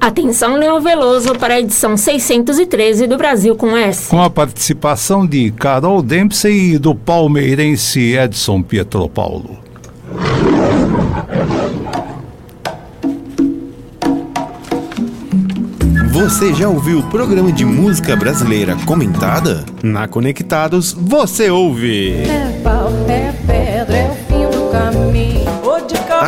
Atenção, 0.00 0.56
Leão 0.56 0.80
Veloso, 0.80 1.34
para 1.34 1.54
a 1.54 1.60
edição 1.60 1.94
613 1.94 3.06
do 3.06 3.18
Brasil 3.18 3.54
com 3.54 3.76
S. 3.76 4.08
Com 4.08 4.22
a 4.22 4.30
participação 4.30 5.26
de 5.26 5.50
Carol 5.50 6.00
Dempsey 6.02 6.72
e 6.72 6.78
do 6.78 6.94
palmeirense 6.94 8.16
Edson 8.16 8.62
Pietropaulo. 8.62 9.58
Você 16.10 16.54
já 16.54 16.68
ouviu 16.68 17.00
o 17.00 17.02
programa 17.02 17.52
de 17.52 17.66
música 17.66 18.16
brasileira 18.16 18.76
comentada? 18.86 19.64
Na 19.82 20.08
Conectados 20.08 20.92
você 20.92 21.50
ouve. 21.50 22.12
É 22.12 22.60
pau, 22.64 22.90
é 23.06 23.29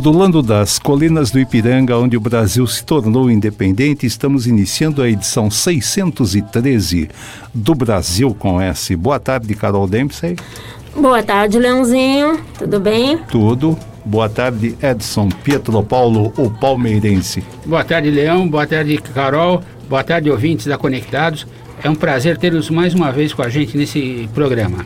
Modulando 0.00 0.40
das 0.40 0.78
colinas 0.78 1.30
do 1.30 1.38
Ipiranga, 1.38 1.98
onde 1.98 2.16
o 2.16 2.20
Brasil 2.20 2.66
se 2.66 2.82
tornou 2.82 3.30
independente, 3.30 4.06
estamos 4.06 4.46
iniciando 4.46 5.02
a 5.02 5.10
edição 5.10 5.50
613 5.50 7.10
do 7.52 7.74
Brasil 7.74 8.34
com 8.34 8.58
S. 8.58 8.96
Boa 8.96 9.20
tarde, 9.20 9.54
Carol 9.54 9.86
Dempsey. 9.86 10.36
Boa 10.96 11.22
tarde, 11.22 11.58
Leãozinho. 11.58 12.40
Tudo 12.58 12.80
bem? 12.80 13.18
Tudo. 13.28 13.78
Boa 14.02 14.26
tarde, 14.26 14.74
Edson 14.82 15.28
Pietro 15.28 15.82
Paulo, 15.82 16.32
o 16.34 16.48
palmeirense. 16.48 17.44
Boa 17.66 17.84
tarde, 17.84 18.10
Leão. 18.10 18.48
Boa 18.48 18.66
tarde, 18.66 18.96
Carol. 18.96 19.62
Boa 19.86 20.02
tarde, 20.02 20.30
ouvintes 20.30 20.64
da 20.64 20.78
Conectados. 20.78 21.46
É 21.84 21.90
um 21.90 21.94
prazer 21.94 22.38
tê-los 22.38 22.70
mais 22.70 22.94
uma 22.94 23.12
vez 23.12 23.34
com 23.34 23.42
a 23.42 23.50
gente 23.50 23.76
nesse 23.76 24.26
programa. 24.32 24.82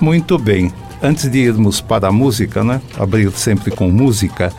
Muito 0.00 0.36
bem 0.36 0.72
antes 1.02 1.30
de 1.30 1.38
irmos 1.38 1.80
para 1.80 2.08
a 2.08 2.12
música, 2.12 2.64
né? 2.64 2.80
Abrir 2.98 3.30
sempre 3.32 3.70
com 3.70 3.88
música, 3.88 4.52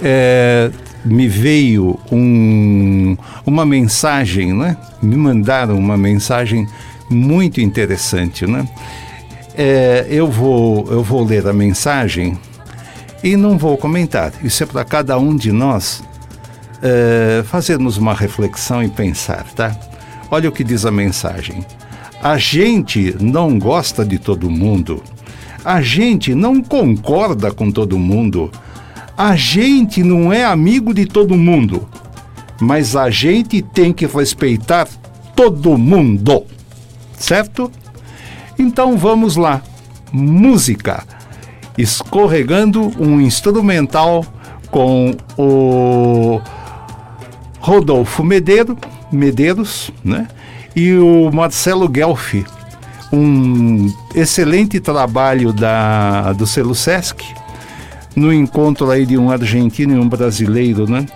é, 0.00 0.70
me 1.04 1.28
veio 1.28 1.98
um, 2.10 3.16
uma 3.44 3.64
mensagem, 3.64 4.52
né? 4.52 4.76
Me 5.02 5.16
mandaram 5.16 5.78
uma 5.78 5.96
mensagem 5.96 6.66
muito 7.10 7.60
interessante, 7.60 8.46
né? 8.46 8.68
É, 9.54 10.06
eu 10.08 10.30
vou 10.30 10.86
eu 10.90 11.02
vou 11.02 11.22
ler 11.24 11.46
a 11.46 11.52
mensagem 11.52 12.38
e 13.22 13.36
não 13.36 13.58
vou 13.58 13.76
comentar. 13.76 14.32
Isso 14.42 14.62
é 14.62 14.66
para 14.66 14.84
cada 14.84 15.18
um 15.18 15.36
de 15.36 15.52
nós 15.52 16.02
é, 16.82 17.42
fazermos 17.44 17.96
uma 17.96 18.14
reflexão 18.14 18.82
e 18.82 18.88
pensar, 18.88 19.44
tá? 19.54 19.76
Olha 20.30 20.48
o 20.48 20.52
que 20.52 20.64
diz 20.64 20.86
a 20.86 20.90
mensagem. 20.90 21.64
A 22.22 22.38
gente 22.38 23.16
não 23.20 23.58
gosta 23.58 24.04
de 24.04 24.18
todo 24.18 24.48
mundo 24.48 25.02
a 25.64 25.80
gente 25.80 26.34
não 26.34 26.62
concorda 26.62 27.52
com 27.52 27.70
todo 27.70 27.98
mundo. 27.98 28.50
A 29.16 29.36
gente 29.36 30.02
não 30.02 30.32
é 30.32 30.44
amigo 30.44 30.92
de 30.92 31.06
todo 31.06 31.36
mundo. 31.36 31.88
Mas 32.60 32.96
a 32.96 33.10
gente 33.10 33.62
tem 33.62 33.92
que 33.92 34.06
respeitar 34.06 34.88
todo 35.36 35.78
mundo. 35.78 36.44
Certo? 37.16 37.70
Então 38.58 38.96
vamos 38.96 39.36
lá. 39.36 39.62
Música. 40.12 41.04
Escorregando 41.78 42.92
um 43.00 43.20
instrumental 43.20 44.24
com 44.70 45.14
o 45.38 46.40
Rodolfo 47.60 48.24
Medeiro, 48.24 48.76
Medeiros, 49.10 49.90
né? 50.04 50.28
E 50.74 50.94
o 50.96 51.30
Marcelo 51.32 51.88
Guelfi 51.88 52.44
um 53.12 53.92
excelente 54.14 54.80
trabalho 54.80 55.52
da, 55.52 56.32
do 56.32 56.46
selo 56.46 56.74
Sesc, 56.74 57.22
no 58.16 58.32
encontro 58.32 58.90
aí 58.90 59.04
de 59.04 59.18
um 59.18 59.30
argentino 59.30 59.94
e 59.94 59.98
um 59.98 60.08
brasileiro, 60.08 60.90
né? 60.90 61.06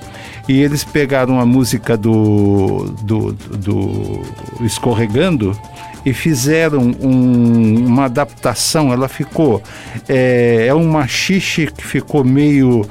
E 0.48 0.60
eles 0.62 0.84
pegaram 0.84 1.40
a 1.40 1.46
música 1.46 1.96
do, 1.96 2.94
do, 3.02 3.32
do 3.32 4.22
Escorregando 4.60 5.58
e 6.04 6.12
fizeram 6.12 6.94
um, 7.00 7.84
uma 7.86 8.04
adaptação. 8.04 8.92
Ela 8.92 9.08
ficou. 9.08 9.60
É, 10.08 10.66
é 10.68 10.74
um 10.74 10.88
machixe 10.88 11.66
que 11.66 11.84
ficou 11.84 12.22
meio. 12.22 12.88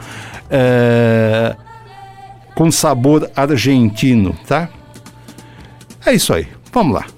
É, 0.50 1.56
com 2.54 2.72
sabor 2.72 3.30
argentino, 3.36 4.34
tá? 4.48 4.70
É 6.06 6.14
isso 6.14 6.34
aí. 6.34 6.48
Vamos 6.72 6.96
lá. 6.96 7.15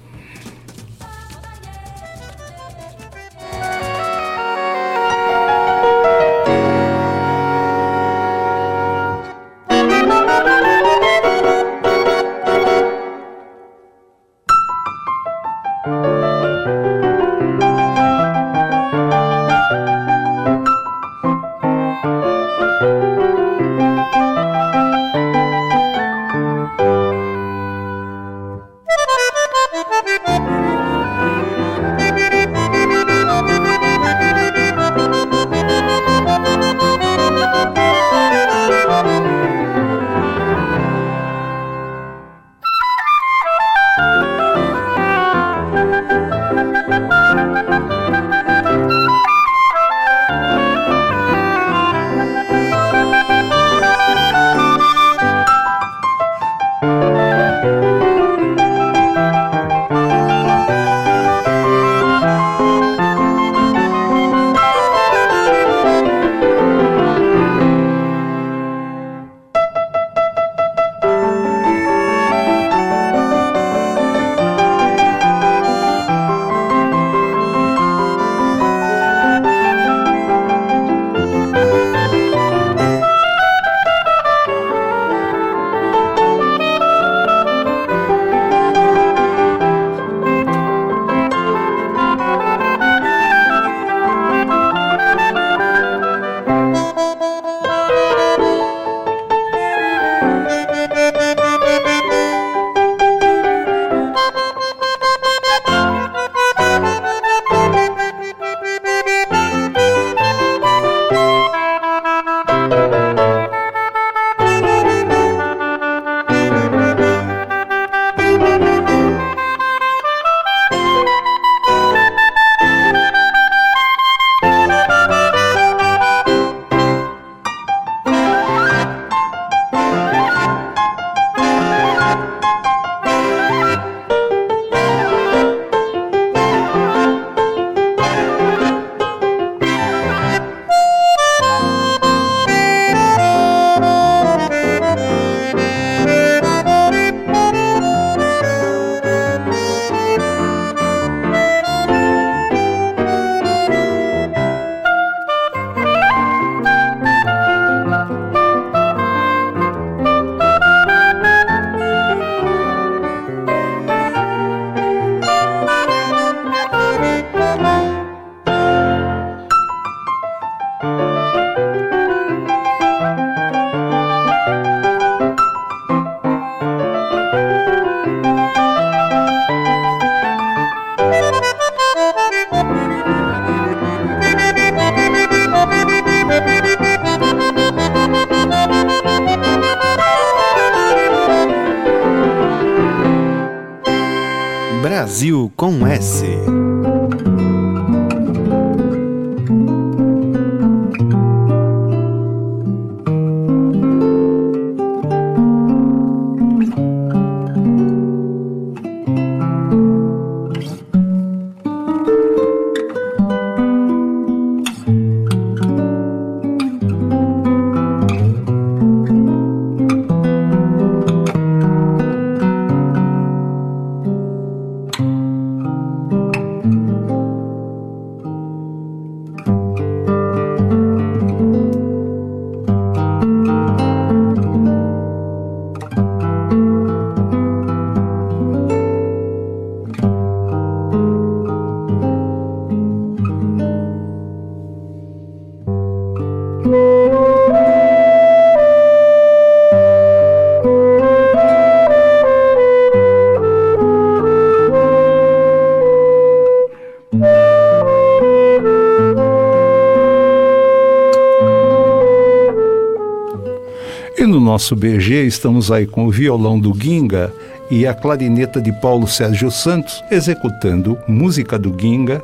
Nosso 264.58 264.74
BG 264.74 265.24
estamos 265.24 265.70
aí 265.70 265.86
com 265.86 266.06
o 266.06 266.10
violão 266.10 266.58
do 266.58 266.74
Ginga 266.74 267.32
e 267.70 267.86
a 267.86 267.94
clarineta 267.94 268.60
de 268.60 268.72
Paulo 268.72 269.06
Sérgio 269.06 269.52
Santos 269.52 270.02
executando 270.10 270.98
música 271.06 271.56
do 271.56 271.72
Ginga 271.80 272.20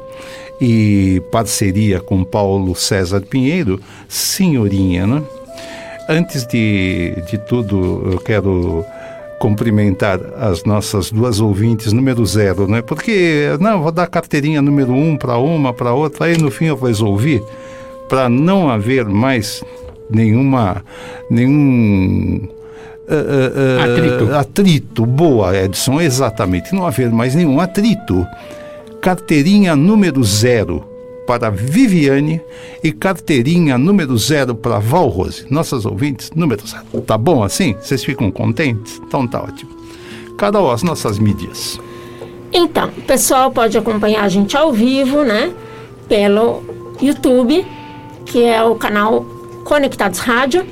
e 0.60 1.22
parceria 1.30 2.00
com 2.00 2.24
Paulo 2.24 2.74
César 2.74 3.20
Pinheiro, 3.20 3.80
Senhorinha, 4.08 5.06
né? 5.06 5.22
Antes 6.08 6.44
de, 6.44 7.14
de 7.30 7.38
tudo, 7.38 8.10
eu 8.10 8.18
quero 8.18 8.84
cumprimentar 9.38 10.18
as 10.36 10.64
nossas 10.64 11.12
duas 11.12 11.38
ouvintes 11.38 11.92
número 11.92 12.26
zero, 12.26 12.66
né? 12.66 12.82
Porque, 12.82 13.46
não, 13.60 13.80
vou 13.80 13.92
dar 13.92 14.08
carteirinha 14.08 14.60
número 14.60 14.92
um 14.92 15.16
para 15.16 15.38
uma, 15.38 15.72
para 15.72 15.94
outra, 15.94 16.26
aí 16.26 16.36
no 16.36 16.50
fim 16.50 16.64
eu 16.64 16.76
vou 16.76 16.88
resolver 16.88 17.40
para 18.08 18.28
não 18.28 18.68
haver 18.68 19.04
mais 19.04 19.62
nenhuma 20.10 20.84
nenhum 21.30 22.48
uh, 23.08 23.12
uh, 23.12 23.92
Atrito. 23.92 24.34
atrito. 24.34 25.06
Boa, 25.06 25.56
Edson, 25.56 26.00
exatamente. 26.00 26.74
Não 26.74 26.86
haver 26.86 27.10
mais 27.10 27.34
nenhum 27.34 27.60
atrito. 27.60 28.26
Carteirinha 29.00 29.76
número 29.76 30.22
zero 30.24 30.84
para 31.26 31.50
Viviane 31.50 32.40
e 32.82 32.92
carteirinha 32.92 33.78
número 33.78 34.16
zero 34.16 34.54
para 34.54 34.78
Val 34.78 35.08
Rose. 35.08 35.46
Nossas 35.50 35.86
ouvintes, 35.86 36.30
número 36.34 36.66
zero. 36.66 36.84
Tá 37.02 37.16
bom 37.16 37.42
assim? 37.42 37.74
Vocês 37.80 38.04
ficam 38.04 38.30
contentes? 38.30 39.00
Então 39.06 39.26
tá 39.26 39.42
ótimo. 39.42 39.70
Carol, 40.36 40.70
as 40.70 40.82
nossas 40.82 41.18
mídias. 41.18 41.80
Então, 42.52 42.88
o 42.96 43.02
pessoal 43.02 43.50
pode 43.50 43.76
acompanhar 43.76 44.22
a 44.22 44.28
gente 44.28 44.56
ao 44.56 44.72
vivo, 44.72 45.24
né? 45.24 45.52
Pelo 46.08 46.62
YouTube, 47.00 47.66
que 48.26 48.42
é 48.44 48.62
o 48.62 48.74
canal 48.74 49.26
Conectados 49.64 50.20
Rádio. 50.20 50.64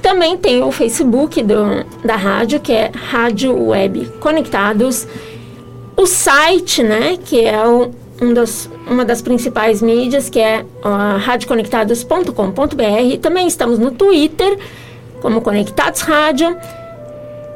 Também 0.00 0.36
tem 0.36 0.62
o 0.62 0.72
Facebook 0.72 1.42
do, 1.42 1.84
da 2.04 2.16
rádio, 2.16 2.60
que 2.60 2.72
é 2.72 2.90
Rádio 2.94 3.68
Web 3.68 4.06
Conectados. 4.20 5.06
O 5.96 6.06
site, 6.06 6.82
né? 6.82 7.18
Que 7.22 7.44
é 7.44 7.66
o, 7.66 7.90
um 8.22 8.32
dos, 8.32 8.70
uma 8.88 9.04
das 9.04 9.20
principais 9.20 9.82
mídias, 9.82 10.30
que 10.30 10.40
é 10.40 10.64
uh, 10.84 11.18
radioconectados.com.br. 11.18 13.18
Também 13.20 13.46
estamos 13.46 13.78
no 13.78 13.90
Twitter, 13.90 14.58
como 15.20 15.42
Conectados 15.42 16.00
Rádio. 16.00 16.56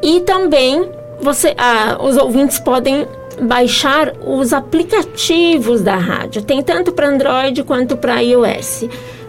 E 0.02 0.20
também 0.20 0.86
você, 1.20 1.56
os 2.00 2.18
ouvintes 2.18 2.60
podem 2.60 3.06
baixar 3.40 4.12
os 4.24 4.52
aplicativos 4.52 5.82
da 5.82 5.96
rádio. 5.96 6.42
Tem 6.42 6.62
tanto 6.62 6.92
para 6.92 7.08
Android 7.08 7.62
quanto 7.64 7.96
para 7.96 8.20
iOS. 8.20 8.84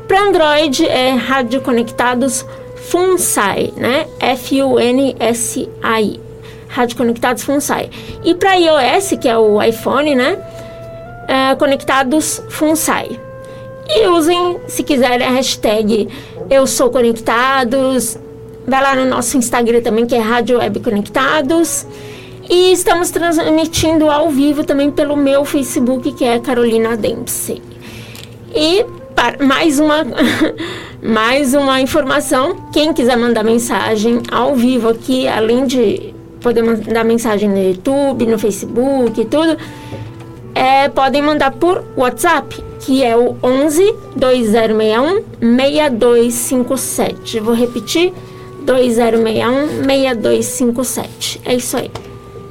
Para 0.08 0.22
Android 0.22 0.86
é 0.86 1.12
Rádio 1.12 1.62
Conectados 1.62 2.46
FUNSAI, 2.90 3.74
né? 3.76 4.08
F-U-N-S-A-I. 4.20 6.20
Rádio 6.68 6.98
Conectados 6.98 7.44
FUNSAI. 7.44 7.90
E 8.24 8.36
para 8.36 8.56
iOS, 8.56 9.18
que 9.20 9.28
é 9.28 9.38
o 9.38 9.62
iPhone, 9.62 10.16
né? 10.16 10.38
É, 11.28 11.56
Conectados 11.56 12.42
FUNSAI. 12.50 13.20
E 13.88 14.08
usem, 14.08 14.60
se 14.68 14.84
quiserem, 14.84 15.26
a 15.26 15.32
hashtag 15.32 16.08
Eu 16.50 16.68
Sou 16.68 16.92
Conectados. 16.92 18.18
Vai 18.68 18.82
lá 18.82 18.96
no 18.96 19.06
nosso 19.06 19.38
Instagram 19.38 19.82
também, 19.82 20.06
que 20.06 20.14
é 20.14 20.20
Rádio 20.20 20.60
Web 20.60 20.80
Conectados. 20.82 21.88
E 22.48 22.72
estamos 22.72 23.10
transmitindo 23.10 24.12
ao 24.12 24.30
vivo 24.30 24.64
também 24.64 24.92
pelo 24.92 25.16
meu 25.16 25.44
Facebook, 25.46 26.12
que 26.12 26.24
é 26.24 26.40
Carolina 26.40 26.96
Dempsey. 26.96 27.60
E 28.54 28.86
mais 29.46 29.80
uma 29.80 30.06
mais 31.02 31.54
uma 31.54 31.82
informação, 31.82 32.68
quem 32.72 32.94
quiser 32.94 33.18
mandar 33.18 33.44
mensagem 33.44 34.22
ao 34.32 34.56
vivo 34.56 34.90
aqui, 34.90 35.28
além 35.28 35.66
de 35.66 36.14
poder 36.42 36.62
mandar 36.62 37.04
mensagem 37.04 37.50
no 37.50 37.62
YouTube, 37.62 38.26
no 38.26 38.38
Facebook 38.38 39.22
e 39.22 39.26
tudo, 39.26 39.58
é, 40.54 40.90
podem 40.90 41.22
mandar 41.22 41.52
por 41.52 41.84
WhatsApp, 41.98 42.64
que 42.80 43.04
é 43.04 43.16
o 43.16 43.36
11 43.44 43.96
2061 44.16 45.24
6257. 45.40 47.40
Vou 47.40 47.54
repetir: 47.54 48.14
2061 48.64 49.86
6257. 49.86 51.42
É 51.46 51.56
isso 51.56 51.78
aí. 51.78 51.92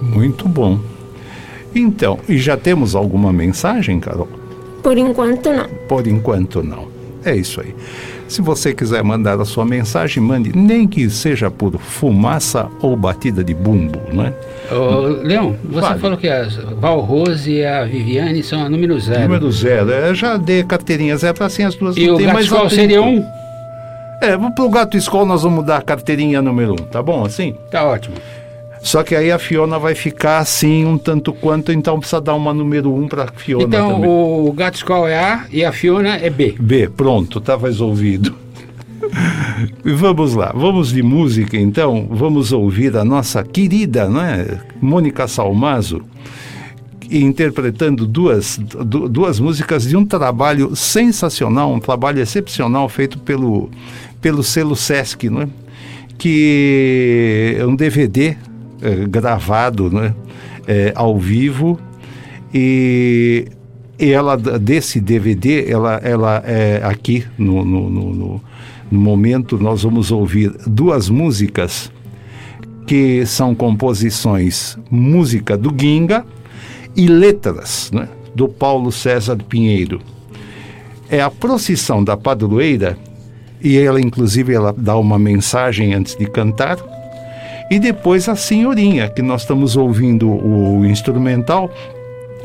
Muito 0.01 0.49
bom. 0.49 0.79
Então, 1.75 2.21
e 2.29 2.39
já 2.39 2.57
temos 2.57 2.95
alguma 2.95 3.33
mensagem, 3.33 3.99
Carol? 3.99 4.29
Por 4.85 4.97
enquanto, 4.99 5.51
não. 5.53 5.69
Por 5.89 6.07
enquanto, 6.07 6.63
não. 6.63 6.87
É 7.25 7.35
isso 7.35 7.61
aí. 7.61 7.75
Se 8.29 8.41
você 8.43 8.75
quiser 8.75 9.03
mandar 9.03 9.41
a 9.41 9.45
sua 9.45 9.65
mensagem, 9.65 10.23
mande, 10.23 10.57
nem 10.57 10.87
que 10.87 11.09
seja 11.09 11.51
por 11.51 11.79
fumaça 11.79 12.69
ou 12.81 12.95
batida 12.97 13.43
de 13.43 13.55
bumbo, 13.55 13.99
né? 14.13 14.33
Ô, 14.71 15.07
Leão, 15.23 15.57
você 15.65 15.81
Fale. 15.89 16.01
falou 16.01 16.17
que 16.19 16.29
a 16.29 16.47
Val 16.79 17.01
Rose 17.01 17.51
e 17.51 17.65
a 17.65 17.85
Viviane 17.85 18.43
são 18.43 18.63
a 18.63 18.69
número 18.69 18.99
zero. 19.01 19.23
Número 19.23 19.51
zero. 19.53 19.91
Eu 19.91 20.15
já 20.15 20.37
dei 20.37 20.63
carteirinha 20.65 21.17
zero 21.17 21.35
para 21.35 21.47
assim 21.47 21.63
as 21.65 21.75
duas 21.75 21.97
E 21.97 22.07
não 22.07 22.15
o 22.15 22.19
tem 22.19 22.27
mais 22.27 22.53
atrito. 22.53 22.75
seria 22.75 23.03
um? 23.03 23.25
É, 24.23 24.37
pro 24.55 24.69
Gato 24.71 24.97
Escola 24.97 25.27
nós 25.27 25.43
vamos 25.43 25.65
dar 25.67 25.79
a 25.79 25.83
carteirinha 25.83 26.41
número 26.41 26.73
um, 26.73 26.77
tá 26.77 27.03
bom 27.03 27.25
assim? 27.25 27.55
Tá 27.71 27.85
ótimo. 27.85 28.17
Só 28.85 29.03
que 29.03 29.17
aí 29.17 29.33
a 29.33 29.39
Fiona 29.39 29.79
vai 29.79 29.95
ficar 29.95 30.39
assim 30.39 30.85
um 30.85 30.99
tanto 30.99 31.33
quanto, 31.33 31.73
então 31.73 31.99
precisa 31.99 32.21
dar 32.21 32.35
uma 32.35 32.53
número 32.53 32.95
um 32.95 33.09
para 33.09 33.27
Fiona 33.29 33.65
Então, 33.65 33.93
também. 33.95 34.11
o 34.11 34.53
Gato 34.53 34.75
Skull 34.77 35.09
é 35.09 35.19
A 35.19 35.47
e 35.51 35.65
a 35.65 35.73
Fiona 35.73 36.17
é 36.17 36.29
B. 36.29 36.55
B, 36.61 36.89
pronto, 36.95 37.41
tá 37.41 37.57
resolvido. 37.57 38.35
E 39.85 39.91
vamos 39.97 40.35
lá, 40.35 40.53
vamos 40.55 40.93
de 40.93 41.03
música 41.03 41.57
então, 41.57 42.07
vamos 42.11 42.53
ouvir 42.53 42.95
a 42.97 43.05
nossa 43.05 43.43
querida, 43.43 44.07
né, 44.09 44.61
Mônica 44.83 45.27
Salmazo, 45.27 46.03
interpretando 47.11 48.07
duas, 48.07 48.59
du- 48.59 49.09
duas 49.09 49.41
músicas 49.41 49.89
de 49.89 49.97
um 49.97 50.05
trabalho 50.05 50.75
sensacional, 50.77 51.73
um 51.73 51.81
trabalho 51.81 52.21
excepcional 52.21 52.89
feito 52.89 53.19
pelo, 53.19 53.71
pelo 54.21 54.43
selo 54.43 54.75
Sesc, 54.77 55.29
né, 55.31 55.49
que 56.19 57.57
é 57.59 57.67
um 57.67 57.75
DVD 57.77 58.37
eh, 58.83 59.05
gravado 59.09 59.91
né, 59.91 60.15
eh, 60.67 60.93
ao 60.95 61.19
vivo. 61.19 61.79
E, 62.53 63.47
ela 63.99 64.37
desse 64.37 65.01
DVD 65.01 65.71
ela 65.71 66.01
ela 66.03 66.43
é 66.45 66.81
aqui 66.85 67.25
no, 67.39 67.65
no, 67.65 67.89
no, 67.89 68.13
no- 68.13 68.41
no 68.91 69.01
momento 69.01 69.57
nós 69.57 69.83
vamos 69.83 70.11
ouvir 70.11 70.53
duas 70.67 71.09
músicas 71.09 71.91
que 72.87 73.25
são 73.25 73.55
composições 73.55 74.77
música 74.91 75.57
do 75.57 75.73
Ginga 75.77 76.25
e 76.95 77.07
letras 77.07 77.91
né, 77.93 78.09
do 78.35 78.47
Paulo 78.49 78.93
César 78.93 79.37
Pinheiro. 79.49 80.01
É 81.09 81.21
a 81.21 81.31
procissão 81.31 82.03
da 82.05 82.17
padroeira 82.17 82.99
e 83.63 83.79
ela 83.79 84.01
inclusive 84.01 84.53
ela 84.53 84.75
dá 84.77 84.97
uma 84.97 85.19
mensagem 85.19 85.95
antes 85.95 86.15
de 86.17 86.27
cantar 86.27 86.77
e 87.71 87.79
depois 87.79 88.29
a 88.29 88.37
senhorinha 88.37 89.09
que 89.09 89.23
nós 89.23 89.43
estamos 89.43 89.77
ouvindo 89.77 90.29
o 90.29 90.85
instrumental 90.85 91.71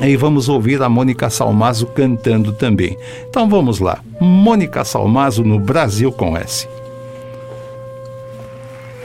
E 0.02 0.16
vamos 0.16 0.48
ouvir 0.48 0.82
a 0.82 0.88
Mônica 0.88 1.30
Salmazo 1.30 1.86
cantando 1.88 2.54
também. 2.54 2.98
Então 3.30 3.50
vamos 3.50 3.80
lá. 3.80 4.00
Mônica 4.20 4.86
Salmazo 4.86 5.44
no 5.44 5.60
Brasil 5.60 6.10
com 6.10 6.38
S. 6.38 6.70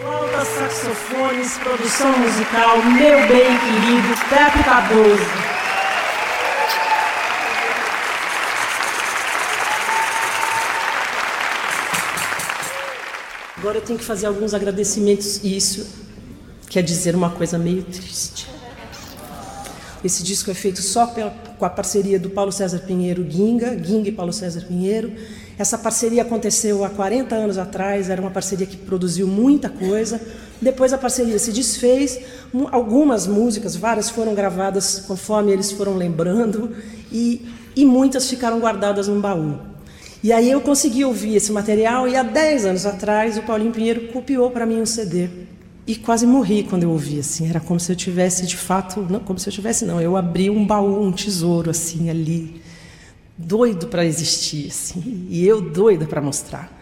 Flautas, 0.00 0.46
saxofones, 0.46 1.58
produção 1.58 2.16
musical, 2.16 2.76
meu 2.84 3.18
bem 3.26 3.58
querido 3.58 4.14
Pepe 4.30 4.64
Cardoso. 4.64 5.54
Agora 13.58 13.78
eu 13.78 13.82
tenho 13.82 13.98
que 13.98 14.04
fazer 14.04 14.26
alguns 14.26 14.54
agradecimentos 14.54 15.42
isso 15.42 16.03
quer 16.74 16.82
dizer 16.82 17.14
uma 17.14 17.30
coisa 17.30 17.56
meio 17.56 17.84
triste. 17.84 18.48
Esse 20.02 20.24
disco 20.24 20.50
é 20.50 20.54
feito 20.54 20.82
só 20.82 21.06
pela, 21.06 21.30
com 21.56 21.64
a 21.64 21.70
parceria 21.70 22.18
do 22.18 22.30
Paulo 22.30 22.50
César 22.50 22.80
Pinheiro 22.80 23.24
Ginga, 23.30 23.80
Ginga 23.80 24.08
e 24.08 24.12
Paulo 24.12 24.32
César 24.32 24.62
Pinheiro. 24.62 25.12
Essa 25.56 25.78
parceria 25.78 26.22
aconteceu 26.22 26.84
há 26.84 26.90
40 26.90 27.32
anos 27.32 27.58
atrás, 27.58 28.10
era 28.10 28.20
uma 28.20 28.32
parceria 28.32 28.66
que 28.66 28.76
produziu 28.76 29.28
muita 29.28 29.68
coisa. 29.68 30.20
Depois 30.60 30.92
a 30.92 30.98
parceria 30.98 31.38
se 31.38 31.52
desfez, 31.52 32.18
algumas 32.72 33.28
músicas, 33.28 33.76
várias 33.76 34.10
foram 34.10 34.34
gravadas 34.34 34.98
conforme 35.06 35.52
eles 35.52 35.70
foram 35.70 35.94
lembrando 35.94 36.74
e, 37.12 37.46
e 37.76 37.84
muitas 37.84 38.28
ficaram 38.28 38.58
guardadas 38.58 39.06
num 39.06 39.20
baú. 39.20 39.60
E 40.24 40.32
aí 40.32 40.50
eu 40.50 40.60
consegui 40.60 41.04
ouvir 41.04 41.36
esse 41.36 41.52
material 41.52 42.08
e 42.08 42.16
há 42.16 42.24
10 42.24 42.66
anos 42.66 42.84
atrás 42.84 43.38
o 43.38 43.42
Paulinho 43.42 43.70
Pinheiro 43.70 44.08
copiou 44.08 44.50
para 44.50 44.66
mim 44.66 44.80
um 44.80 44.86
CD. 44.86 45.53
E 45.86 45.94
quase 45.96 46.26
morri 46.26 46.62
quando 46.62 46.84
eu 46.84 46.90
ouvi, 46.90 47.18
assim, 47.18 47.48
era 47.48 47.60
como 47.60 47.78
se 47.78 47.92
eu 47.92 47.96
tivesse, 47.96 48.46
de 48.46 48.56
fato, 48.56 49.06
não 49.08 49.20
como 49.20 49.38
se 49.38 49.48
eu 49.48 49.52
tivesse, 49.52 49.84
não, 49.84 50.00
eu 50.00 50.16
abri 50.16 50.48
um 50.48 50.66
baú, 50.66 51.02
um 51.02 51.12
tesouro, 51.12 51.70
assim, 51.70 52.08
ali, 52.08 52.62
doido 53.36 53.88
para 53.88 54.04
existir, 54.04 54.68
assim, 54.68 55.26
e 55.28 55.46
eu 55.46 55.60
doida 55.60 56.06
para 56.06 56.22
mostrar. 56.22 56.72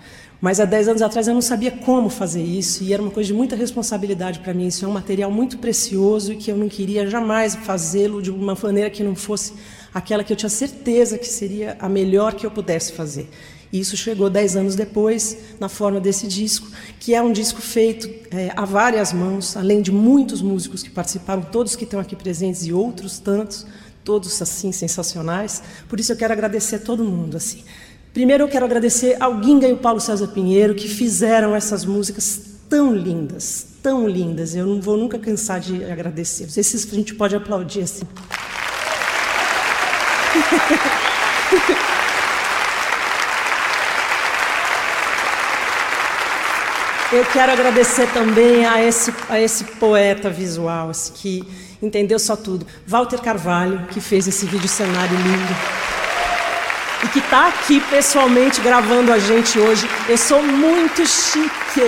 Mas 0.40 0.58
há 0.58 0.64
10 0.64 0.88
anos 0.88 1.02
atrás 1.02 1.28
eu 1.28 1.34
não 1.34 1.40
sabia 1.40 1.70
como 1.70 2.08
fazer 2.08 2.42
isso 2.42 2.82
e 2.82 2.92
era 2.92 3.00
uma 3.00 3.12
coisa 3.12 3.28
de 3.28 3.32
muita 3.32 3.54
responsabilidade 3.54 4.40
para 4.40 4.52
mim. 4.52 4.66
Isso 4.66 4.84
é 4.84 4.88
um 4.88 4.92
material 4.92 5.30
muito 5.30 5.56
precioso 5.58 6.32
e 6.32 6.36
que 6.36 6.50
eu 6.50 6.56
não 6.56 6.68
queria 6.68 7.08
jamais 7.08 7.54
fazê-lo 7.54 8.20
de 8.20 8.28
uma 8.28 8.58
maneira 8.60 8.90
que 8.90 9.04
não 9.04 9.14
fosse 9.14 9.52
aquela 9.94 10.24
que 10.24 10.32
eu 10.32 10.36
tinha 10.36 10.48
certeza 10.48 11.16
que 11.16 11.28
seria 11.28 11.76
a 11.78 11.88
melhor 11.88 12.34
que 12.34 12.44
eu 12.44 12.50
pudesse 12.50 12.90
fazer. 12.90 13.30
E 13.72 13.80
isso 13.80 13.96
chegou 13.96 14.28
dez 14.28 14.54
anos 14.54 14.76
depois, 14.76 15.38
na 15.58 15.68
forma 15.68 15.98
desse 15.98 16.28
disco, 16.28 16.70
que 17.00 17.14
é 17.14 17.22
um 17.22 17.32
disco 17.32 17.62
feito 17.62 18.06
é, 18.30 18.52
a 18.54 18.66
várias 18.66 19.14
mãos, 19.14 19.56
além 19.56 19.80
de 19.80 19.90
muitos 19.90 20.42
músicos 20.42 20.82
que 20.82 20.90
participaram, 20.90 21.42
todos 21.42 21.74
que 21.74 21.84
estão 21.84 21.98
aqui 21.98 22.14
presentes 22.14 22.66
e 22.66 22.72
outros 22.72 23.18
tantos, 23.18 23.66
todos 24.04 24.42
assim 24.42 24.72
sensacionais. 24.72 25.62
Por 25.88 25.98
isso 25.98 26.12
eu 26.12 26.16
quero 26.16 26.34
agradecer 26.34 26.76
a 26.76 26.80
todo 26.80 27.02
mundo 27.02 27.38
assim. 27.38 27.64
Primeiro 28.12 28.44
eu 28.44 28.48
quero 28.48 28.66
agradecer 28.66 29.16
ao 29.18 29.38
Guinga 29.38 29.66
e 29.66 29.72
o 29.72 29.78
Paulo 29.78 30.00
César 30.00 30.28
Pinheiro 30.28 30.74
que 30.74 30.86
fizeram 30.86 31.56
essas 31.56 31.86
músicas 31.86 32.42
tão 32.68 32.94
lindas, 32.94 33.66
tão 33.82 34.06
lindas. 34.06 34.54
Eu 34.54 34.66
não 34.66 34.82
vou 34.82 34.98
nunca 34.98 35.18
cansar 35.18 35.60
de 35.60 35.82
agradecer. 35.84 36.44
Esses 36.44 36.86
a 36.92 36.94
gente 36.94 37.14
pode 37.14 37.34
aplaudir 37.34 37.80
assim. 37.80 38.04
Eu 47.12 47.26
quero 47.26 47.52
agradecer 47.52 48.10
também 48.14 48.64
a 48.64 48.82
esse, 48.82 49.12
a 49.28 49.38
esse 49.38 49.64
poeta 49.64 50.30
visual 50.30 50.90
esse 50.90 51.12
que 51.12 51.46
entendeu 51.82 52.18
só 52.18 52.34
tudo. 52.34 52.66
Walter 52.86 53.20
Carvalho, 53.20 53.86
que 53.90 54.00
fez 54.00 54.26
esse 54.26 54.46
vídeo 54.46 54.66
cenário 54.66 55.14
lindo. 55.14 55.56
E 57.04 57.08
que 57.08 57.18
está 57.18 57.48
aqui 57.48 57.80
pessoalmente 57.90 58.62
gravando 58.62 59.12
a 59.12 59.18
gente 59.18 59.58
hoje. 59.58 59.86
Eu 60.08 60.16
sou 60.16 60.42
muito 60.42 61.04
chique. 61.06 61.82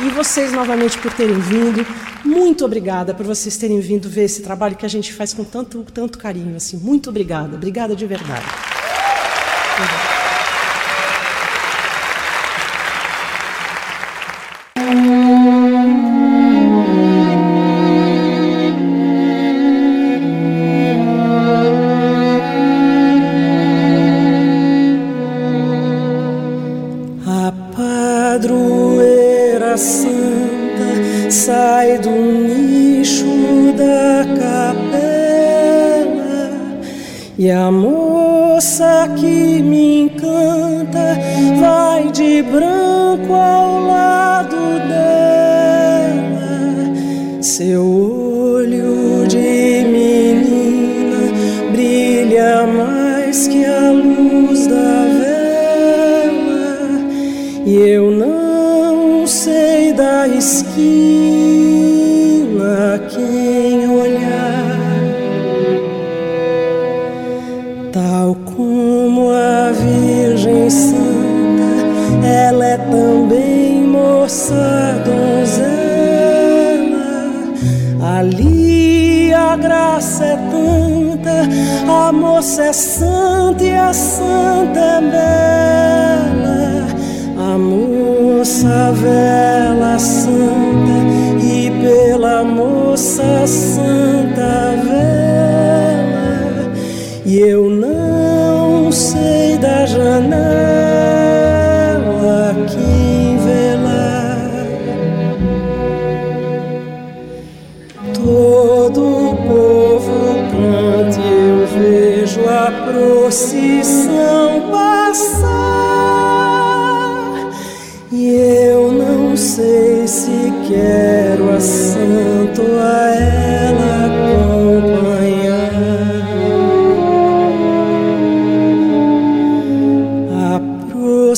E 0.00 0.08
vocês 0.10 0.52
novamente 0.52 0.98
por 0.98 1.12
terem 1.12 1.40
vindo. 1.40 1.84
Muito 2.24 2.64
obrigada 2.64 3.12
por 3.12 3.26
vocês 3.26 3.56
terem 3.56 3.80
vindo 3.80 4.08
ver 4.08 4.26
esse 4.26 4.40
trabalho 4.42 4.76
que 4.76 4.86
a 4.86 4.88
gente 4.88 5.12
faz 5.12 5.34
com 5.34 5.42
tanto, 5.42 5.84
tanto 5.92 6.16
carinho. 6.16 6.54
Assim. 6.54 6.76
Muito 6.76 7.10
obrigada. 7.10 7.56
Obrigada 7.56 7.96
de 7.96 8.06
verdade. 8.06 8.46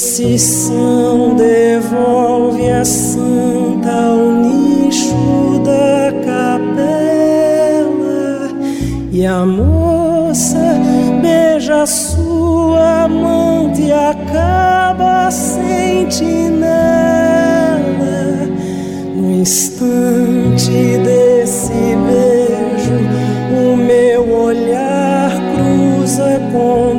Procissão 0.01 1.37
devolve 1.37 2.71
a 2.71 2.83
santa 2.87 3.93
ao 3.93 4.33
nicho 4.33 5.61
da 5.63 6.11
capela. 6.25 6.89
E 9.13 9.27
a 9.27 9.45
moça 9.45 10.75
beija 11.21 11.85
sua 11.85 13.03
amante 13.05 13.83
e 13.83 13.93
acaba 13.93 15.31
sentinela. 15.31 16.71
No 19.15 19.33
instante 19.33 20.97
desse 21.05 21.75
beijo 22.09 22.97
o 23.53 23.77
meu 23.77 24.33
olhar 24.33 25.31
cruza 25.55 26.41
com 26.55 26.90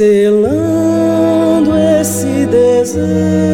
selando 0.00 1.76
esse 1.76 2.46
desejo 2.46 3.49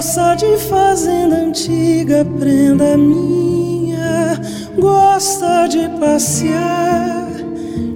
moça 0.00 0.34
de 0.34 0.56
fazenda 0.56 1.36
antiga, 1.36 2.24
prenda 2.38 2.96
minha, 2.96 4.40
gosta 4.78 5.66
de 5.66 5.90
passear 6.00 7.28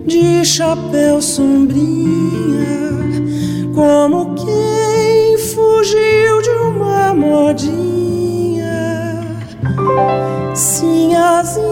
de 0.04 0.44
chapéu 0.44 1.22
sombrinha, 1.22 3.00
como 3.74 4.34
quem 4.34 5.38
fugiu 5.38 6.42
de 6.42 6.50
uma 6.50 7.14
modinha. 7.14 8.74
Sinhazinha, 10.54 11.64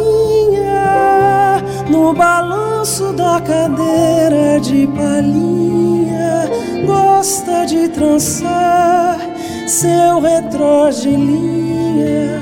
no 1.91 2.15
balanço 2.15 3.13
da 3.13 3.39
cadeira 3.39 4.59
de 4.63 4.87
palhinha, 4.87 6.49
gosta 6.87 7.67
de 7.67 7.87
trançar 7.89 9.32
seu 9.67 10.21
retrós 10.21 11.03
de 11.03 11.11
linha, 11.11 12.41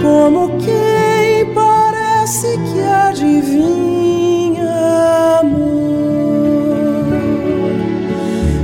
como 0.00 0.50
quem 0.58 1.46
parece 1.54 2.58
que 2.58 2.80
adivinha 2.80 4.70
amor. 5.40 7.06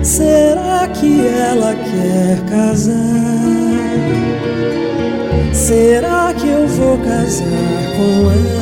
Será 0.03 0.89
que 0.89 1.27
ela 1.27 1.75
quer 1.75 2.41
casar? 2.51 2.99
Será 5.53 6.33
que 6.35 6.49
eu 6.49 6.67
vou 6.67 6.97
casar 6.99 7.47
com 7.97 8.31
ela? 8.31 8.59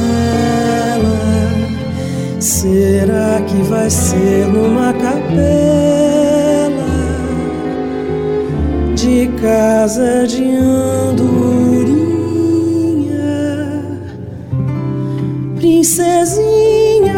Será 2.41 3.41
que 3.47 3.63
vai 3.63 3.89
ser 3.91 4.47
numa 4.47 4.93
capela 4.95 5.66
casa 9.41 10.27
de 10.27 10.57
andorinha? 10.57 12.07
Princesinha, 15.57 17.15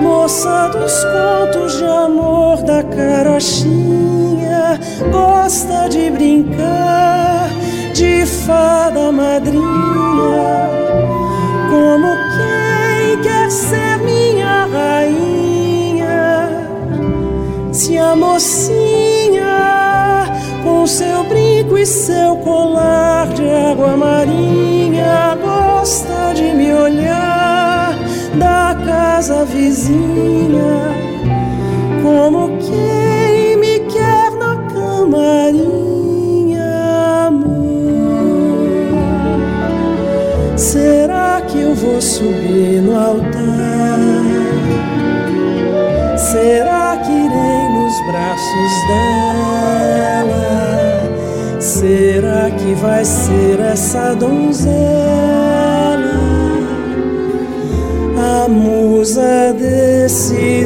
moça 0.00 0.68
dos 0.68 1.04
contos 1.04 1.78
de 1.78 1.84
amor 1.84 2.62
da 2.62 2.82
carochinha, 2.82 4.78
gosta 5.10 5.88
de 5.88 6.10
brincar 6.10 7.50
de 7.94 8.26
fada 8.26 9.12
madrinha, 9.12 9.62
como 11.70 12.08
quem 12.36 13.22
quer 13.22 13.50
ser 13.50 13.98
minha 13.98 14.66
rainha. 14.66 16.48
Se 17.72 17.98
a 17.98 18.14
mocinha, 18.16 19.11
e 21.82 21.86
seu 21.86 22.36
colar 22.36 23.26
de 23.34 23.42
água 23.50 23.96
marinha, 23.96 25.36
gosta 25.42 26.32
de 26.32 26.54
me 26.54 26.72
olhar 26.72 27.98
da 28.38 28.76
casa 28.86 29.44
vizinha, 29.44 30.94
como 32.00 32.41
vai 52.82 53.04
ser 53.04 53.60
essa 53.60 54.12
donzela? 54.14 54.72
A 58.44 58.48
musa 58.48 59.54
desse 59.56 60.61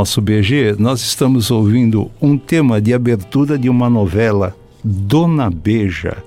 nosso 0.00 0.22
BG, 0.22 0.76
nós 0.78 1.02
estamos 1.02 1.50
ouvindo 1.50 2.10
um 2.22 2.38
tema 2.38 2.80
de 2.80 2.94
abertura 2.94 3.58
de 3.58 3.68
uma 3.68 3.90
novela, 3.90 4.56
Dona 4.82 5.50
Beja. 5.50 6.24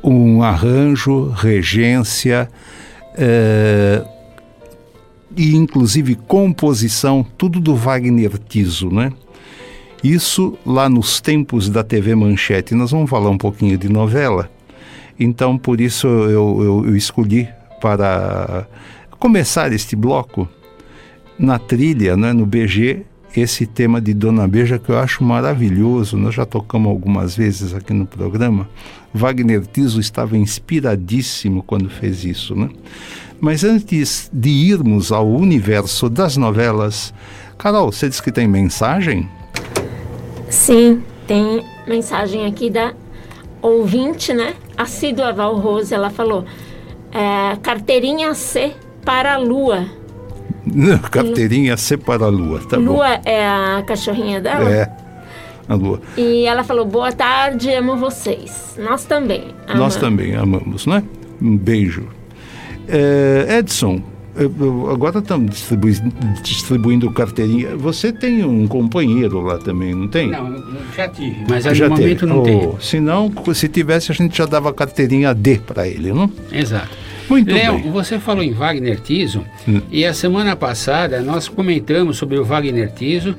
Um 0.00 0.44
arranjo, 0.44 1.30
regência 1.30 2.48
eh, 3.16 4.04
e, 5.36 5.56
inclusive, 5.56 6.14
composição, 6.14 7.26
tudo 7.36 7.58
do 7.58 7.74
Wagner 7.74 8.38
Tiso, 8.38 8.90
né? 8.90 9.12
Isso 10.04 10.56
lá 10.64 10.88
nos 10.88 11.20
tempos 11.20 11.68
da 11.68 11.82
TV 11.82 12.14
Manchete. 12.14 12.76
Nós 12.76 12.92
vamos 12.92 13.10
falar 13.10 13.30
um 13.30 13.38
pouquinho 13.38 13.76
de 13.76 13.88
novela. 13.88 14.48
Então, 15.18 15.58
por 15.58 15.80
isso 15.80 16.06
eu, 16.06 16.62
eu, 16.62 16.84
eu 16.86 16.96
escolhi 16.96 17.48
para 17.80 18.68
começar 19.18 19.72
este 19.72 19.96
bloco 19.96 20.48
na 21.42 21.58
trilha, 21.58 22.16
né, 22.16 22.32
no 22.32 22.46
BG, 22.46 23.04
esse 23.36 23.66
tema 23.66 24.00
de 24.00 24.14
Dona 24.14 24.46
Beja 24.46 24.78
que 24.78 24.90
eu 24.90 24.98
acho 24.98 25.24
maravilhoso. 25.24 26.16
Nós 26.16 26.34
já 26.34 26.46
tocamos 26.46 26.88
algumas 26.88 27.34
vezes 27.34 27.74
aqui 27.74 27.92
no 27.92 28.06
programa. 28.06 28.68
Wagner 29.12 29.66
Tiso 29.66 29.98
estava 29.98 30.36
inspiradíssimo 30.36 31.62
quando 31.62 31.90
fez 31.90 32.24
isso, 32.24 32.54
né? 32.54 32.68
Mas 33.40 33.64
antes 33.64 34.30
de 34.32 34.50
irmos 34.50 35.10
ao 35.10 35.28
universo 35.28 36.08
das 36.08 36.36
novelas, 36.36 37.12
Carol, 37.58 37.90
você 37.90 38.08
disse 38.08 38.22
que 38.22 38.30
tem 38.30 38.46
mensagem? 38.46 39.28
Sim, 40.48 41.02
tem 41.26 41.64
mensagem 41.88 42.46
aqui 42.46 42.70
da 42.70 42.94
ouvinte, 43.60 44.32
né? 44.32 44.54
Assídua 44.76 45.32
Val 45.32 45.56
Rose, 45.56 45.92
ela 45.92 46.10
falou: 46.10 46.44
é, 47.10 47.56
carteirinha 47.56 48.32
C 48.34 48.74
para 49.04 49.34
a 49.34 49.38
Lua. 49.38 50.01
Carteirinha 51.10 51.76
C 51.76 51.96
para 51.96 52.24
a 52.24 52.28
Lua, 52.28 52.60
tá 52.60 52.76
bom. 52.76 52.92
Lua 52.94 53.20
é 53.24 53.44
a 53.46 53.82
cachorrinha 53.86 54.40
dela? 54.40 54.70
É, 54.70 54.90
a 55.68 55.74
Lua. 55.74 56.00
E 56.16 56.44
ela 56.46 56.62
falou: 56.64 56.84
boa 56.84 57.10
tarde, 57.12 57.70
amo 57.70 57.96
vocês. 57.96 58.76
Nós 58.78 59.04
também. 59.04 59.46
Nós 59.66 59.74
amamos. 59.76 59.96
também 59.96 60.34
amamos, 60.36 60.86
né? 60.86 61.02
Um 61.40 61.56
beijo. 61.56 62.06
É, 62.88 63.58
Edson, 63.58 64.02
agora 64.90 65.18
estamos 65.18 65.50
distribui- 65.50 66.00
distribuindo 66.42 67.10
carteirinha. 67.10 67.76
Você 67.76 68.12
tem 68.12 68.44
um 68.44 68.66
companheiro 68.68 69.40
lá 69.40 69.58
também, 69.58 69.94
não 69.94 70.08
tem? 70.08 70.30
Não, 70.30 70.62
já 70.96 71.08
tive, 71.08 71.44
mas 71.48 71.64
Já 71.64 71.70
no 71.88 71.96
teve. 71.96 72.02
momento 72.02 72.26
não 72.26 72.38
Oh, 72.40 72.42
tem. 72.42 72.72
Se 72.80 73.00
não, 73.00 73.32
se 73.54 73.68
tivesse, 73.68 74.12
a 74.12 74.14
gente 74.14 74.36
já 74.38 74.46
dava 74.46 74.72
carteirinha 74.72 75.34
D 75.34 75.58
para 75.58 75.86
ele, 75.88 76.12
não? 76.12 76.30
Exato. 76.52 76.90
Muito 77.28 77.52
Léo, 77.52 77.78
bem. 77.78 77.90
você 77.90 78.18
falou 78.18 78.42
em 78.42 78.52
Wagner 78.52 79.00
Tiso 79.00 79.44
Hum. 79.68 79.80
e 79.90 80.04
a 80.04 80.12
semana 80.14 80.54
passada 80.56 81.20
nós 81.22 81.48
comentamos 81.48 82.16
sobre 82.16 82.38
o 82.38 82.44
Wagner 82.44 82.90
Tiso 82.92 83.34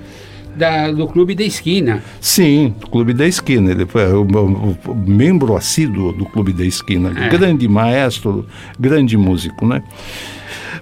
da, 0.56 0.92
do 0.92 1.08
Clube 1.08 1.34
da 1.36 1.44
Esquina. 1.44 2.04
Sim, 2.22 2.74
do 2.80 2.88
Clube 2.88 3.14
da 3.14 3.28
Esquina. 3.28 3.72
Ele 3.72 3.86
foi 3.86 4.06
o, 4.14 4.22
o- 4.24 4.78
o 4.92 4.96
membro 4.96 5.56
assíduo 5.56 6.14
do 6.14 6.26
Clube 6.26 6.54
da 6.54 6.64
Esquina. 6.66 7.12
É. 7.16 7.30
Grande 7.30 7.68
maestro, 7.68 8.46
grande 8.80 9.18
músico, 9.18 9.66
né? 9.68 9.82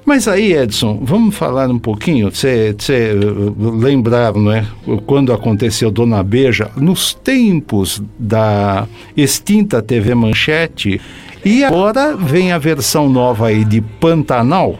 Mas 0.03 0.27
aí, 0.27 0.53
Edson, 0.53 0.99
vamos 1.03 1.35
falar 1.35 1.69
um 1.69 1.77
pouquinho. 1.77 2.31
Você 2.31 2.75
você, 2.77 3.11
uh, 3.13 3.77
lembrar, 3.77 4.33
não 4.33 4.51
é? 4.51 4.65
Quando 5.05 5.31
aconteceu 5.31 5.91
Dona 5.91 6.23
Beja, 6.23 6.71
nos 6.75 7.13
tempos 7.13 8.01
da 8.17 8.87
extinta 9.15 9.79
TV 9.81 10.15
Manchete, 10.15 10.99
e 11.43 11.63
agora 11.63 12.15
vem 12.15 12.51
a 12.51 12.57
versão 12.57 13.09
nova 13.09 13.47
aí 13.47 13.65
de 13.65 13.81
Pantanal. 13.81 14.79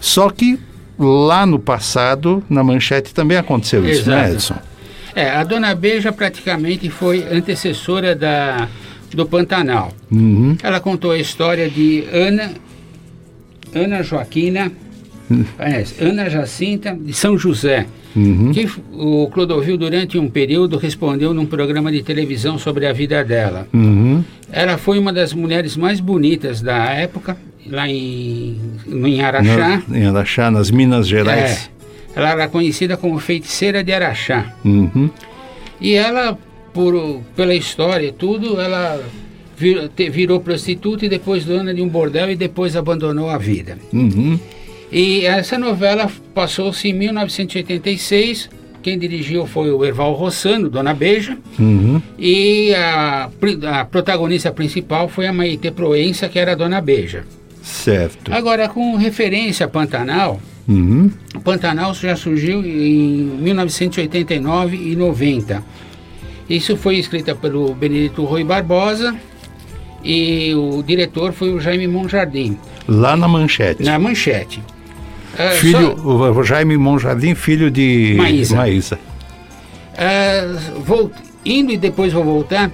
Só 0.00 0.28
que 0.30 0.58
lá 0.98 1.46
no 1.46 1.58
passado, 1.58 2.42
na 2.48 2.62
Manchete 2.62 3.14
também 3.14 3.36
aconteceu 3.36 3.88
isso, 3.88 4.08
né, 4.10 4.30
Exato. 4.30 4.34
Edson? 4.34 4.72
É, 5.14 5.30
a 5.30 5.44
Dona 5.44 5.74
Beja 5.74 6.10
praticamente 6.12 6.88
foi 6.88 7.22
antecessora 7.30 8.14
da, 8.14 8.68
do 9.12 9.26
Pantanal. 9.26 9.92
Uhum. 10.10 10.56
Ela 10.62 10.80
contou 10.80 11.10
a 11.10 11.18
história 11.18 11.68
de 11.68 12.04
Ana, 12.12 12.52
Ana 13.74 14.02
Joaquina, 14.02 14.72
aliás, 15.58 15.94
Ana 16.00 16.28
Jacinta 16.28 16.96
de 16.98 17.12
São 17.12 17.36
José, 17.36 17.86
Uhum. 18.14 18.52
que 18.52 18.68
o 18.92 19.26
Clodovil 19.32 19.76
durante 19.78 20.18
um 20.18 20.28
período 20.28 20.76
respondeu 20.76 21.32
num 21.32 21.46
programa 21.46 21.90
de 21.90 22.02
televisão 22.02 22.58
sobre 22.58 22.86
a 22.86 22.92
vida 22.92 23.24
dela. 23.24 23.66
Uhum. 23.72 24.22
Ela 24.50 24.76
foi 24.76 24.98
uma 24.98 25.12
das 25.12 25.32
mulheres 25.32 25.76
mais 25.76 25.98
bonitas 26.00 26.60
da 26.60 26.90
época, 26.90 27.36
lá 27.66 27.88
em, 27.88 28.58
em 28.86 29.20
Araxá. 29.22 29.82
Na- 29.88 29.98
em 29.98 30.06
Araxá, 30.06 30.50
nas 30.50 30.70
Minas 30.70 31.08
Gerais. 31.08 31.70
É, 32.14 32.18
ela 32.18 32.30
era 32.32 32.48
conhecida 32.48 32.96
como 32.96 33.18
feiticeira 33.18 33.82
de 33.82 33.92
Araxá. 33.92 34.52
Uhum. 34.64 35.08
E 35.80 35.94
ela, 35.94 36.36
por, 36.74 37.20
pela 37.34 37.54
história 37.54 38.08
e 38.08 38.12
tudo, 38.12 38.60
ela 38.60 39.00
vir- 39.56 39.88
te- 39.96 40.10
virou 40.10 40.38
prostituta 40.40 41.06
e 41.06 41.08
depois 41.08 41.44
dona 41.44 41.72
de 41.72 41.80
um 41.80 41.88
bordel 41.88 42.30
e 42.30 42.36
depois 42.36 42.76
abandonou 42.76 43.30
a 43.30 43.38
vida. 43.38 43.78
Uhum. 43.92 44.38
E 44.92 45.24
essa 45.24 45.56
novela 45.58 46.10
passou-se 46.34 46.88
em 46.88 46.92
1986. 46.92 48.50
Quem 48.82 48.98
dirigiu 48.98 49.46
foi 49.46 49.70
o 49.70 49.84
Erval 49.84 50.12
Rossano, 50.12 50.68
Dona 50.68 50.92
Beija. 50.92 51.38
Uhum. 51.58 52.02
E 52.18 52.74
a, 52.74 53.30
a 53.80 53.84
protagonista 53.84 54.50
principal 54.52 55.08
foi 55.08 55.26
a 55.26 55.32
Maite 55.32 55.70
Proença, 55.70 56.28
que 56.28 56.38
era 56.38 56.52
a 56.52 56.54
Dona 56.56 56.80
Beija. 56.80 57.24
Certo. 57.62 58.32
Agora, 58.34 58.68
com 58.68 58.96
referência 58.96 59.66
a 59.66 59.68
Pantanal, 59.68 60.40
Uhum. 60.68 61.10
o 61.34 61.40
Pantanal 61.40 61.92
já 61.94 62.14
surgiu 62.14 62.64
em 62.64 63.24
1989 63.40 64.76
e 64.76 64.94
90. 64.94 65.60
Isso 66.48 66.76
foi 66.76 66.98
escrita 66.98 67.34
pelo 67.34 67.74
Benedito 67.74 68.22
Rui 68.24 68.44
Barbosa 68.44 69.14
e 70.04 70.54
o 70.54 70.82
diretor 70.82 71.32
foi 71.32 71.52
o 71.52 71.60
Jaime 71.60 71.88
Monjardim, 71.88 72.56
Lá 72.86 73.16
na 73.16 73.26
Manchete. 73.26 73.82
na 73.82 73.98
manchete. 73.98 74.62
Ah, 75.38 75.50
Filho, 75.50 75.96
só- 75.96 76.42
Jaime 76.42 76.76
Monjardim, 76.76 77.34
filho 77.34 77.70
de 77.70 78.14
Maísa. 78.16 78.56
Maísa. 78.56 78.98
Ah, 79.96 80.58
vou, 80.84 81.10
indo 81.44 81.72
e 81.72 81.76
depois 81.76 82.12
vou 82.12 82.24
voltar. 82.24 82.70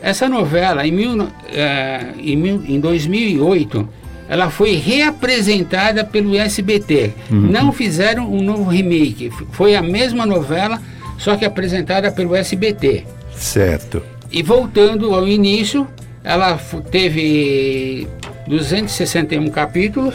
Essa 0.00 0.28
novela, 0.28 0.86
em, 0.86 0.92
mil, 0.92 1.20
ah, 1.22 2.06
em, 2.18 2.36
mil- 2.36 2.62
em 2.66 2.78
2008, 2.80 3.88
ela 4.28 4.48
foi 4.50 4.74
reapresentada 4.74 6.04
pelo 6.04 6.36
SBT. 6.36 7.12
Não 7.30 7.72
fizeram 7.72 8.32
um 8.32 8.42
novo 8.42 8.64
remake. 8.70 9.30
Foi 9.52 9.74
a 9.74 9.82
mesma 9.82 10.24
novela, 10.26 10.80
só 11.18 11.36
que 11.36 11.44
apresentada 11.44 12.10
pelo 12.12 12.34
SBT. 12.34 13.04
Certo. 13.34 14.02
E 14.30 14.42
voltando 14.42 15.14
ao 15.14 15.26
início, 15.26 15.86
Ela 16.24 16.58
teve 16.90 18.06
261 18.46 19.48
capítulos. 19.48 20.14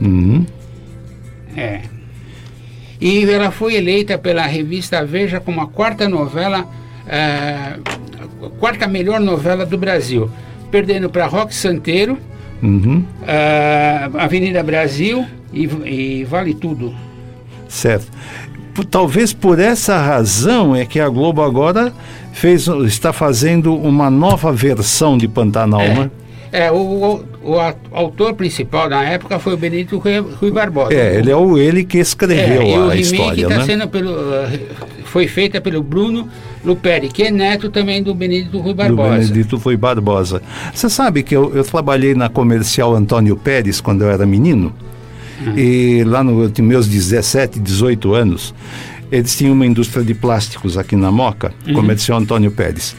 Uhum. 0.00 0.44
É. 1.56 1.80
E 3.00 3.24
ela 3.30 3.50
foi 3.50 3.76
eleita 3.76 4.18
pela 4.18 4.44
revista 4.46 5.04
Veja 5.04 5.38
como 5.40 5.60
a 5.60 5.66
quarta 5.68 6.08
novela, 6.08 6.66
eh, 7.06 7.76
a 8.42 8.48
quarta 8.58 8.88
melhor 8.88 9.20
novela 9.20 9.64
do 9.64 9.78
Brasil, 9.78 10.28
perdendo 10.70 11.08
para 11.08 11.26
Rock 11.26 11.54
Santeiro, 11.54 12.18
Uhum. 12.60 13.04
eh, 13.26 14.10
Avenida 14.18 14.62
Brasil 14.64 15.24
e, 15.52 15.64
e 15.86 16.24
Vale 16.24 16.54
Tudo. 16.54 16.92
Certo. 17.68 18.08
Talvez 18.90 19.32
por 19.32 19.58
essa 19.58 20.00
razão 20.00 20.74
é 20.74 20.84
que 20.84 21.00
a 21.00 21.08
Globo 21.08 21.42
agora 21.42 21.92
fez, 22.32 22.66
está 22.86 23.12
fazendo 23.12 23.74
uma 23.76 24.08
nova 24.10 24.52
versão 24.52 25.18
de 25.18 25.26
Pantanal, 25.26 25.80
né? 25.80 26.10
É, 26.50 26.70
o, 26.70 26.76
o, 26.76 27.24
o 27.52 27.60
a- 27.60 27.74
autor 27.92 28.34
principal 28.34 28.88
na 28.88 29.04
época 29.04 29.38
foi 29.38 29.54
o 29.54 29.56
Benito 29.56 29.98
Rui, 29.98 30.18
Rui 30.18 30.50
Barbosa. 30.50 30.94
É, 30.94 31.16
ele 31.18 31.30
é 31.30 31.36
o 31.36 31.58
ele 31.58 31.84
que 31.84 31.98
É, 31.98 32.00
escreveu 32.00 32.62
e 32.62 32.72
o 32.78 32.84
a 32.90 32.94
remake 32.94 33.00
história, 33.02 33.42
está 33.42 33.58
né? 33.58 33.64
sendo 33.64 33.88
pelo, 33.88 34.10
eh, 34.34 34.60
foi 35.04 35.26
feita 35.28 35.60
pelo 35.60 35.82
Bruno 35.82 36.28
Luperi, 36.64 37.08
que 37.08 37.22
é 37.24 37.30
neto 37.30 37.70
também 37.70 38.02
do 38.02 38.14
Benedito 38.14 38.58
Rui 38.58 38.72
Do 38.72 38.76
Barbosa. 38.76 39.10
Benedito 39.18 39.58
foi 39.58 39.76
Barbosa. 39.76 40.42
Você 40.74 40.88
sabe 40.88 41.22
que 41.22 41.36
eu, 41.36 41.54
eu 41.54 41.64
trabalhei 41.64 42.14
na 42.14 42.28
comercial 42.28 42.94
Antônio 42.94 43.36
Pérez 43.36 43.80
quando 43.80 44.02
eu 44.02 44.10
era 44.10 44.24
menino. 44.26 44.72
E 45.56 46.02
lá 46.04 46.24
nos 46.24 46.50
meus 46.58 46.88
17, 46.88 47.60
18 47.60 48.12
anos, 48.12 48.52
eles 49.12 49.36
tinham 49.36 49.52
uma 49.52 49.64
indústria 49.64 50.04
de 50.04 50.12
plásticos 50.12 50.76
aqui 50.76 50.96
na 50.96 51.12
Moca, 51.12 51.52
comercial 51.74 52.18
Antônio 52.18 52.50
Pérez. 52.50 52.96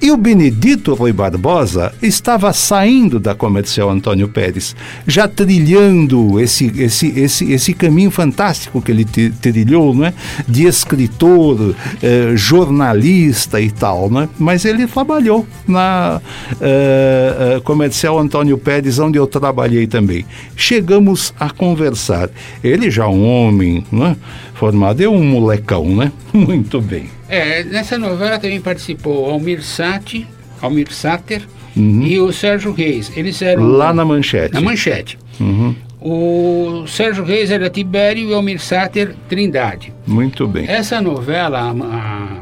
E 0.00 0.10
o 0.12 0.16
Benedito 0.16 0.94
Rui 0.94 1.12
Barbosa 1.12 1.92
estava 2.00 2.52
saindo 2.52 3.18
da 3.18 3.34
comercial 3.34 3.90
Antônio 3.90 4.28
Pérez, 4.28 4.76
já 5.06 5.26
trilhando 5.26 6.38
esse, 6.38 6.66
esse, 6.80 7.08
esse, 7.18 7.52
esse 7.52 7.74
caminho 7.74 8.10
fantástico 8.10 8.80
que 8.80 8.92
ele 8.92 9.04
trilhou, 9.04 9.92
não 9.94 10.06
é? 10.06 10.14
de 10.46 10.66
escritor, 10.66 11.74
eh, 12.00 12.32
jornalista 12.36 13.60
e 13.60 13.70
tal. 13.70 14.08
Né? 14.08 14.28
Mas 14.38 14.64
ele 14.64 14.86
trabalhou 14.86 15.46
na 15.66 16.20
eh, 16.60 17.56
eh, 17.56 17.60
comercial 17.64 18.18
Antônio 18.18 18.56
Pérez, 18.56 18.98
onde 19.00 19.18
eu 19.18 19.26
trabalhei 19.26 19.86
também. 19.86 20.24
Chegamos 20.56 21.34
a 21.40 21.50
conversar. 21.50 22.30
Ele 22.62 22.90
já 22.90 23.08
um 23.08 23.26
homem 23.26 23.84
né? 23.90 24.16
Formado, 24.62 25.00
eu 25.00 25.12
um 25.12 25.24
molecão, 25.24 25.86
né? 25.96 26.10
Muito 26.34 26.80
bem. 26.80 27.06
É, 27.28 27.62
nessa 27.64 27.96
novela 27.96 28.38
também 28.38 28.60
participou 28.60 29.30
Almir 29.30 29.62
Sati, 29.62 30.26
Almir 30.60 30.92
Sater 30.92 31.42
Uhum. 31.76 32.02
e 32.02 32.18
o 32.18 32.32
Sérgio 32.32 32.72
Reis. 32.72 33.12
Eles 33.16 33.40
eram 33.40 33.62
Lá 33.68 33.92
na 33.94 34.04
manchete. 34.04 34.52
na 34.52 34.60
manchete. 34.60 35.16
Uhum. 35.38 35.74
O 36.00 36.84
Sérgio 36.88 37.22
Reis 37.24 37.50
era 37.52 37.70
Tibério 37.70 38.22
e 38.28 38.32
o 38.32 38.34
Almir 38.34 38.58
Sater 38.60 39.14
Trindade. 39.28 39.92
Muito 40.06 40.46
bem. 40.48 40.64
Essa 40.68 41.00
novela, 41.00 41.60
a- 41.60 41.70
a- 41.70 42.38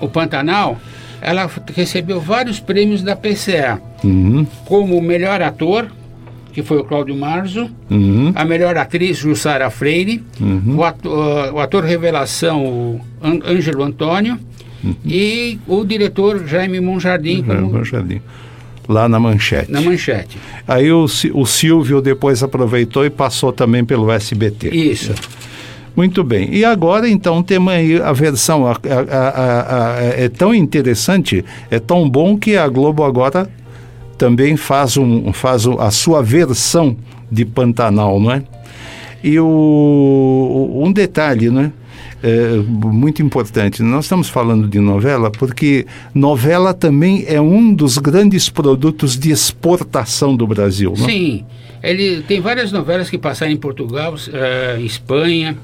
o 0.00 0.08
Pantanal, 0.08 0.78
ela 1.20 1.50
recebeu 1.74 2.20
vários 2.20 2.60
prêmios 2.60 3.02
da 3.02 3.16
PCA, 3.16 3.80
Uhum. 4.04 4.46
como 4.66 5.00
melhor 5.00 5.40
ator, 5.42 5.88
que 6.54 6.62
foi 6.62 6.78
o 6.78 6.84
Cláudio 6.84 7.14
Marzo, 7.16 7.68
Uhum. 7.90 8.32
a 8.34 8.44
melhor 8.44 8.76
atriz, 8.78 9.18
Jussara 9.18 9.68
Freire, 9.70 10.22
o, 10.76 10.82
ator, 10.84 11.52
o 11.54 11.58
ator 11.58 11.82
revelação, 11.84 12.64
o 12.64 13.00
An- 13.22 13.40
Ângelo 13.44 13.82
Antônio, 13.82 14.38
e 15.04 15.58
o 15.66 15.84
diretor 15.84 16.46
Jaime 16.46 16.80
Monjardim, 16.80 17.42
como 17.42 17.60
Uhum. 17.76 17.84
Jardim. 17.84 18.20
Lá 18.88 19.08
na 19.08 19.18
manchete. 19.18 19.72
na 19.72 19.80
manchete. 19.80 20.36
Aí 20.68 20.92
o, 20.92 21.06
o 21.32 21.46
Silvio 21.46 22.00
depois 22.02 22.42
aproveitou 22.42 23.04
e 23.04 23.10
passou 23.10 23.50
também 23.50 23.82
pelo 23.84 24.12
SBT. 24.12 24.68
Isso. 24.68 25.12
Muito 25.96 26.22
bem. 26.22 26.52
E 26.54 26.64
agora, 26.64 27.08
então, 27.08 27.42
temos 27.42 27.72
aí 27.72 28.00
a 28.02 28.12
versão. 28.12 28.66
a- 28.66 28.72
a- 28.72 29.94
a- 29.96 30.00
é 30.02 30.28
tão 30.28 30.54
interessante, 30.54 31.42
é 31.70 31.78
tão 31.78 32.08
bom 32.10 32.36
que 32.36 32.56
a 32.56 32.68
Globo 32.68 33.04
agora 33.04 33.48
também 34.14 34.56
faz, 34.56 34.96
um, 34.96 35.32
faz 35.32 35.66
a 35.66 35.90
sua 35.90 36.22
versão 36.22 36.96
de 37.30 37.44
Pantanal, 37.44 38.20
não 38.20 38.30
é? 38.32 38.42
E 39.22 39.38
o, 39.40 40.82
um 40.84 40.92
detalhe, 40.92 41.50
né? 41.50 41.72
É, 42.22 42.56
muito 42.56 43.22
importante. 43.22 43.82
Nós 43.82 44.06
estamos 44.06 44.30
falando 44.30 44.66
de 44.66 44.80
novela 44.80 45.30
porque 45.30 45.86
novela 46.14 46.72
também 46.72 47.24
é 47.26 47.38
um 47.38 47.74
dos 47.74 47.98
grandes 47.98 48.48
produtos 48.48 49.18
de 49.18 49.30
exportação 49.30 50.34
do 50.34 50.46
Brasil. 50.46 50.94
Não? 50.96 51.04
Sim. 51.04 51.44
Ele 51.82 52.22
tem 52.22 52.40
várias 52.40 52.72
novelas 52.72 53.10
que 53.10 53.18
passaram 53.18 53.52
em 53.52 53.58
Portugal, 53.58 54.14
em 54.78 54.86
Espanha, 54.86 55.58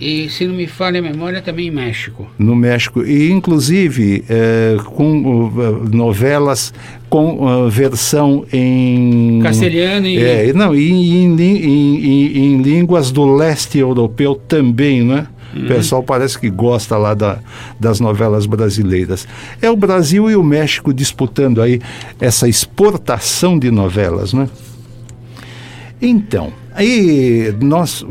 e 0.00 0.28
se 0.28 0.46
não 0.46 0.54
me 0.54 0.66
falha 0.66 0.98
a 1.00 1.02
memória, 1.02 1.40
também 1.42 1.68
em 1.68 1.70
México. 1.70 2.26
no 2.38 2.54
México 2.54 3.02
e 3.04 3.30
inclusive 3.30 4.24
eh, 4.28 4.76
com 4.84 5.46
uh, 5.48 5.88
novelas 5.94 6.72
com 7.08 7.36
uh, 7.44 7.70
versão 7.70 8.44
em 8.52 9.40
Castelhano 9.42 10.06
e- 10.06 10.18
é, 10.18 10.52
não 10.52 10.74
e 10.74 10.90
em, 10.90 11.36
em- 11.40 12.36
em- 12.38 12.62
línguas 12.62 13.10
do 13.10 13.24
leste 13.24 13.78
europeu 13.78 14.34
também 14.34 15.02
né 15.04 15.26
Uhum. 15.54 15.62
o 15.62 15.68
pessoal 15.68 16.02
parece 16.02 16.38
que 16.38 16.50
gosta 16.50 16.98
lá 16.98 17.14
da- 17.14 17.38
das 17.80 17.98
novelas 17.98 18.44
brasileiras. 18.44 19.26
É 19.62 19.70
o 19.70 19.76
Brasil 19.76 20.28
e 20.30 20.36
o 20.36 20.42
México 20.42 20.92
disputando 20.92 21.62
aí 21.62 21.80
essa 22.20 22.46
exportação 22.46 23.58
de 23.58 23.70
novelas, 23.70 24.34
né? 24.34 24.50
Então, 26.02 26.52
aí 26.74 27.54
nós, 27.60 28.04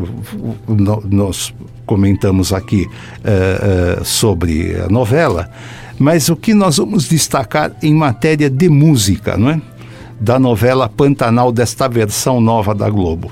nós 1.07 1.53
comentamos 1.85 2.51
aqui 2.51 2.87
eh, 3.23 3.97
eh, 3.99 4.03
sobre 4.03 4.75
a 4.75 4.87
novela, 4.89 5.49
mas 5.97 6.29
o 6.29 6.35
que 6.35 6.53
nós 6.53 6.77
vamos 6.77 7.07
destacar 7.07 7.71
em 7.81 7.93
matéria 7.93 8.49
de 8.49 8.69
música, 8.69 9.37
não 9.37 9.49
é? 9.49 9.61
Da 10.19 10.39
novela 10.39 10.89
Pantanal, 10.89 11.51
desta 11.51 11.87
versão 11.87 12.39
nova 12.39 12.73
da 12.73 12.89
Globo. 12.89 13.31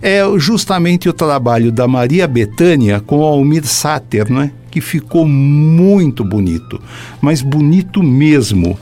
É 0.00 0.20
justamente 0.38 1.08
o 1.08 1.12
trabalho 1.12 1.72
da 1.72 1.88
Maria 1.88 2.26
Bethânia 2.26 3.00
com 3.00 3.22
Almir 3.22 3.66
Sater, 3.66 4.30
não 4.30 4.42
é? 4.42 4.50
que 4.70 4.80
ficou 4.80 5.26
muito 5.26 6.24
bonito, 6.24 6.80
mas 7.20 7.42
bonito 7.42 8.02
mesmo. 8.02 8.78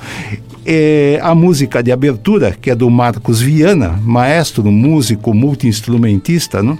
É, 0.68 1.20
a 1.22 1.32
música 1.34 1.80
de 1.80 1.92
abertura, 1.92 2.56
que 2.60 2.70
é 2.70 2.74
do 2.74 2.90
Marcos 2.90 3.40
Viana, 3.40 4.00
maestro, 4.02 4.64
músico, 4.64 5.32
multiinstrumentista, 5.32 6.60
não? 6.60 6.76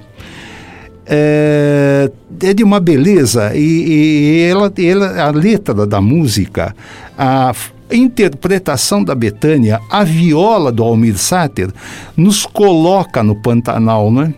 É, 1.08 2.10
é 2.42 2.52
de 2.52 2.64
uma 2.64 2.80
beleza 2.80 3.52
e, 3.54 3.60
e 3.60 4.42
ela, 4.42 4.72
ela, 4.76 5.22
a 5.22 5.30
letra 5.30 5.86
da 5.86 6.00
música, 6.00 6.74
a 7.16 7.52
interpretação 7.92 9.04
da 9.04 9.14
Betânia, 9.14 9.80
a 9.88 10.02
viola 10.02 10.72
do 10.72 10.82
Almir 10.82 11.16
Sater 11.16 11.70
nos 12.16 12.44
coloca 12.44 13.22
no 13.22 13.36
Pantanal, 13.36 14.10
né? 14.10 14.34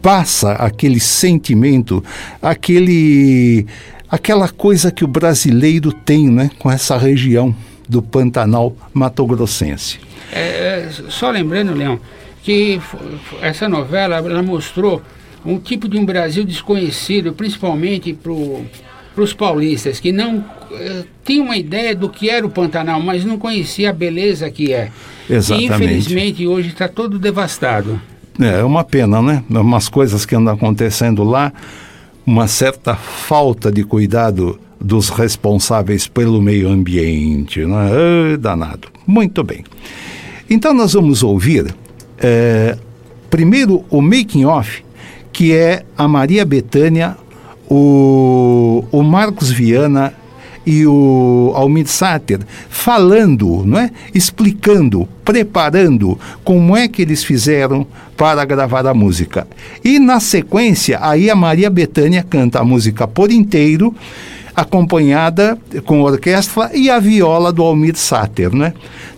Passa 0.00 0.52
aquele 0.52 1.00
sentimento, 1.00 2.02
aquele 2.40 3.66
aquela 4.08 4.48
coisa 4.48 4.90
que 4.90 5.04
o 5.04 5.08
brasileiro 5.08 5.92
tem, 5.92 6.30
né, 6.30 6.50
com 6.58 6.70
essa 6.70 6.96
região 6.96 7.54
do 7.88 8.00
Pantanal 8.00 8.74
matogrossense. 8.94 9.98
É, 10.32 10.40
é, 10.40 10.88
só 11.08 11.30
lembrando, 11.30 11.74
Leão, 11.74 11.98
que 12.42 12.80
essa 13.40 13.68
novela 13.68 14.16
ela 14.16 14.42
mostrou 14.42 15.02
um 15.46 15.58
tipo 15.58 15.88
de 15.88 15.98
um 15.98 16.04
Brasil 16.04 16.44
desconhecido, 16.44 17.32
principalmente 17.32 18.12
para 18.12 19.22
os 19.22 19.32
paulistas, 19.32 20.00
que 20.00 20.12
não 20.12 20.44
eh, 20.72 21.04
tinham 21.24 21.46
uma 21.46 21.56
ideia 21.56 21.94
do 21.94 22.08
que 22.08 22.28
era 22.28 22.44
o 22.44 22.50
Pantanal, 22.50 23.00
mas 23.00 23.24
não 23.24 23.38
conhecia 23.38 23.90
a 23.90 23.92
beleza 23.92 24.50
que 24.50 24.72
é. 24.72 24.90
Exatamente. 25.28 25.70
E 25.70 25.74
infelizmente 25.74 26.46
hoje 26.46 26.68
está 26.68 26.88
todo 26.88 27.18
devastado. 27.18 28.00
É, 28.38 28.60
é 28.60 28.64
uma 28.64 28.84
pena, 28.84 29.22
né? 29.22 29.42
Umas 29.48 29.88
coisas 29.88 30.26
que 30.26 30.34
andam 30.34 30.54
acontecendo 30.54 31.24
lá, 31.24 31.52
uma 32.26 32.46
certa 32.48 32.94
falta 32.94 33.70
de 33.70 33.84
cuidado 33.84 34.58
dos 34.80 35.08
responsáveis 35.08 36.06
pelo 36.06 36.40
meio 36.42 36.68
ambiente, 36.68 37.64
né? 37.64 38.36
Danado. 38.38 38.88
Muito 39.06 39.42
bem. 39.42 39.64
Então 40.48 40.74
nós 40.74 40.92
vamos 40.92 41.22
ouvir 41.22 41.74
eh, 42.18 42.76
primeiro 43.30 43.84
o 43.90 44.00
making 44.00 44.44
off, 44.44 44.84
que 45.36 45.52
é 45.52 45.82
a 45.98 46.08
Maria 46.08 46.46
Bethânia, 46.46 47.14
o, 47.68 48.82
o 48.90 49.02
Marcos 49.02 49.50
Viana 49.50 50.14
e 50.64 50.86
o 50.86 51.52
Almir 51.54 51.86
Sater 51.86 52.40
falando, 52.70 53.62
não 53.66 53.78
é? 53.78 53.90
explicando, 54.14 55.06
preparando 55.22 56.18
como 56.42 56.74
é 56.74 56.88
que 56.88 57.02
eles 57.02 57.22
fizeram 57.22 57.86
para 58.16 58.46
gravar 58.46 58.86
a 58.86 58.94
música. 58.94 59.46
E 59.84 59.98
na 59.98 60.20
sequência, 60.20 60.98
aí 61.02 61.28
a 61.28 61.36
Maria 61.36 61.68
Bethânia 61.68 62.22
canta 62.22 62.60
a 62.60 62.64
música 62.64 63.06
por 63.06 63.30
inteiro, 63.30 63.94
acompanhada 64.54 65.58
com 65.84 66.00
orquestra 66.00 66.70
e 66.72 66.88
a 66.88 66.98
viola 66.98 67.52
do 67.52 67.62
Almir 67.62 67.94
Sater, 67.94 68.56
né? 68.56 68.72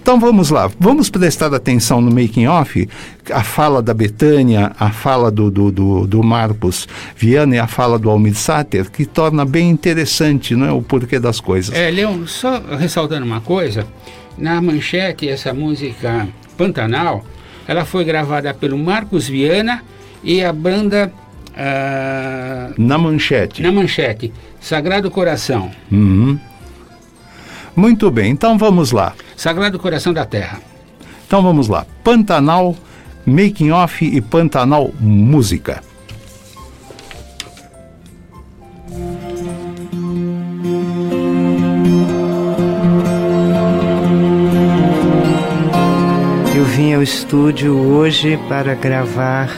Então 0.08 0.18
vamos 0.18 0.48
lá, 0.48 0.70
vamos 0.80 1.10
prestar 1.10 1.52
atenção 1.52 2.00
no 2.00 2.10
making 2.10 2.46
off, 2.46 2.88
a 3.30 3.42
fala 3.44 3.82
da 3.82 3.92
Betânia, 3.92 4.72
a 4.80 4.88
fala 4.88 5.30
do, 5.30 5.50
do, 5.50 5.70
do, 5.70 6.06
do 6.06 6.22
Marcos 6.22 6.88
Viana 7.14 7.56
e 7.56 7.58
a 7.58 7.66
fala 7.66 7.98
do 7.98 8.08
Almir 8.08 8.34
Sater, 8.34 8.90
que 8.90 9.04
torna 9.04 9.44
bem 9.44 9.68
interessante 9.68 10.56
né, 10.56 10.72
o 10.72 10.80
porquê 10.80 11.18
das 11.18 11.40
coisas. 11.40 11.76
É, 11.76 11.90
Leon, 11.90 12.26
só 12.26 12.58
ressaltando 12.78 13.26
uma 13.26 13.42
coisa, 13.42 13.86
na 14.38 14.62
manchete 14.62 15.28
essa 15.28 15.52
música 15.52 16.26
Pantanal, 16.56 17.22
ela 17.66 17.84
foi 17.84 18.02
gravada 18.02 18.54
pelo 18.54 18.78
Marcos 18.78 19.28
Viana 19.28 19.82
e 20.24 20.42
a 20.42 20.54
banda 20.54 21.12
ah, 21.54 22.70
Na 22.78 22.96
manchete. 22.96 23.60
na 23.60 23.70
manchete, 23.70 24.32
Sagrado 24.58 25.10
Coração, 25.10 25.70
Uhum. 25.92 26.38
Muito 27.74 28.10
bem, 28.10 28.30
então 28.30 28.58
vamos 28.58 28.92
lá. 28.92 29.14
Sagrado 29.36 29.78
Coração 29.78 30.12
da 30.12 30.24
Terra. 30.24 30.60
Então 31.26 31.42
vamos 31.42 31.68
lá. 31.68 31.86
Pantanal, 32.02 32.74
making 33.26 33.70
off 33.70 34.04
e 34.04 34.20
Pantanal 34.20 34.90
música. 34.98 35.82
Eu 46.56 46.64
vim 46.64 46.94
ao 46.94 47.02
estúdio 47.02 47.76
hoje 47.76 48.38
para 48.48 48.74
gravar 48.74 49.50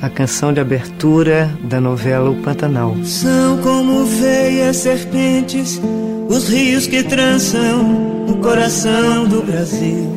a 0.00 0.08
canção 0.10 0.52
de 0.52 0.60
abertura 0.60 1.50
da 1.62 1.80
novela 1.80 2.30
O 2.30 2.36
Pantanal. 2.42 2.96
São 3.04 3.58
como 3.58 4.04
veias 4.04 4.78
serpentes 4.78 5.80
os 6.28 6.48
rios 6.48 6.86
que 6.86 7.02
trançam 7.02 8.26
o 8.28 8.36
coração 8.38 9.26
do 9.26 9.42
Brasil, 9.42 10.12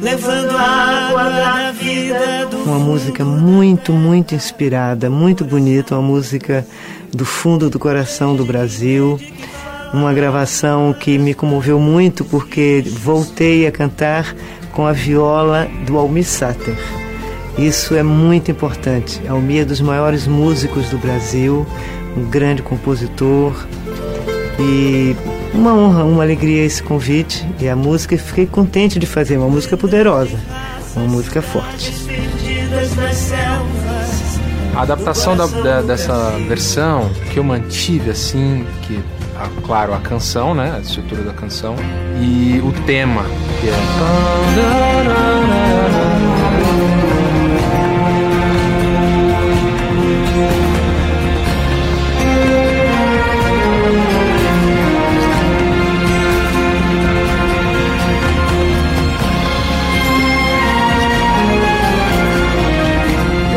levando 0.00 0.50
a 0.50 1.08
água 1.08 1.24
da 1.24 1.72
vida 1.72 2.46
do 2.50 2.58
Uma 2.58 2.78
música 2.78 3.24
muito, 3.24 3.92
muito 3.92 4.34
inspirada, 4.34 5.08
muito 5.08 5.44
bonita, 5.44 5.94
uma 5.94 6.02
música 6.02 6.66
do 7.12 7.24
fundo 7.24 7.70
do 7.70 7.78
coração 7.78 8.36
do 8.36 8.44
Brasil. 8.44 9.18
Uma 9.94 10.12
gravação 10.12 10.92
que 10.92 11.16
me 11.16 11.32
comoveu 11.32 11.78
muito 11.78 12.24
porque 12.24 12.84
voltei 12.86 13.66
a 13.66 13.72
cantar 13.72 14.34
com 14.72 14.84
a 14.84 14.92
viola 14.92 15.68
do 15.86 15.96
Almir 15.96 16.26
Sater. 16.26 16.76
Isso 17.56 17.94
é 17.94 18.02
muito 18.02 18.50
importante. 18.50 19.22
Almir 19.26 19.62
é 19.62 19.64
dos 19.64 19.80
maiores 19.80 20.26
músicos 20.26 20.90
do 20.90 20.98
Brasil, 20.98 21.66
um 22.16 22.24
grande 22.24 22.62
compositor. 22.62 23.54
E 24.58 25.14
uma 25.52 25.74
honra, 25.74 26.04
uma 26.04 26.22
alegria 26.22 26.64
esse 26.64 26.82
convite 26.82 27.46
e 27.60 27.68
a 27.68 27.76
música. 27.76 28.16
Fiquei 28.16 28.46
contente 28.46 28.98
de 28.98 29.06
fazer 29.06 29.36
uma 29.36 29.48
música 29.48 29.76
poderosa, 29.76 30.38
uma 30.96 31.06
música 31.06 31.42
forte. 31.42 31.92
A 34.74 34.82
adaptação 34.82 35.36
da- 35.36 35.46
da- 35.46 35.82
dessa 35.82 36.30
versão 36.48 37.10
que 37.32 37.38
eu 37.38 37.44
mantive 37.44 38.10
assim, 38.10 38.66
que 38.82 38.98
a- 39.38 39.48
claro 39.62 39.94
a 39.94 39.98
canção, 39.98 40.54
né, 40.54 40.74
a 40.76 40.80
estrutura 40.80 41.22
da 41.22 41.32
canção 41.32 41.74
e 42.20 42.60
o 42.62 42.72
tema 42.84 43.24
que 43.60 43.66
Eu 43.68 43.74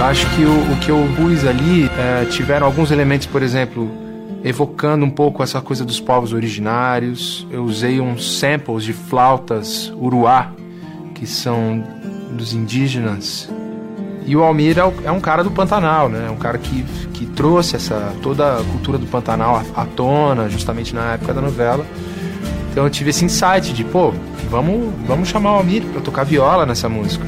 acho 0.10 0.28
que 0.36 0.44
o, 0.44 0.74
o 0.74 0.80
que 0.80 0.90
eu 0.90 1.08
pus 1.16 1.46
ali 1.46 1.86
eh, 1.86 2.26
tiveram 2.32 2.66
alguns 2.66 2.90
elementos, 2.90 3.28
por 3.28 3.44
exemplo, 3.44 3.88
evocando 4.44 5.06
um 5.06 5.10
pouco 5.10 5.44
essa 5.44 5.62
coisa 5.62 5.86
dos 5.86 6.00
povos 6.00 6.34
originários. 6.34 7.48
Eu 7.52 7.64
usei 7.64 8.02
uns 8.02 8.40
samples 8.40 8.84
de 8.84 8.92
flautas 8.92 9.94
uruá, 9.96 10.52
que 11.14 11.28
são 11.28 11.84
dos 12.32 12.54
indígenas. 12.54 13.48
E 14.26 14.36
o 14.36 14.42
Almir 14.42 14.80
é, 14.80 14.94
é 15.06 15.12
um 15.12 15.20
cara 15.20 15.44
do 15.44 15.52
Pantanal, 15.52 16.10
né? 16.10 16.26
É 16.28 16.32
um 16.32 16.38
cara 16.38 16.58
que, 16.58 16.84
que 17.14 17.28
trouxe 17.28 17.76
essa 17.76 18.12
toda 18.24 18.58
a 18.58 18.64
cultura 18.64 18.98
do 18.98 19.06
Pantanal 19.06 19.64
à, 19.76 19.86
tona, 19.86 20.50
justamente 20.50 20.94
na 20.94 21.14
época 21.14 21.36
da 21.36 21.42
novela. 21.42 21.86
Então 22.72 22.84
eu 22.84 22.90
tive 22.90 23.12
esse 23.12 23.24
insight 23.24 23.74
de, 23.74 23.84
pô, 23.84 24.12
vamos, 24.50 24.92
vamos 25.06 25.30
chamar 25.30 25.52
o 25.52 25.56
Almir 25.58 25.84
pra 25.84 26.02
tocar 26.02 26.24
viola 26.24 26.66
nessa 26.66 26.90
música, 26.90 27.26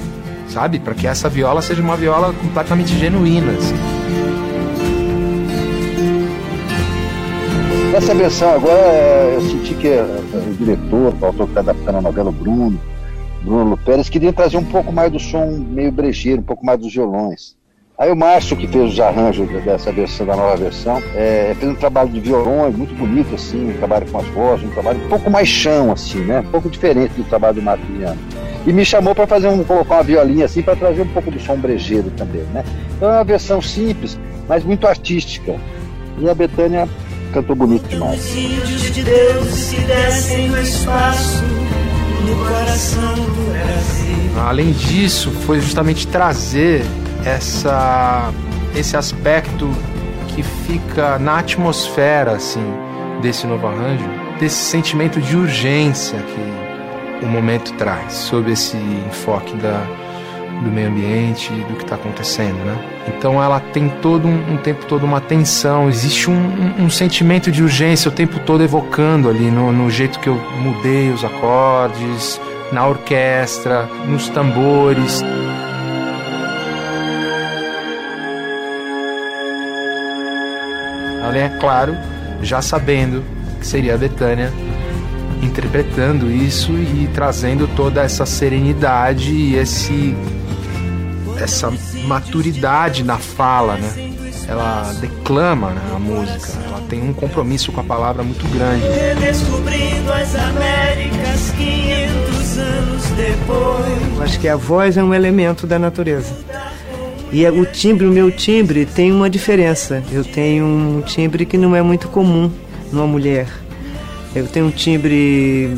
sabe? 0.52 0.80
Para 0.80 0.94
que 0.94 1.08
essa 1.08 1.30
viola 1.30 1.62
seja 1.62 1.82
uma 1.82 1.96
viola 1.96 2.34
completamente 2.34 2.98
genuína. 2.98 3.54
assim. 3.54 3.76
Nessa 7.92 8.14
versão 8.14 8.54
agora, 8.54 8.80
é, 8.80 9.36
eu 9.36 9.42
senti 9.42 9.74
que 9.74 9.88
é, 9.88 10.02
o 10.02 10.54
diretor, 10.54 11.14
o 11.20 11.26
autor 11.26 11.46
que 11.46 11.52
está 11.52 11.60
adaptando 11.60 11.98
a 11.98 12.02
novela, 12.02 12.30
o 12.30 12.34
Bruno, 12.34 12.80
Bruno 13.42 13.78
Pérez, 13.78 14.10
queria 14.10 14.32
trazer 14.32 14.58
um 14.58 14.64
pouco 14.64 14.92
mais 14.92 15.12
do 15.12 15.20
som 15.20 15.46
meio 15.58 15.92
brejeiro, 15.92 16.42
um 16.42 16.46
pouco 16.46 16.66
mais 16.66 16.80
dos 16.80 16.94
violões. 16.94 17.56
Aí 17.98 18.12
o 18.12 18.16
Márcio, 18.16 18.58
que 18.58 18.68
fez 18.68 18.94
os 18.94 19.00
arranjos 19.00 19.48
dessa 19.64 19.92
versão, 19.92 20.26
da 20.26 20.36
nova 20.36 20.56
versão, 20.56 21.02
é, 21.16 21.56
fez 21.60 21.72
um 21.72 21.76
trabalho 21.76 22.10
de 22.10 22.20
violões 22.20 22.76
muito 22.76 22.96
bonito, 22.96 23.36
assim, 23.36 23.70
um 23.70 23.78
trabalho 23.78 24.08
com 24.10 24.18
as 24.18 24.28
vozes, 24.28 24.66
um 24.66 24.72
trabalho 24.72 25.06
um 25.06 25.08
pouco 25.08 25.30
mais 25.30 25.48
chão, 25.48 25.92
assim, 25.92 26.20
né? 26.20 26.40
Um 26.40 26.52
pouco 26.52 26.70
diferente 26.70 27.14
do 27.14 27.24
trabalho 27.24 27.56
do 27.56 27.62
Marco 27.62 27.86
Viana. 27.86 28.18
E 28.66 28.74
me 28.74 28.84
chamou 28.84 29.14
para 29.14 29.28
fazer 29.28 29.48
um, 29.50 29.64
colocar 29.64 29.96
uma 29.96 30.04
violinha 30.04 30.46
assim, 30.46 30.64
para 30.64 30.76
trazer 30.76 31.02
um 31.02 31.08
pouco 31.08 31.30
do 31.30 31.40
som 31.40 31.58
brejeiro 31.58 32.12
também, 32.18 32.42
né? 32.54 32.64
Então 32.96 33.10
é 33.10 33.14
uma 33.18 33.24
versão 33.24 33.62
simples, 33.62 34.18
mas 34.48 34.64
muito 34.64 34.88
artística. 34.88 35.56
E 36.18 36.30
a 36.30 36.34
Betânia 36.34 36.90
cantou 37.32 37.56
bonito 37.56 37.88
demais. 37.88 38.20
Os 38.20 38.36
índios 38.36 38.94
de 38.94 39.04
Deus 39.04 39.70
que 39.70 39.82
descem 39.82 40.50
no 40.50 40.60
espaço, 40.60 41.44
no 42.28 42.36
coração 42.46 43.14
do 43.16 43.52
Brasil. 43.52 44.42
Além 44.44 44.72
disso, 44.72 45.30
foi 45.46 45.60
justamente 45.60 46.08
trazer 46.08 46.84
essa, 47.26 48.32
esse 48.76 48.96
aspecto 48.98 49.70
que 50.30 50.44
fica 50.44 51.20
na 51.20 51.40
atmosfera 51.40 52.32
assim 52.32 52.64
desse 53.22 53.46
novo 53.46 53.68
arranjo, 53.68 54.06
desse 54.40 54.56
sentimento 54.56 55.20
de 55.22 55.36
urgência 55.38 56.18
que 56.20 57.26
o 57.26 57.28
momento 57.30 57.74
traz, 57.74 58.14
sob 58.14 58.52
esse 58.52 58.76
enfoque 58.78 59.56
da, 59.58 59.84
do 60.64 60.72
meio 60.72 60.88
ambiente 60.90 61.52
do 61.70 61.76
que 61.76 61.84
está 61.84 61.96
acontecendo, 61.96 62.58
né? 62.66 62.76
Então 63.08 63.44
ela 63.44 63.60
tem 63.60 63.90
todo 64.02 64.28
um, 64.28 64.54
um 64.54 64.58
tempo 64.58 64.86
todo 64.86 65.04
uma 65.04 65.22
tensão, 65.22 65.88
existe 65.90 66.30
um, 66.32 66.34
um- 66.80 66.86
um 66.86 66.90
sentimento 66.90 67.52
de 67.52 67.62
urgência 67.62 68.10
o 68.10 68.12
tempo 68.12 68.40
todo 68.40 68.64
evocando 68.64 69.30
ali 69.30 69.52
no, 69.52 69.72
no 69.72 69.90
jeito 69.92 70.20
que 70.20 70.28
eu 70.30 70.36
mudei 70.60 71.12
os 71.12 71.24
acordes, 71.24 72.42
na 72.72 72.88
orquestra, 72.88 73.88
nos 74.08 74.30
tambores. 74.30 75.24
É 81.40 81.50
claro, 81.60 81.96
já 82.42 82.62
sabendo 82.62 83.24
que 83.60 83.68
seria 83.68 83.96
a 83.96 83.98
Betânia 83.98 84.52
interpretando 85.42 86.32
isso 86.32 86.72
e 86.72 87.10
trazendo 87.14 87.68
toda 87.76 88.02
essa 88.02 88.26
serenidade 88.26 89.32
e 89.32 89.56
esse 89.56 90.16
essa 91.38 91.74
maturidade 92.06 93.04
na 93.04 93.18
fala, 93.18 93.76
né? 93.76 94.12
Ela 94.48 94.94
declama 95.00 95.72
né, 95.72 95.82
a 95.96 96.00
música, 96.00 96.52
ela 96.68 96.82
tem 96.90 97.02
um 97.02 97.14
compromisso 97.14 97.72
com 97.72 97.80
a 97.80 97.84
palavra 97.84 98.22
muito 98.22 98.46
grande. 98.50 98.86
Redescobrindo 98.86 100.12
as 100.12 100.36
Américas 100.36 101.52
500 101.58 102.58
anos 102.58 103.04
depois. 103.16 104.18
Eu 104.18 104.24
acho 104.24 104.40
que 104.40 104.48
a 104.48 104.56
voz 104.56 104.98
é 104.98 105.04
um 105.04 105.14
elemento 105.14 105.66
da 105.66 105.80
natureza. 105.80 106.36
E 107.32 107.46
é- 107.46 107.52
o 107.52 107.66
timbre, 107.66 108.06
o 108.06 108.12
meu 108.12 108.30
timbre, 108.32 108.86
tem 108.86 109.12
uma 109.12 109.30
diferença. 109.30 110.04
Eu 110.12 110.24
tenho 110.24 110.66
um 110.66 111.02
timbre 111.02 111.46
que 111.46 111.58
não 111.58 111.76
é 111.76 111.82
muito 111.82 112.08
comum 112.10 112.52
numa 112.92 113.08
mulher. 113.08 113.48
Eu 114.36 114.48
tenho 114.48 114.68
um 114.68 114.72
timbre 114.72 115.70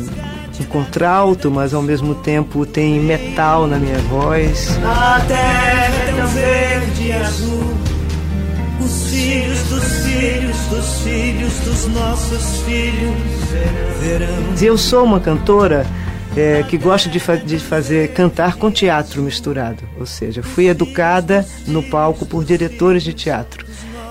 um 0.60 0.64
contralto, 0.64 1.50
mas 1.50 1.74
ao 1.74 1.82
mesmo 1.82 2.14
tempo 2.14 2.64
tem 2.64 3.00
metal 3.00 3.66
na 3.66 3.78
minha 3.78 3.98
voz. 3.98 4.78
A 4.84 5.20
terra 5.26 5.94
é 6.08 6.14
tão 6.16 6.26
verde 6.28 7.06
e 7.08 7.12
azul. 7.12 7.74
Os 8.80 9.10
filhos 9.10 9.58
dos 9.68 9.84
filhos 10.04 10.56
dos 10.70 11.00
filhos 11.00 11.52
dos 11.64 11.86
nossos 11.94 12.62
filhos 12.62 13.14
verão. 14.00 14.28
E 14.60 14.64
eu 14.64 14.76
sou 14.78 15.04
uma 15.04 15.18
cantora 15.20 15.86
é, 16.36 16.62
que 16.68 16.76
gosta 16.76 17.08
de, 17.08 17.20
fa- 17.20 17.36
de 17.36 17.58
fazer 17.58 18.08
cantar 18.12 18.56
com 18.56 18.70
teatro 18.70 19.22
misturado. 19.22 19.82
Ou 19.98 20.06
seja, 20.06 20.42
fui 20.42 20.68
educada 20.68 21.46
no 21.66 21.82
palco 21.82 22.26
por 22.26 22.44
diretores 22.44 23.02
de 23.02 23.12
teatro. 23.12 23.64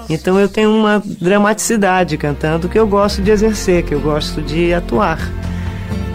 Então 0.10 0.40
eu 0.40 0.50
tenho 0.50 0.70
uma 0.70 1.02
dramaticidade 1.06 2.18
cantando 2.18 2.68
que 2.68 2.78
eu 2.78 2.86
gosto 2.88 3.22
de 3.22 3.32
exercer, 3.32 3.84
que 3.84 3.94
eu 3.94 4.00
gosto 4.02 4.42
de 4.42 4.74
atuar. 4.74 5.20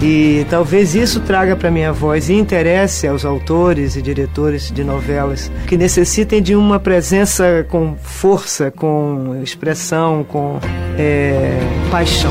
E 0.01 0.47
talvez 0.49 0.95
isso 0.95 1.19
traga 1.21 1.57
para 1.57 1.73
minha 1.73 1.93
voz 1.93 2.29
e 2.29 2.35
interesse 2.35 3.09
aos 3.09 3.25
autores 3.25 3.97
e 3.97 4.03
diretores 4.03 4.71
de 4.71 4.85
novelas 4.85 5.51
que 5.67 5.77
necessitem 5.77 6.41
de 6.41 6.55
uma 6.55 6.79
presença 6.79 7.67
com 7.69 7.97
força, 8.01 8.71
com 8.71 9.41
expressão, 9.43 10.23
com 10.23 10.61
é, 10.97 11.59
paixão. 11.91 12.31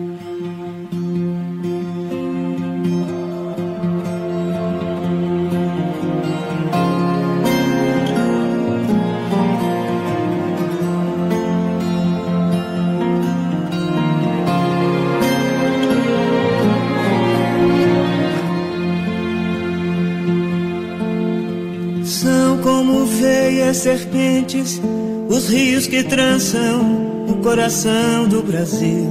os 25.27 25.49
rios 25.49 25.87
que 25.87 26.03
trançam 26.03 27.25
o 27.27 27.35
coração 27.41 28.27
do 28.27 28.43
Brasil, 28.43 29.09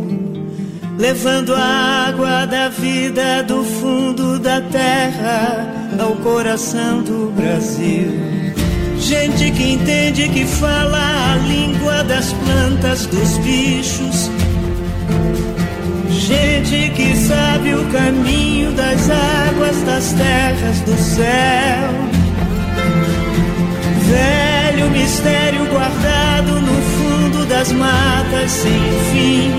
levando 0.97 1.55
a 1.55 2.07
água 2.09 2.47
da 2.47 2.69
vida 2.69 3.43
do 3.43 3.65
fundo 3.65 4.39
da 4.39 4.61
terra 4.61 5.75
ao 5.99 6.15
coração 6.17 7.03
do 7.03 7.33
Brasil. 7.35 8.13
Gente 8.99 9.51
que 9.51 9.73
entende 9.73 10.29
que 10.29 10.45
fala 10.45 11.33
a 11.33 11.37
língua 11.39 12.05
das 12.05 12.33
plantas, 12.33 13.07
dos 13.07 13.39
bichos. 13.39 14.31
Gente 16.11 16.91
que 16.91 17.17
sabe 17.17 17.75
o 17.75 17.85
caminho 17.87 18.71
das 18.73 19.11
águas, 19.11 19.83
das 19.83 20.13
terras, 20.13 20.81
do 20.83 20.97
céu. 20.97 21.91
Velho 24.11 24.50
mistério 24.89 25.67
guardado 25.67 26.61
no 26.61 26.83
fundo 26.83 27.47
das 27.47 27.73
matas 27.73 28.51
sem 28.51 28.81
fim. 29.13 29.51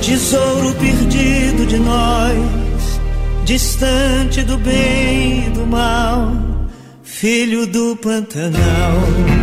Tesouro 0.00 0.74
perdido 0.74 1.66
de 1.66 1.78
nós, 1.78 3.00
distante 3.44 4.42
do 4.42 4.58
bem 4.58 5.46
e 5.46 5.50
do 5.50 5.66
mal, 5.66 6.32
filho 7.02 7.66
do 7.66 7.96
Pantanal. 7.96 9.41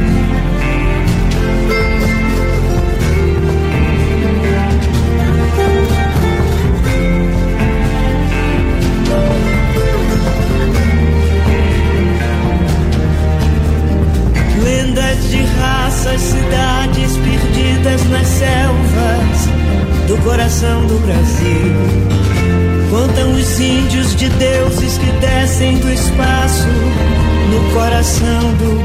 De 24.20 24.28
deuses 24.32 24.98
que 24.98 25.12
descem 25.22 25.78
do 25.78 25.90
espaço 25.90 26.68
no 26.68 27.74
coração 27.74 28.54
do 28.56 28.79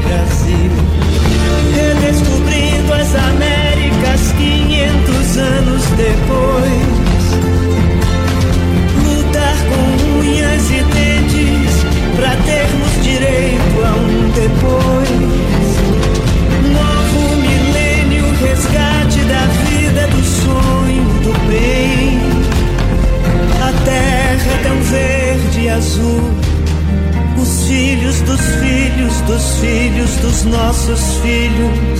nossos 30.45 31.17
filhos 31.17 31.99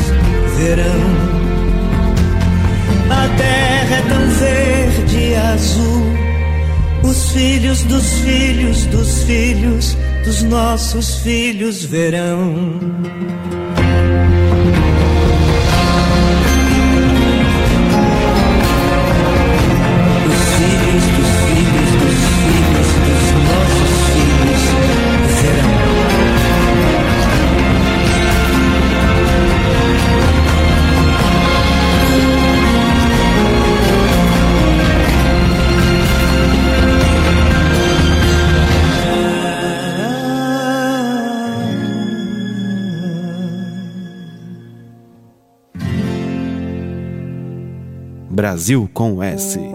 verão. 0.58 1.36
A 3.10 3.38
terra 3.38 3.96
é 3.96 4.02
tão 4.08 4.28
verde 4.30 5.18
e 5.18 5.36
azul. 5.36 6.06
Os 7.04 7.32
filhos 7.32 7.84
dos 7.84 8.20
filhos 8.20 8.86
dos 8.88 9.24
filhos 9.24 9.98
dos 10.24 10.42
nossos 10.44 11.20
filhos 11.20 11.84
verão. 11.86 12.80
Brasil 48.46 48.88
com 48.94 49.24
S. 49.24 49.75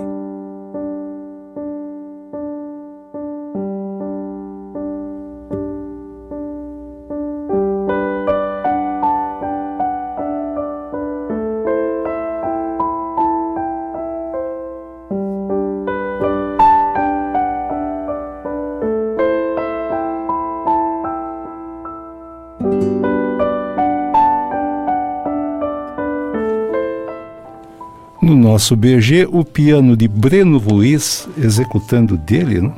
nosso 28.60 28.76
BG, 28.76 29.26
o 29.32 29.42
piano 29.42 29.96
de 29.96 30.06
Breno 30.06 30.58
Luiz, 30.58 31.26
executando 31.42 32.18
dele, 32.18 32.60
né? 32.60 32.70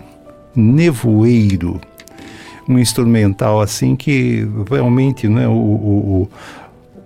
Nevoeiro. 0.54 1.80
Um 2.68 2.78
instrumental 2.78 3.60
assim 3.60 3.96
que 3.96 4.46
realmente 4.70 5.26
né, 5.26 5.48
o, 5.48 5.50
o- 5.50 6.28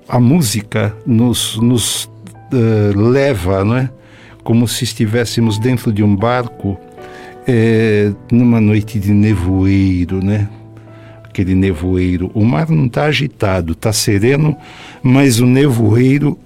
a 0.06 0.20
música 0.20 0.94
nos, 1.06 1.56
nos 1.56 2.06
eh, 2.52 2.92
leva, 2.94 3.64
né? 3.64 3.88
como 4.44 4.68
se 4.68 4.84
estivéssemos 4.84 5.58
dentro 5.58 5.90
de 5.90 6.02
um 6.02 6.14
barco 6.14 6.76
eh, 7.48 8.12
numa 8.30 8.60
noite 8.60 8.98
de 9.00 9.10
nevoeiro, 9.10 10.22
né? 10.22 10.50
Aquele 11.24 11.54
nevoeiro. 11.54 12.30
O 12.34 12.44
mar 12.44 12.68
não 12.68 12.84
está 12.84 13.04
agitado, 13.04 13.72
está 13.72 13.90
sereno, 13.90 14.54
mas 15.02 15.40
o 15.40 15.46
nevoeiro 15.46 16.38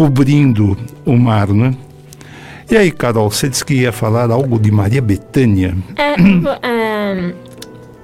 cobrindo 0.00 0.78
o 1.04 1.14
mar, 1.14 1.48
né? 1.48 1.74
E 2.70 2.74
aí, 2.74 2.90
Carol, 2.90 3.30
você 3.30 3.50
disse 3.50 3.62
que 3.62 3.74
ia 3.74 3.92
falar 3.92 4.30
algo 4.30 4.58
de 4.58 4.70
Maria 4.70 5.02
Bethânia. 5.02 5.76
É, 5.94 6.14
é, 6.66 7.34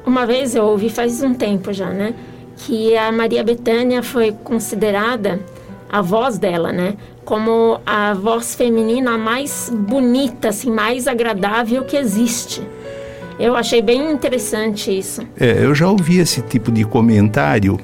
uma 0.04 0.26
vez 0.26 0.54
eu 0.54 0.64
ouvi 0.64 0.90
faz 0.90 1.22
um 1.22 1.32
tempo 1.32 1.72
já, 1.72 1.88
né? 1.88 2.12
Que 2.58 2.94
a 2.98 3.10
Maria 3.10 3.42
Bethânia 3.42 4.02
foi 4.02 4.32
considerada 4.44 5.40
a 5.90 6.02
voz 6.02 6.36
dela, 6.36 6.70
né? 6.70 6.96
Como 7.24 7.80
a 7.86 8.12
voz 8.12 8.54
feminina 8.54 9.16
mais 9.16 9.72
bonita, 9.74 10.50
assim, 10.50 10.70
mais 10.70 11.08
agradável 11.08 11.82
que 11.84 11.96
existe. 11.96 12.60
Eu 13.38 13.56
achei 13.56 13.80
bem 13.80 14.12
interessante 14.12 14.90
isso. 14.98 15.22
É, 15.40 15.64
eu 15.64 15.74
já 15.74 15.88
ouvi 15.88 16.18
esse 16.18 16.42
tipo 16.42 16.70
de 16.70 16.84
comentário. 16.84 17.80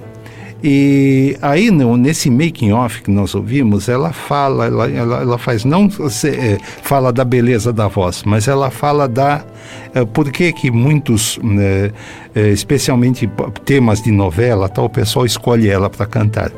E 0.64 1.36
aí, 1.42 1.72
no, 1.72 1.96
nesse 1.96 2.30
making 2.30 2.70
off 2.72 3.02
que 3.02 3.10
nós 3.10 3.34
ouvimos, 3.34 3.88
ela 3.88 4.12
fala, 4.12 4.66
ela, 4.66 4.88
ela, 4.88 5.20
ela 5.22 5.38
faz, 5.38 5.64
não 5.64 5.88
é, 6.24 6.58
fala 6.82 7.12
da 7.12 7.24
beleza 7.24 7.72
da 7.72 7.88
voz, 7.88 8.22
mas 8.24 8.46
ela 8.46 8.70
fala 8.70 9.08
da. 9.08 9.44
É, 9.92 10.04
por 10.04 10.30
que 10.30 10.52
que 10.52 10.70
muitos, 10.70 11.38
né, 11.42 11.90
é, 12.32 12.48
especialmente 12.50 13.28
temas 13.64 14.00
de 14.02 14.12
novela, 14.12 14.68
tal, 14.68 14.84
o 14.84 14.90
pessoal 14.90 15.26
escolhe 15.26 15.68
ela 15.68 15.90
para 15.90 16.06
cantar? 16.06 16.52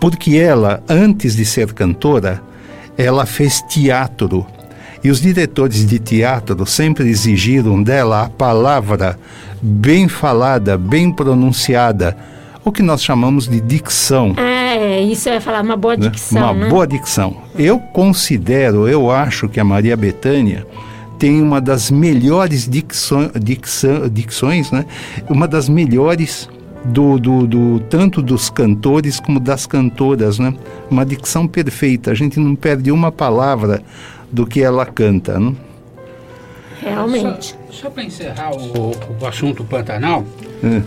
Porque 0.00 0.36
ela, 0.36 0.82
antes 0.88 1.36
de 1.36 1.44
ser 1.44 1.72
cantora, 1.72 2.42
ela 2.98 3.24
fez 3.26 3.62
teatro. 3.62 4.44
E 5.04 5.10
os 5.10 5.20
diretores 5.20 5.86
de 5.86 6.00
teatro 6.00 6.66
sempre 6.66 7.08
exigiram 7.08 7.80
dela 7.80 8.24
a 8.24 8.28
palavra 8.28 9.16
bem 9.62 10.08
falada, 10.08 10.76
bem 10.76 11.12
pronunciada, 11.12 12.16
o 12.66 12.72
que 12.72 12.82
nós 12.82 13.02
chamamos 13.02 13.46
de 13.46 13.60
dicção. 13.60 14.34
É, 14.36 15.00
isso 15.00 15.28
ia 15.28 15.40
falar, 15.40 15.62
uma 15.62 15.76
boa 15.76 15.96
né? 15.96 16.08
dicção, 16.08 16.52
Uma 16.52 16.64
né? 16.64 16.68
boa 16.68 16.86
dicção. 16.86 17.36
Eu 17.56 17.78
considero, 17.78 18.88
eu 18.88 19.08
acho 19.10 19.48
que 19.48 19.60
a 19.60 19.64
Maria 19.64 19.96
Bethânia 19.96 20.66
tem 21.18 21.40
uma 21.40 21.60
das 21.60 21.90
melhores 21.92 22.68
dicções, 22.68 23.30
dicções 24.12 24.70
né? 24.72 24.84
uma 25.30 25.46
das 25.46 25.68
melhores 25.68 26.48
do, 26.84 27.18
do, 27.18 27.46
do- 27.46 27.80
tanto 27.88 28.20
dos 28.20 28.50
cantores 28.50 29.18
como 29.20 29.40
das 29.40 29.64
cantoras, 29.66 30.38
né? 30.38 30.54
Uma 30.90 31.04
dicção 31.06 31.46
perfeita. 31.48 32.10
A 32.10 32.14
gente 32.14 32.38
não 32.38 32.54
perde 32.54 32.92
uma 32.92 33.10
palavra 33.10 33.82
do 34.30 34.46
que 34.46 34.60
ela 34.62 34.84
canta, 34.86 35.38
né? 35.40 35.52
Realmente. 36.80 37.56
Só, 37.70 37.82
só 37.82 37.90
para 37.90 38.04
encerrar 38.04 38.50
o, 38.54 38.92
o 39.20 39.26
assunto 39.26 39.64
Pantanal, 39.64 40.24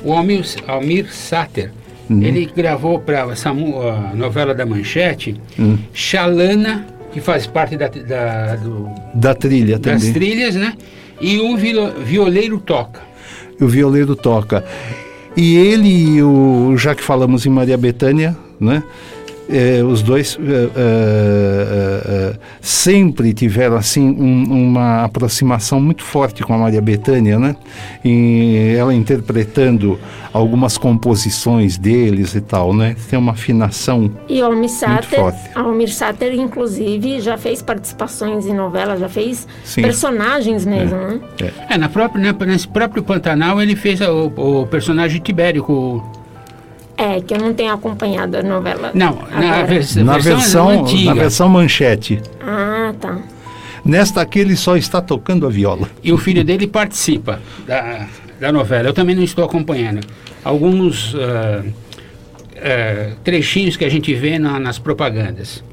O 0.03 0.13
Almir, 0.13 0.45
Almir 0.67 1.13
Sater, 1.13 1.71
Uhum. 2.09 2.23
ele 2.23 2.49
gravou 2.55 2.99
para 2.99 3.23
a 3.23 4.15
novela 4.15 4.53
da 4.55 4.65
Manchete, 4.65 5.39
Hum. 5.59 5.77
Xalana, 5.93 6.87
que 7.13 7.21
faz 7.21 7.45
parte 7.45 7.77
da, 7.77 7.87
da- 7.87 8.55
do- 8.55 8.89
Da 9.13 9.35
trilha 9.35 9.77
das 9.77 9.99
também. 10.01 10.13
trilhas, 10.13 10.55
né? 10.55 10.73
E 11.21 11.37
o 11.39 11.55
violeiro 11.57 12.57
toca. 12.59 13.01
o 13.61 13.67
violeiro 13.67 14.15
toca. 14.15 14.63
E 15.37 15.55
ele 15.57 16.15
e 16.15 16.23
o, 16.23 16.75
já 16.77 16.95
que 16.95 17.03
falamos 17.03 17.45
em 17.45 17.49
Maria 17.49 17.77
Bethânia, 17.77 18.35
né? 18.59 18.81
Eh, 19.49 19.83
os 19.83 20.01
dois 20.01 20.37
eh, 20.41 20.69
eh, 20.75 22.35
sempre 22.61 23.33
tiveram 23.33 23.75
assim 23.77 24.01
um- 24.09 24.43
uma 24.69 25.03
aproximação 25.03 25.79
muito 25.81 26.03
forte 26.03 26.43
com 26.43 26.53
a 26.53 26.57
Maria 26.57 26.81
Bethânia, 26.81 27.39
né? 27.39 27.55
E 28.03 28.75
ela 28.77 28.93
interpretando 28.93 29.99
algumas 30.31 30.77
composições 30.77 31.77
deles 31.77 32.35
e 32.35 32.41
tal, 32.41 32.73
né? 32.73 32.95
Tem 33.09 33.17
uma 33.17 33.31
afinação 33.31 34.11
E 34.27 34.41
o 34.41 34.45
Almir 34.45 34.69
Sater, 34.69 35.19
forte. 35.19 35.39
Almir 35.55 35.91
Sater, 35.93 36.33
inclusive, 36.35 37.19
já 37.19 37.37
fez 37.37 37.61
participações 37.61 38.45
em 38.45 38.53
novelas, 38.53 38.99
já 38.99 39.09
fez 39.09 39.47
Sim. 39.63 39.81
personagens 39.81 40.65
mesmo, 40.65 40.97
né? 40.97 41.19
É, 41.69 41.77
na 41.77 41.89
própria, 41.89 42.21
né, 42.31 42.45
nesse 42.45 42.67
próprio 42.67 43.01
Pantanal 43.03 43.61
ele 43.61 43.75
fez 43.75 43.99
o, 44.01 44.31
o 44.35 44.67
personagem 44.67 45.19
Tibério 45.21 45.63
com 45.63 45.73
o- 45.73 46.18
É, 46.99 47.21
que 47.21 47.33
eu 47.33 47.37
não 47.39 47.53
tenho 47.53 47.71
acompanhado 47.73 48.37
a 48.37 48.43
novela. 48.43 48.91
Não, 48.93 49.19
na, 49.31 49.63
vers 49.63 49.95
na 49.95 50.17
versão 50.17 50.67
antiga. 50.67 51.13
na 51.13 51.21
versão 51.21 51.47
manchete. 51.47 52.21
Ah, 52.41 52.93
tá. 52.99 53.17
Nesta 53.85 54.19
aqui 54.21 54.39
ele 54.39 54.57
só 54.57 54.75
está 54.75 55.01
tocando 55.01 55.47
a 55.47 55.49
viola. 55.49 55.87
E 56.03 56.11
o 56.11 56.17
filho 56.17 56.43
dele 56.43 56.67
participa 56.67 57.39
da, 57.65 58.05
da 58.37 58.51
novela. 58.51 58.89
Eu 58.89 58.93
também 58.93 59.15
não 59.15 59.23
estou 59.23 59.45
acompanhando. 59.45 60.05
Alguns 60.43 61.15
ah, 61.15 61.63
ah, 62.57 63.11
trechinhos 63.23 63.77
que 63.77 63.85
a 63.85 63.89
gente 63.89 64.13
vê 64.13 64.37
na- 64.37 64.59
nas 64.59 64.77
propagandas. 64.77 65.63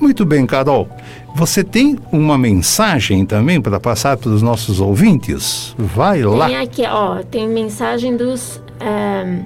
Muito 0.00 0.24
bem, 0.24 0.46
Carol. 0.46 0.88
Você 1.36 1.62
tem 1.62 1.98
uma 2.12 2.38
mensagem 2.38 3.26
também 3.26 3.60
para 3.60 3.78
passar 3.78 4.16
para 4.16 4.30
os 4.30 4.40
nossos 4.40 4.80
ouvintes? 4.80 5.74
Vai 5.76 6.22
lá. 6.22 6.46
Tem 6.46 6.56
aqui, 6.56 6.82
ó, 6.86 7.22
tem 7.22 7.46
mensagem 7.48 8.16
dos. 8.16 8.60
ehm, 8.80 9.40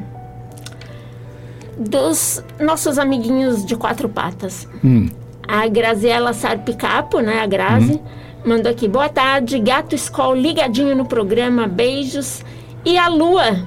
dos 1.78 2.42
nossos 2.58 2.98
amiguinhos 2.98 3.64
de 3.64 3.76
quatro 3.76 4.08
patas. 4.08 4.68
Hum. 4.84 5.08
A 5.46 5.66
Graziela 5.68 6.32
Sarpicapo, 6.32 7.20
né, 7.20 7.40
a 7.40 7.46
Grazi, 7.46 8.00
mandou 8.44 8.70
aqui. 8.70 8.88
Boa 8.88 9.08
tarde, 9.08 9.58
Gato 9.58 9.94
Skol 9.94 10.34
ligadinho 10.34 10.94
no 10.94 11.06
programa, 11.06 11.66
beijos. 11.66 12.44
E 12.84 12.98
a 12.98 13.08
Lua 13.08 13.64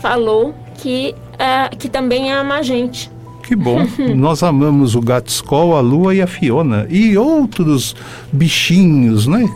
falou 0.00 0.54
que, 0.76 1.14
ah, 1.38 1.70
que 1.76 1.88
também 1.88 2.32
ama 2.32 2.56
a 2.56 2.62
gente. 2.62 3.10
Que 3.42 3.56
bom. 3.56 3.84
Nós 4.14 4.42
amamos 4.42 4.94
o 4.94 5.00
gato 5.00 5.28
Skol, 5.28 5.76
a 5.76 5.80
Lua 5.80 6.14
e 6.14 6.22
a 6.22 6.26
Fiona. 6.26 6.86
E 6.88 7.18
outros 7.18 7.96
bichinhos, 8.32 9.26
né? 9.26 9.48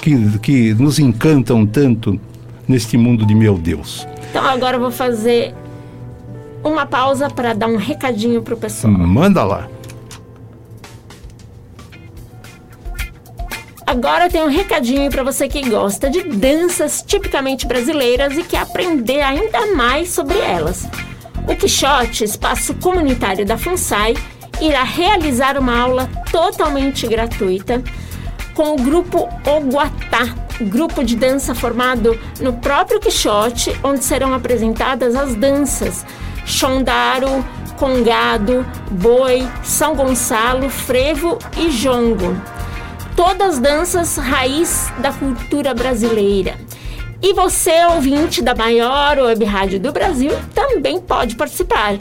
Que, 0.00 0.38
que 0.38 0.74
nos 0.74 0.98
encantam 0.98 1.66
tanto 1.66 2.18
neste 2.66 2.96
mundo 2.96 3.26
de 3.26 3.34
meu 3.34 3.58
Deus. 3.58 4.06
Então 4.30 4.44
agora 4.44 4.76
eu 4.76 4.80
vou 4.80 4.90
fazer 4.90 5.54
uma 6.64 6.86
pausa 6.86 7.28
para 7.28 7.52
dar 7.52 7.68
um 7.68 7.76
recadinho 7.76 8.42
pro 8.42 8.56
pessoal. 8.56 8.92
Manda 8.92 9.44
lá. 9.44 9.68
Agora 13.86 14.30
tem 14.30 14.42
um 14.42 14.48
recadinho 14.48 15.10
para 15.10 15.22
você 15.22 15.46
que 15.46 15.68
gosta 15.68 16.08
de 16.08 16.22
danças 16.22 17.04
tipicamente 17.06 17.66
brasileiras 17.66 18.36
e 18.36 18.42
quer 18.42 18.62
aprender 18.62 19.20
ainda 19.20 19.74
mais 19.74 20.08
sobre 20.08 20.38
elas. 20.38 20.88
O 21.46 21.54
Quixote, 21.54 22.24
espaço 22.24 22.74
comunitário 22.76 23.44
da 23.44 23.58
FUNSAI, 23.58 24.14
irá 24.60 24.82
realizar 24.82 25.58
uma 25.58 25.78
aula 25.78 26.08
totalmente 26.32 27.06
gratuita 27.06 27.82
com 28.54 28.72
o 28.72 28.76
grupo 28.76 29.28
Oguatá, 29.46 30.34
grupo 30.62 31.04
de 31.04 31.14
dança 31.14 31.54
formado 31.54 32.18
no 32.40 32.54
próprio 32.54 32.98
Quixote, 32.98 33.78
onde 33.84 34.02
serão 34.02 34.32
apresentadas 34.32 35.14
as 35.14 35.34
danças 35.34 36.06
Chondaro, 36.44 37.44
Congado, 37.76 38.64
Boi, 38.90 39.46
São 39.62 39.94
Gonçalo, 39.94 40.68
Frevo 40.70 41.38
e 41.56 41.70
Jongo 41.70 42.34
todas 43.16 43.58
danças 43.58 44.16
raiz 44.16 44.92
da 44.98 45.12
cultura 45.12 45.72
brasileira. 45.74 46.54
E 47.22 47.32
você, 47.32 47.84
ouvinte 47.86 48.42
da 48.42 48.54
maior 48.54 49.18
web 49.18 49.44
rádio 49.44 49.80
do 49.80 49.92
Brasil, 49.92 50.32
também 50.54 51.00
pode 51.00 51.36
participar. 51.36 51.96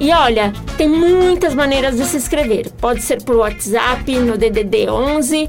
E 0.00 0.10
olha, 0.12 0.52
tem 0.76 0.88
muitas 0.88 1.54
maneiras 1.54 1.96
de 1.96 2.04
se 2.04 2.16
inscrever. 2.16 2.70
Pode 2.80 3.02
ser 3.02 3.22
por 3.22 3.36
WhatsApp 3.36 4.18
no 4.18 4.38
DDD 4.38 4.88
11 4.88 5.48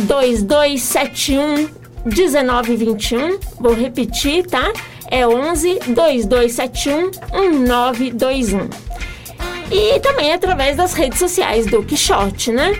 2271 0.00 1.68
1921. 2.06 3.38
Vou 3.60 3.74
repetir, 3.74 4.46
tá? 4.46 4.72
É 5.14 5.24
11 5.24 5.78
2271 5.86 7.12
1921. 7.52 8.68
E 9.70 10.00
também 10.00 10.32
através 10.32 10.76
das 10.76 10.92
redes 10.92 11.20
sociais 11.20 11.66
do 11.66 11.84
Quixote, 11.84 12.50
né? 12.50 12.76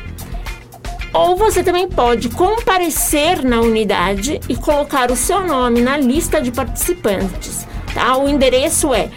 Ou 1.13 1.37
você 1.37 1.63
também 1.63 1.89
pode 1.89 2.29
comparecer 2.31 3.45
na 3.45 3.61
unidade 3.61 4.41
e 4.49 4.57
colocar 4.57 5.13
o 5.13 5.17
seu 5.17 5.47
nome 5.47 5.81
na 5.81 5.97
lista 5.97 6.41
de 6.41 6.51
participantes. 6.51 7.69
Tá? 7.95 8.17
O 8.17 8.29
endereço 8.29 8.93
é 8.93 9.11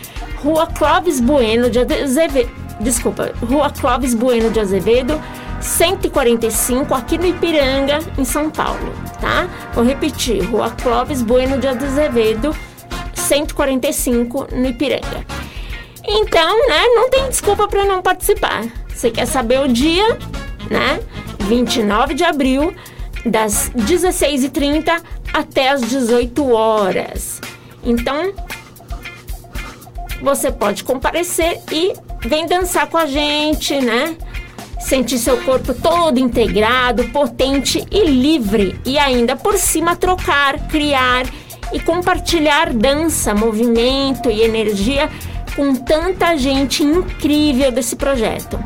Rua 0.43 0.67
Clóvis 0.67 1.19
Bueno 1.19 1.71
de 1.71 1.79
Azevedo. 1.79 2.51
Desculpa, 2.79 3.31
Rua 3.41 3.71
Clóvis 3.71 4.13
Bueno 4.13 4.51
de 4.51 4.59
Azevedo, 4.59 5.19
145, 5.59 6.93
aqui 6.93 7.17
no 7.17 7.25
Ipiranga, 7.25 7.97
em 8.15 8.23
São 8.23 8.51
Paulo. 8.51 8.93
Tá? 9.19 9.49
Vou 9.73 9.83
repetir, 9.83 10.43
Rua 10.43 10.69
Clóvis 10.69 11.23
Bueno 11.23 11.57
de 11.57 11.67
Azevedo, 11.67 12.55
145, 13.17 14.47
no 14.55 14.67
Ipiranga. 14.67 15.25
Então, 16.07 16.67
né, 16.69 16.85
não 16.95 17.09
tem 17.09 17.27
desculpa 17.27 17.67
para 17.67 17.85
não 17.85 18.01
participar. 18.01 18.63
Você 18.87 19.11
quer 19.11 19.25
saber 19.25 19.59
o 19.59 19.67
dia, 19.67 20.17
né? 20.69 20.99
29 21.41 22.13
de 22.13 22.23
abril, 22.23 22.73
das 23.25 23.69
16h30 23.75 25.01
até 25.33 25.69
as 25.69 25.81
18 25.81 26.49
horas. 26.51 27.41
Então, 27.83 28.33
você 30.21 30.51
pode 30.51 30.83
comparecer 30.83 31.59
e 31.71 31.93
vem 32.21 32.45
dançar 32.45 32.87
com 32.87 32.97
a 32.97 33.05
gente, 33.05 33.79
né? 33.79 34.15
Sentir 34.79 35.17
seu 35.17 35.37
corpo 35.43 35.73
todo 35.73 36.19
integrado, 36.19 37.03
potente 37.09 37.85
e 37.91 38.05
livre. 38.05 38.79
E 38.85 38.97
ainda 38.97 39.35
por 39.35 39.57
cima 39.57 39.95
trocar, 39.95 40.67
criar 40.69 41.25
e 41.73 41.79
compartilhar 41.79 42.73
dança, 42.73 43.33
movimento 43.33 44.29
e 44.29 44.41
energia 44.41 45.09
com 45.55 45.73
tanta 45.75 46.37
gente 46.37 46.83
incrível 46.83 47.71
desse 47.71 47.95
projeto. 47.95 48.59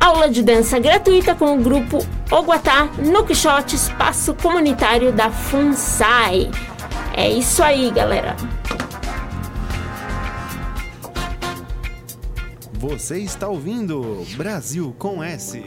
Aula 0.00 0.28
de 0.28 0.42
dança 0.42 0.78
gratuita 0.78 1.34
com 1.34 1.56
o 1.56 1.60
grupo 1.60 1.98
Oguatá 2.30 2.84
no 2.98 3.24
Quixote, 3.24 3.74
espaço 3.74 4.32
comunitário 4.34 5.12
da 5.12 5.30
FUNSAI. 5.30 6.50
É 7.14 7.28
isso 7.28 7.62
aí, 7.62 7.90
galera. 7.90 8.36
Você 12.74 13.18
está 13.18 13.48
ouvindo 13.48 14.24
Brasil 14.36 14.94
com 14.96 15.20
S. 15.20 15.60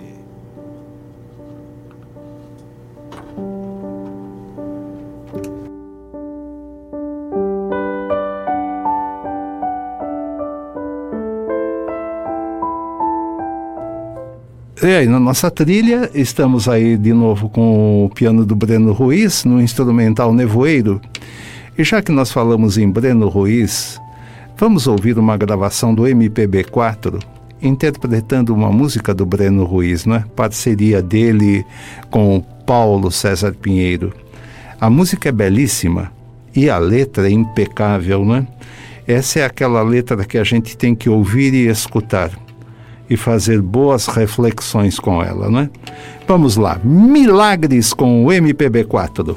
E 14.83 14.87
aí, 14.87 15.05
na 15.05 15.19
nossa 15.19 15.51
trilha, 15.51 16.09
estamos 16.11 16.67
aí 16.67 16.97
de 16.97 17.13
novo 17.13 17.47
com 17.47 18.03
o 18.03 18.09
piano 18.09 18.43
do 18.43 18.55
Breno 18.55 18.91
Ruiz, 18.93 19.45
no 19.45 19.61
instrumental 19.61 20.33
Nevoeiro. 20.33 20.99
E 21.77 21.83
já 21.83 22.01
que 22.01 22.11
nós 22.11 22.31
falamos 22.31 22.79
em 22.79 22.89
Breno 22.89 23.29
Ruiz, 23.29 24.01
vamos 24.57 24.87
ouvir 24.87 25.19
uma 25.19 25.37
gravação 25.37 25.93
do 25.93 26.01
MPB4 26.01 27.23
interpretando 27.61 28.55
uma 28.55 28.71
música 28.71 29.13
do 29.13 29.23
Breno 29.23 29.65
Ruiz, 29.65 30.07
não 30.07 30.15
é? 30.15 30.25
Parceria 30.35 30.99
dele 30.99 31.63
com 32.09 32.37
o 32.37 32.41
Paulo 32.41 33.11
César 33.11 33.53
Pinheiro. 33.53 34.11
A 34.79 34.89
música 34.89 35.29
é 35.29 35.31
belíssima 35.31 36.11
e 36.55 36.71
a 36.71 36.79
letra 36.79 37.27
é 37.27 37.31
impecável, 37.31 38.25
não 38.25 38.37
é? 38.37 38.47
Essa 39.07 39.41
é 39.41 39.45
aquela 39.45 39.83
letra 39.83 40.25
que 40.25 40.39
a 40.39 40.43
gente 40.43 40.75
tem 40.75 40.95
que 40.95 41.07
ouvir 41.07 41.53
e 41.53 41.67
escutar 41.67 42.31
e 43.11 43.17
fazer 43.17 43.61
boas 43.61 44.07
reflexões 44.07 44.97
com 44.97 45.21
ela, 45.21 45.49
não 45.49 45.59
é? 45.59 45.69
Vamos 46.25 46.55
lá, 46.55 46.79
milagres 46.81 47.91
com 47.91 48.23
o 48.23 48.31
MPB 48.31 48.85
4. 48.85 49.35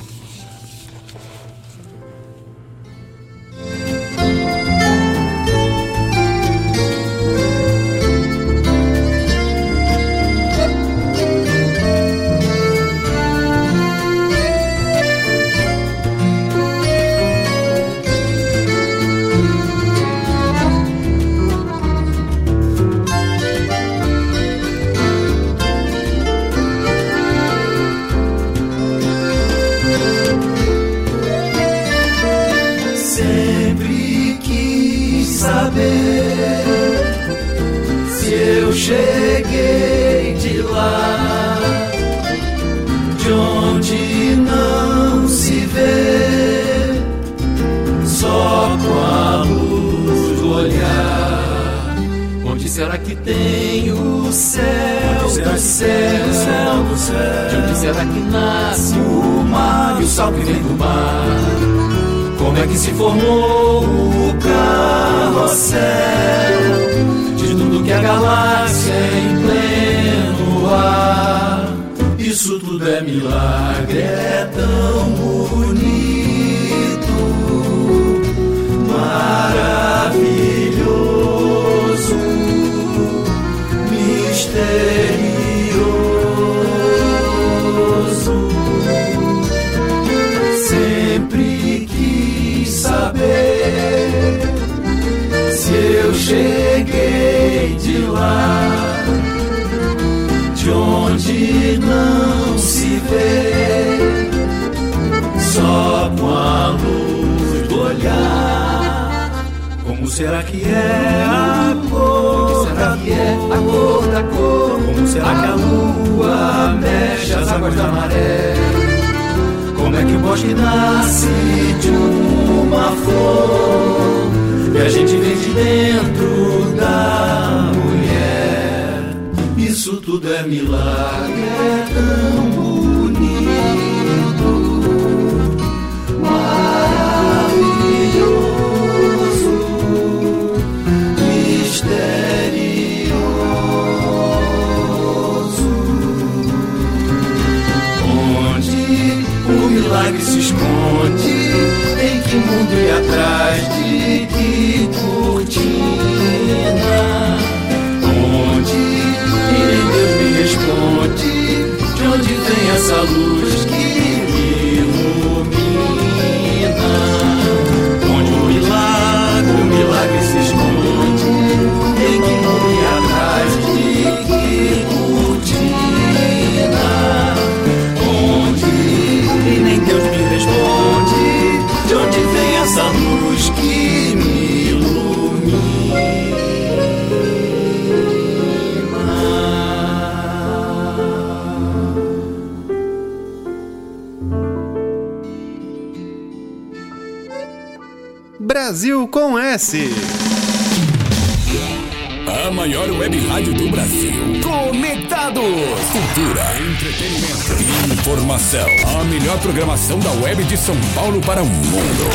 Web 210.35 210.45
de 210.45 210.57
São 210.57 210.75
Paulo 210.95 211.21
para 211.21 211.43
o 211.43 211.47
mundo. 211.47 212.11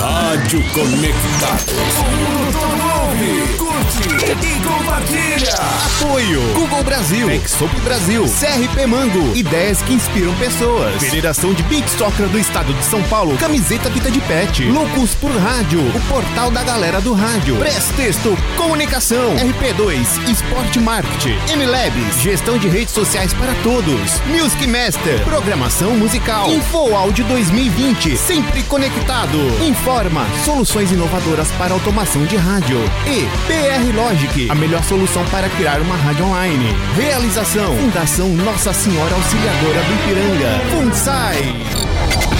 Rádio 0.00 0.62
Conectados. 0.72 1.74
O 1.98 2.10
mundo 2.10 2.58
ouve, 3.06 3.30
curte 3.56 4.08
e 4.08 4.60
compartilha. 4.66 5.54
Apoio 5.54 6.40
Brasil, 6.84 7.30
Exop 7.30 7.74
Brasil, 7.80 8.24
CRP 8.24 8.86
Mango, 8.86 9.36
ideias 9.36 9.80
que 9.82 9.92
inspiram 9.92 10.34
pessoas. 10.34 11.02
Federação 11.02 11.52
de 11.54 11.62
Beat 11.64 11.88
Soccer 11.88 12.26
do 12.28 12.38
Estado 12.38 12.72
de 12.74 12.84
São 12.84 13.02
Paulo, 13.04 13.36
camiseta 13.36 13.88
Vida 13.90 14.10
de 14.10 14.20
Pet, 14.20 14.64
Loucos 14.64 15.14
por 15.14 15.30
Rádio, 15.30 15.80
o 15.80 16.00
portal 16.08 16.50
da 16.50 16.62
galera 16.62 17.00
do 17.00 17.12
rádio, 17.12 17.56
Press 17.56 17.88
Texto, 17.96 18.36
Comunicação, 18.56 19.34
RP2, 19.36 20.30
Esporte 20.30 20.80
Marketing, 20.80 21.36
MLabs, 21.56 22.20
gestão 22.20 22.58
de 22.58 22.68
redes 22.68 22.94
sociais 22.94 23.32
para 23.32 23.54
todos, 23.62 24.20
Music 24.26 24.66
Master, 24.66 25.22
programação 25.24 25.96
musical, 25.96 26.50
Info 26.50 26.94
Áudio 26.94 27.24
2020, 27.26 28.16
sempre 28.16 28.62
conectado. 28.64 29.38
Informa, 29.66 30.26
soluções 30.44 30.90
inovadoras 30.90 31.50
para 31.52 31.72
automação 31.72 32.24
de 32.24 32.36
rádio. 32.36 32.78
E 33.06 33.26
PR 33.46 33.94
Logic, 33.94 34.50
a 34.50 34.54
melhor 34.54 34.82
solução 34.84 35.24
para 35.26 35.48
criar 35.50 35.80
uma 35.80 35.96
rádio 35.96 36.26
online. 36.26 36.71
Realização, 36.96 37.76
Fundação 37.76 38.28
Nossa 38.28 38.72
Senhora 38.72 39.14
Auxiliadora 39.14 39.82
do 39.84 39.92
Ipiranga. 39.94 40.60
FUNSAI. 40.70 41.54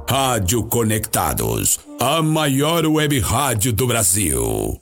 Rádio 0.09 0.63
Conectados, 0.63 1.81
a 1.99 2.21
maior 2.21 2.85
web 2.85 3.19
rádio 3.19 3.73
do 3.73 3.85
Brasil. 3.85 4.79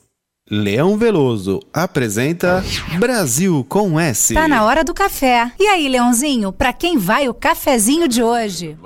Leão 0.48 0.96
Veloso 0.96 1.60
apresenta 1.74 2.64
Brasil 3.00 3.66
com 3.68 3.98
S. 3.98 4.32
Tá 4.32 4.46
na 4.46 4.62
hora 4.62 4.84
do 4.84 4.94
café. 4.94 5.50
E 5.58 5.66
aí, 5.66 5.88
Leãozinho, 5.88 6.52
pra 6.52 6.72
quem 6.72 6.96
vai 6.96 7.28
o 7.28 7.34
cafezinho 7.34 8.06
de 8.06 8.22
hoje? 8.22 8.78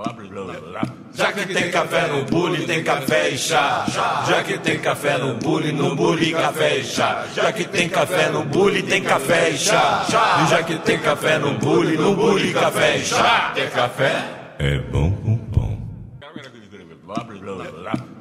Já 1.13 1.31
que 1.33 1.53
tem 1.53 1.71
café 1.71 2.07
no 2.07 2.25
bule, 2.25 2.65
tem 2.65 2.83
café 2.83 3.29
e 3.29 3.37
chá. 3.37 3.85
Já 4.27 4.43
que 4.43 4.57
tem 4.57 4.79
café 4.79 5.19
no 5.19 5.35
bule, 5.35 5.71
no 5.71 5.95
bule, 5.95 6.33
café 6.33 6.79
e 6.79 6.83
chá. 6.85 7.27
Já 7.35 7.53
que 7.53 7.65
tem 7.65 7.91
café 7.91 8.31
no 8.31 8.43
bule, 8.43 8.83
tem 8.83 9.03
café 9.03 9.51
e 9.51 9.59
chá. 9.59 10.07
E 10.43 10.51
já 10.51 10.63
que 10.63 10.79
tem 10.79 10.99
café 10.99 11.39
no 11.39 11.59
bule, 11.59 11.95
no 11.99 12.17
bule, 12.17 12.55
café 12.55 12.97
e 12.97 13.05
chá. 13.05 13.53
Tem 13.55 13.69
café? 13.69 14.25
É 14.59 14.79
bom, 14.79 15.11
bom, 15.11 15.37
bom. 15.51 15.79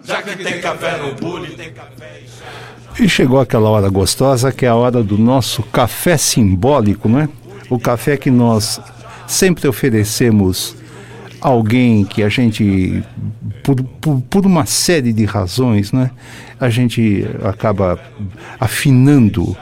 Já 0.04 0.22
que 0.24 0.36
tem 0.36 0.60
café 0.60 0.98
no 0.98 1.14
bule, 1.14 1.56
tem 1.56 1.72
café 1.72 2.22
e 2.26 2.28
chá. 2.28 2.79
E 3.00 3.08
chegou 3.08 3.40
aquela 3.40 3.70
hora 3.70 3.88
gostosa 3.88 4.52
que 4.52 4.66
é 4.66 4.70
a 4.70 4.76
hora 4.76 5.02
do 5.02 5.18
nosso 5.18 5.64
café 5.64 6.18
simbólico, 6.18 7.08
né? 7.08 7.30
O 7.70 7.80
café 7.80 8.18
que 8.18 8.30
nós 8.30 8.82
sempre 9.26 9.70
oferecemos 9.70 10.76
a 11.40 11.48
alguém 11.48 12.04
que 12.04 12.22
a 12.22 12.28
gente, 12.28 13.02
por, 13.64 13.82
por, 14.02 14.22
por 14.30 14.46
uma 14.46 14.66
série 14.66 15.14
de 15.14 15.24
razões, 15.24 15.94
né? 15.94 16.12
A 16.60 16.70
gente 16.70 17.26
acaba 17.42 17.98
afinando 18.60 19.56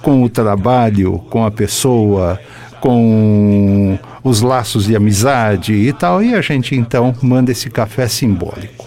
com 0.00 0.22
o 0.22 0.28
trabalho, 0.28 1.18
com 1.28 1.44
a 1.44 1.50
pessoa, 1.50 2.38
com 2.80 3.98
os 4.22 4.42
laços 4.42 4.84
de 4.84 4.94
amizade 4.94 5.72
e 5.72 5.92
tal, 5.92 6.22
e 6.22 6.36
a 6.36 6.40
gente 6.40 6.76
então 6.76 7.16
manda 7.20 7.50
esse 7.50 7.68
café 7.68 8.06
simbólico. 8.06 8.86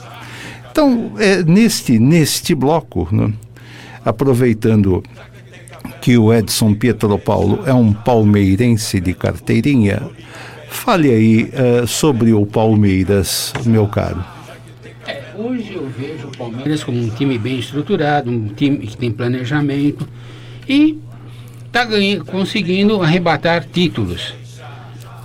Então, 0.71 1.11
é, 1.19 1.43
neste, 1.43 1.99
neste 1.99 2.55
bloco, 2.55 3.09
né, 3.11 3.33
aproveitando 4.03 5.03
que 6.01 6.17
o 6.17 6.33
Edson 6.33 6.73
Pietro 6.73 7.17
Paulo 7.17 7.63
é 7.65 7.73
um 7.73 7.93
palmeirense 7.93 8.99
de 8.99 9.13
carteirinha, 9.13 10.01
fale 10.69 11.09
aí 11.09 11.49
eh, 11.53 11.85
sobre 11.87 12.33
o 12.33 12.45
Palmeiras, 12.45 13.53
meu 13.65 13.87
caro. 13.87 14.23
É, 15.07 15.21
hoje 15.37 15.73
eu 15.75 15.87
vejo 15.87 16.27
o 16.27 16.37
Palmeiras 16.37 16.83
como 16.83 16.97
um 16.97 17.09
time 17.09 17.37
bem 17.37 17.59
estruturado, 17.59 18.29
um 18.29 18.47
time 18.49 18.79
que 18.79 18.97
tem 18.97 19.11
planejamento 19.11 20.07
e 20.67 20.99
está 21.65 21.87
conseguindo 22.25 23.01
arrebatar 23.01 23.65
títulos. 23.65 24.33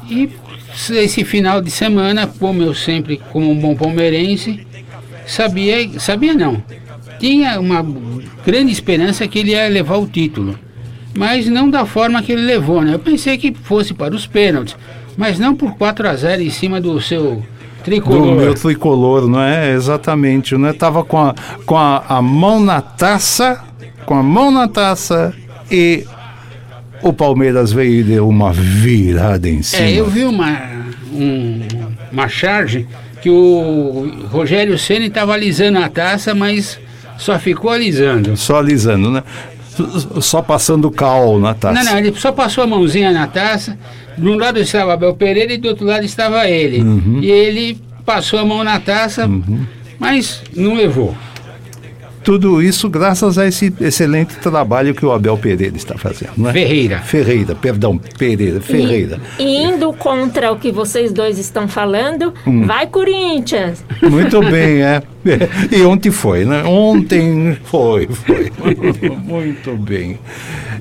E 0.09 0.31
esse 0.91 1.25
final 1.25 1.61
de 1.61 1.71
semana, 1.71 2.27
como 2.27 2.63
eu 2.63 2.75
sempre, 2.75 3.21
como 3.33 3.51
um 3.51 3.59
bom 3.59 3.75
palmeirense, 3.75 4.67
sabia, 5.27 6.01
sabia 6.01 6.35
não, 6.35 6.63
tinha 7.19 7.59
uma 7.61 7.85
grande 8.45 8.73
esperança 8.73 9.27
que 9.27 9.39
ele 9.39 9.51
ia 9.51 9.69
levar 9.69 9.97
o 9.97 10.07
título, 10.07 10.59
mas 11.15 11.47
não 11.47 11.69
da 11.69 11.85
forma 11.85 12.23
que 12.23 12.33
ele 12.33 12.43
levou, 12.43 12.83
né? 12.83 12.95
Eu 12.95 12.99
pensei 12.99 13.37
que 13.37 13.53
fosse 13.53 13.95
para 13.95 14.15
os 14.15 14.27
pênaltis, 14.27 14.77
mas 15.17 15.39
não 15.39 15.55
por 15.55 15.77
4 15.77 16.09
a 16.09 16.15
0 16.15 16.43
em 16.43 16.51
cima 16.51 16.81
do 16.81 17.01
seu 17.01 17.43
tricolor. 17.83 18.23
Do 18.23 18.33
meu 18.33 18.55
tricolor, 18.55 19.27
não 19.29 19.41
é? 19.41 19.73
Exatamente, 19.73 20.57
né? 20.57 20.73
Tava 20.73 21.05
com 21.05 21.19
a, 21.19 21.35
com 21.67 21.77
a, 21.77 22.05
a 22.09 22.23
mão 22.23 22.61
na 22.61 22.81
taça, 22.81 23.65
com 24.07 24.15
a 24.15 24.23
mão 24.23 24.51
na 24.51 24.69
taça 24.69 25.35
e 25.71 26.05
o 27.03 27.13
Palmeiras 27.13 27.73
veio 27.73 28.01
e 28.01 28.03
deu 28.03 28.29
uma 28.29 28.53
virada 28.53 29.49
em 29.49 29.63
cima. 29.63 29.83
É, 29.83 29.93
eu 29.93 30.07
vi 30.07 30.25
uma, 30.25 30.61
um, 31.13 31.61
uma 32.13 32.29
charge 32.29 32.87
que 33.21 33.31
o 33.31 34.27
Rogério 34.31 34.79
Ceni 34.79 35.07
estava 35.07 35.35
alisando 35.35 35.79
a 35.79 35.89
taça, 35.89 36.35
mas 36.35 36.79
só 37.19 37.39
ficou 37.39 37.71
alisando. 37.71 38.37
Só 38.37 38.57
alisando, 38.57 39.11
né? 39.11 39.23
Só 40.21 40.41
passando 40.41 40.91
cal 40.91 41.39
na 41.39 41.53
taça. 41.53 41.75
Não, 41.75 41.93
não, 41.93 41.99
ele 41.99 42.15
só 42.17 42.33
passou 42.33 42.65
a 42.65 42.67
mãozinha 42.67 43.13
na 43.13 43.27
taça. 43.27 43.79
De 44.17 44.27
um 44.27 44.37
lado 44.37 44.59
estava 44.59 44.95
Abel 44.95 45.15
Pereira 45.15 45.53
e 45.53 45.59
do 45.59 45.69
outro 45.69 45.85
lado 45.85 46.05
estava 46.05 46.49
ele. 46.49 46.81
Uhum. 46.81 47.21
E 47.21 47.31
ele 47.31 47.79
passou 48.05 48.39
a 48.39 48.45
mão 48.45 48.65
na 48.65 48.81
taça, 48.81 49.29
mas 49.99 50.43
não 50.57 50.75
levou. 50.75 51.15
Tudo 52.29 52.63
isso 52.63 52.91
graças 52.91 53.39
a 53.39 53.47
esse 53.47 53.73
excelente 53.81 54.37
trabalho 54.37 54.95
que 54.95 55.03
o 55.07 55.13
Abel 55.13 55.39
Pereira 55.39 55.75
está 55.75 55.97
fazendo. 55.97 56.33
Né? 56.37 56.53
Ferreira. 56.53 56.99
Ferreira, 56.99 57.55
perdão, 57.55 57.97
Pereira, 58.19 58.61
Ferreira. 58.61 59.19
E 59.39 59.63
indo 59.63 59.91
contra 59.95 60.53
o 60.53 60.59
que 60.59 60.71
vocês 60.71 61.11
dois 61.11 61.39
estão 61.39 61.67
falando, 61.67 62.35
Hum. 62.47 62.67
vai 62.67 62.87
Corinthians! 62.87 63.83
Muito 64.03 64.43
bem, 64.43 64.83
é. 64.83 65.03
E 65.75 65.81
ontem 65.85 66.11
foi, 66.11 66.45
né? 66.45 66.65
Ontem 66.65 67.57
foi, 67.65 68.07
foi. 68.09 68.53
Muito 69.25 69.75
bem. 69.79 70.19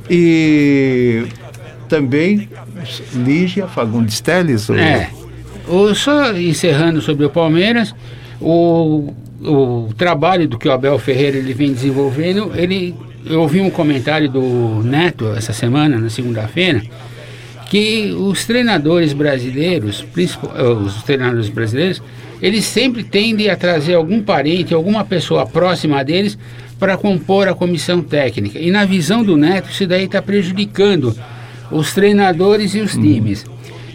E 0.09 1.23
também 1.87 2.49
Lígia 3.15 3.67
Fagundes 3.67 4.19
Teles. 4.19 4.67
o- 4.67 4.75
É. 4.75 5.09
O, 5.65 5.95
só 5.95 6.33
encerrando 6.33 7.01
sobre 7.01 7.25
o 7.25 7.29
Palmeiras, 7.29 7.95
o, 8.41 9.13
o 9.41 9.89
trabalho 9.97 10.47
do 10.47 10.57
que 10.57 10.67
o 10.67 10.71
Abel 10.71 10.97
Ferreira 10.97 11.37
ele 11.37 11.53
vem 11.53 11.71
desenvolvendo, 11.71 12.51
ele, 12.55 12.95
eu 13.25 13.41
ouvi 13.41 13.61
um 13.61 13.69
comentário 13.69 14.29
do 14.29 14.81
Neto 14.83 15.27
essa 15.35 15.53
semana, 15.53 15.97
na 15.97 16.09
segunda-feira, 16.09 16.81
que 17.69 18.15
os 18.17 18.45
treinadores 18.45 19.13
brasileiros, 19.13 20.05
eh, 20.17 20.61
os 20.63 21.03
treinadores 21.03 21.49
brasileiros, 21.49 22.01
eles 22.41 22.65
sempre 22.65 23.03
tendem 23.03 23.49
a 23.49 23.55
trazer 23.55 23.95
algum 23.95 24.21
parente, 24.21 24.73
alguma 24.73 25.03
pessoa 25.03 25.45
próxima 25.45 26.03
deles 26.03 26.37
para 26.79 26.95
compor 26.95 27.47
a 27.47 27.53
comissão 27.53 28.01
técnica. 28.01 28.59
E 28.59 28.71
na 28.71 28.85
visão 28.85 29.23
do 29.23 29.35
Neto, 29.35 29.69
isso 29.69 29.85
daí 29.87 30.05
está 30.05 30.21
prejudicando 30.21 31.15
os 31.71 31.93
treinadores 31.93 32.75
e 32.75 32.79
os 32.79 32.93
times. 32.93 33.45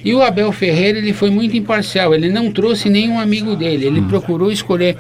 E 0.05 0.13
o 0.13 0.21
Abel 0.21 0.51
Ferreira 0.51 0.99
ele 0.99 1.13
foi 1.13 1.31
muito 1.31 1.57
imparcial, 1.57 2.13
ele 2.13 2.29
não 2.29 2.51
trouxe 2.51 2.91
nenhum 2.91 3.21
amigo 3.21 3.55
dele, 3.55 3.87
ele 3.87 4.03
procurou 4.03 4.51
escolher 4.51 4.97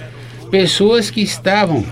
pessoas 0.53 1.11
que 1.11 1.22
estavam 1.22 1.82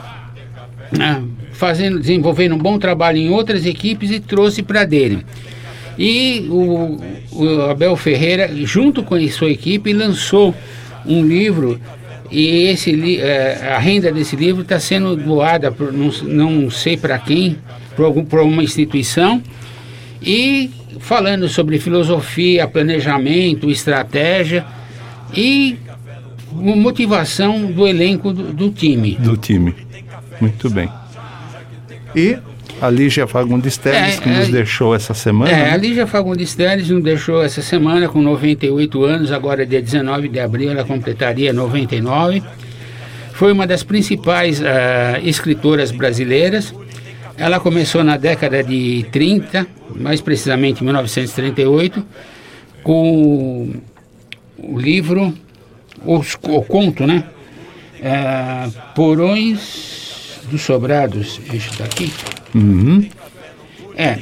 ah, 1.01 1.23
fazendo, 1.53 1.99
desenvolvendo 1.99 2.55
um 2.55 2.59
bom 2.59 2.79
trabalho 2.79 3.17
em 3.17 3.31
outras 3.31 3.65
equipes 3.65 4.11
e 4.11 4.21
trouxe 4.21 4.63
para 4.63 4.85
dele. 4.85 5.25
E 5.99 6.47
o, 6.51 7.01
o 7.33 7.63
Abel 7.71 7.97
Ferreira, 7.97 8.51
junto 8.67 9.03
com 9.03 9.15
a 9.15 9.29
sua 9.31 9.51
equipe, 9.51 9.95
lançou 9.95 10.55
um 11.07 11.25
livro 11.27 11.81
e 12.31 12.67
esse 12.67 13.19
eh, 13.19 13.75
a 13.75 13.79
renda 13.79 14.13
desse 14.13 14.37
livro 14.37 14.61
está 14.61 14.79
sendo 14.79 15.17
doada, 15.17 15.73
por, 15.73 15.91
não, 15.91 16.11
não 16.23 16.71
sei 16.71 16.99
para 16.99 17.19
quem, 17.19 17.59
por 17.97 18.41
uma 18.41 18.63
instituição, 18.63 19.43
e 20.23 20.71
falando 21.01 21.49
sobre 21.49 21.79
filosofia, 21.79 22.69
planejamento, 22.69 23.71
estratégia 23.71 24.67
e 25.35 25.77
motivação 26.53 27.67
do 27.67 27.87
elenco 27.87 28.33
do, 28.33 28.53
do 28.53 28.71
time. 28.71 29.17
Do 29.17 29.37
time. 29.37 29.75
Muito 30.41 30.71
bem. 30.71 30.89
E 32.15 32.39
a 32.81 32.89
Lígia 32.89 33.27
Fagundes 33.27 33.77
Teles, 33.77 34.17
É, 34.17 34.21
que 34.21 34.29
nos 34.29 34.49
é- 34.49 34.53
deixou 34.53 34.95
essa 34.95 35.13
semana. 35.15 35.51
É, 35.51 35.65
né? 35.65 35.71
a 35.73 35.77
Lígia 35.77 36.07
Fagundes 36.07 36.55
Teles 36.55 36.89
nos 36.89 37.03
deixou 37.03 37.43
essa 37.43 37.61
semana 37.63 38.09
com 38.09 38.23
98 38.23 39.05
anos, 39.05 39.33
agora 39.33 39.67
dia 39.67 39.83
19 39.83 40.29
de 40.29 40.41
abril 40.41 40.71
ela 40.71 40.85
completaria 40.85 41.53
99. 41.53 42.43
Foi 43.35 43.53
uma 43.53 43.67
das 43.67 43.83
principais 43.83 44.63
ah, 44.63 45.19
escritoras 45.23 45.91
brasileiras. 45.91 46.75
Ela 47.37 47.59
começou 47.59 48.05
na 48.05 48.17
década 48.19 48.63
de 48.63 49.07
30, 49.13 49.67
mais 49.97 50.21
precisamente 50.21 50.83
em 50.83 50.85
1938, 50.85 52.05
com 52.83 53.71
o 54.59 54.79
livro, 54.79 55.33
os, 56.05 56.35
o 56.43 56.63
conto, 56.63 57.07
né? 57.07 57.25
É, 58.03 58.69
Porões 58.95 60.41
dos 60.51 60.63
Sobrados, 60.63 61.41
este 61.53 61.77
daqui. 61.79 62.13
Uhum. 62.55 63.07
É. 63.97 64.19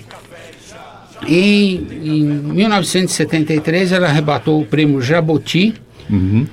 E 1.26 1.76
em 2.05 2.22
1973 2.24 3.93
ela 3.93 4.09
arrebatou 4.09 4.61
o 4.61 4.64
prêmio 4.66 5.01
Jabuti 5.01 5.74
Uhum. 6.11 6.47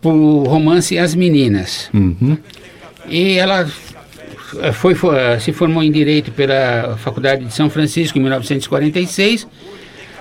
por 0.00 0.44
romance 0.46 0.96
As 0.98 1.14
Meninas. 1.14 1.90
Uhum. 1.92 2.36
E 3.08 3.32
ela 3.36 3.66
foi, 4.74 4.94
fo- 4.94 5.12
eh, 5.12 5.38
se 5.40 5.52
formou 5.52 5.82
em 5.82 5.90
Direito 5.90 6.30
pela 6.30 6.96
Faculdade 6.98 7.44
de 7.44 7.52
São 7.52 7.68
Francisco 7.68 8.16
em 8.18 8.22
1946. 8.22 9.46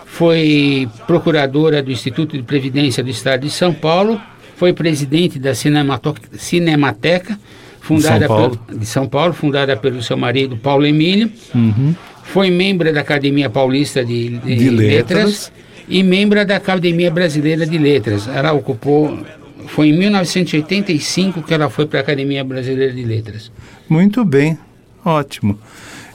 Foi 0.05 0.89
procuradora 1.05 1.81
do 1.83 1.91
Instituto 1.91 2.35
de 2.35 2.43
Previdência 2.43 3.03
do 3.03 3.09
Estado 3.09 3.41
de 3.41 3.51
São 3.51 3.71
Paulo. 3.73 4.19
Foi 4.61 4.73
presidente 4.73 5.39
da 5.39 5.55
Cinemato- 5.55 6.13
Cinemateca, 6.37 7.35
fundada 7.79 8.27
São 8.27 8.37
Paulo. 8.37 8.57
pelo- 8.67 8.79
de 8.79 8.85
São 8.85 9.07
Paulo, 9.07 9.33
fundada 9.33 9.75
pelo 9.75 10.03
seu 10.03 10.15
marido 10.15 10.55
Paulo 10.55 10.85
Emílio. 10.85 11.31
Uhum. 11.55 11.95
Foi 12.25 12.51
membro 12.51 12.93
da 12.93 13.01
Academia 13.01 13.49
Paulista 13.49 14.05
de, 14.05 14.37
de 14.37 14.55
De 14.55 14.69
Letras. 14.69 15.17
Letras. 15.17 15.51
e 15.89 16.03
membro 16.03 16.45
da 16.45 16.57
Academia 16.57 17.09
Brasileira 17.09 17.65
de 17.65 17.75
Letras. 17.79 18.27
Ela 18.27 18.53
ocupou, 18.53 19.17
foi 19.65 19.87
em 19.89 19.93
1985 19.97 21.41
que 21.41 21.55
ela 21.55 21.67
foi 21.67 21.87
para 21.87 21.97
a 21.97 22.03
Academia 22.03 22.43
Brasileira 22.43 22.93
de 22.93 23.03
Letras. 23.03 23.51
Muito 23.89 24.23
bem, 24.23 24.59
ótimo. 25.03 25.57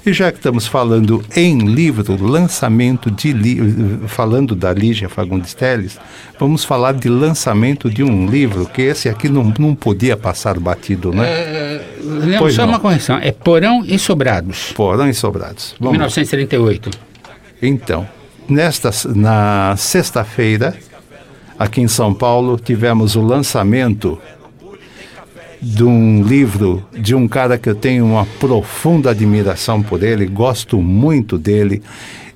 E 0.06 0.12
já 0.12 0.30
que 0.30 0.38
estamos 0.38 0.68
falando 0.68 1.20
em 1.34 1.58
livro, 1.58 2.16
lançamento 2.24 3.10
de 3.10 3.32
livro, 3.32 4.06
falando 4.06 4.54
da 4.54 4.72
Lígia 4.72 5.08
Fagundes 5.08 5.52
Teles, 5.52 5.98
vamos 6.38 6.64
falar 6.64 6.94
de 6.94 7.08
lançamento 7.08 7.90
de 7.90 8.04
um 8.04 8.24
livro, 8.24 8.66
que 8.66 8.82
esse 8.82 9.08
aqui 9.08 9.28
não, 9.28 9.52
não 9.58 9.74
podia 9.74 10.16
passar 10.16 10.60
batido, 10.60 11.12
né? 11.12 11.26
É, 11.28 11.82
Leandro, 12.04 12.38
Pois 12.38 12.54
só 12.54 12.62
não. 12.62 12.68
uma 12.68 12.78
correção, 12.78 13.18
é 13.18 13.32
Porão 13.32 13.84
e 13.84 13.98
Sobrados, 13.98 14.72
Porão 14.76 15.08
e 15.08 15.14
Sobrados. 15.14 15.74
Vamos 15.80 15.98
lá. 15.98 16.04
1938. 16.04 16.88
Então, 17.60 18.06
nesta, 18.48 18.90
na 19.12 19.74
sexta-feira, 19.76 20.76
aqui 21.58 21.80
em 21.80 21.88
São 21.88 22.14
Paulo, 22.14 22.60
tivemos 22.62 23.16
o 23.16 23.22
lançamento 23.22 24.20
de 25.66 25.82
um 25.82 26.22
livro 26.22 26.86
de 26.96 27.12
um 27.12 27.26
cara 27.26 27.58
que 27.58 27.68
eu 27.68 27.74
tenho 27.74 28.04
uma 28.04 28.24
profunda 28.38 29.10
admiração 29.10 29.82
por 29.82 30.04
ele, 30.04 30.24
gosto 30.24 30.80
muito 30.80 31.36
dele. 31.36 31.82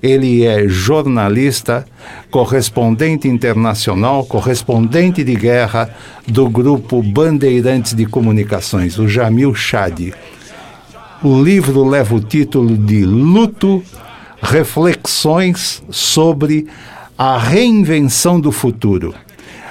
Ele 0.02 0.44
é 0.44 0.66
jornalista, 0.66 1.86
correspondente 2.28 3.28
internacional, 3.28 4.24
correspondente 4.24 5.22
de 5.22 5.36
guerra 5.36 5.94
do 6.26 6.48
grupo 6.48 7.00
Bandeirantes 7.02 7.94
de 7.94 8.04
Comunicações, 8.04 8.98
o 8.98 9.06
Jamil 9.06 9.54
Chadi. 9.54 10.12
O 11.22 11.40
livro 11.40 11.86
leva 11.86 12.16
o 12.16 12.20
título 12.20 12.76
de 12.76 13.04
Luto, 13.04 13.80
Reflexões 14.42 15.82
sobre 15.88 16.66
a 17.16 17.38
Reinvenção 17.38 18.40
do 18.40 18.50
Futuro, 18.50 19.14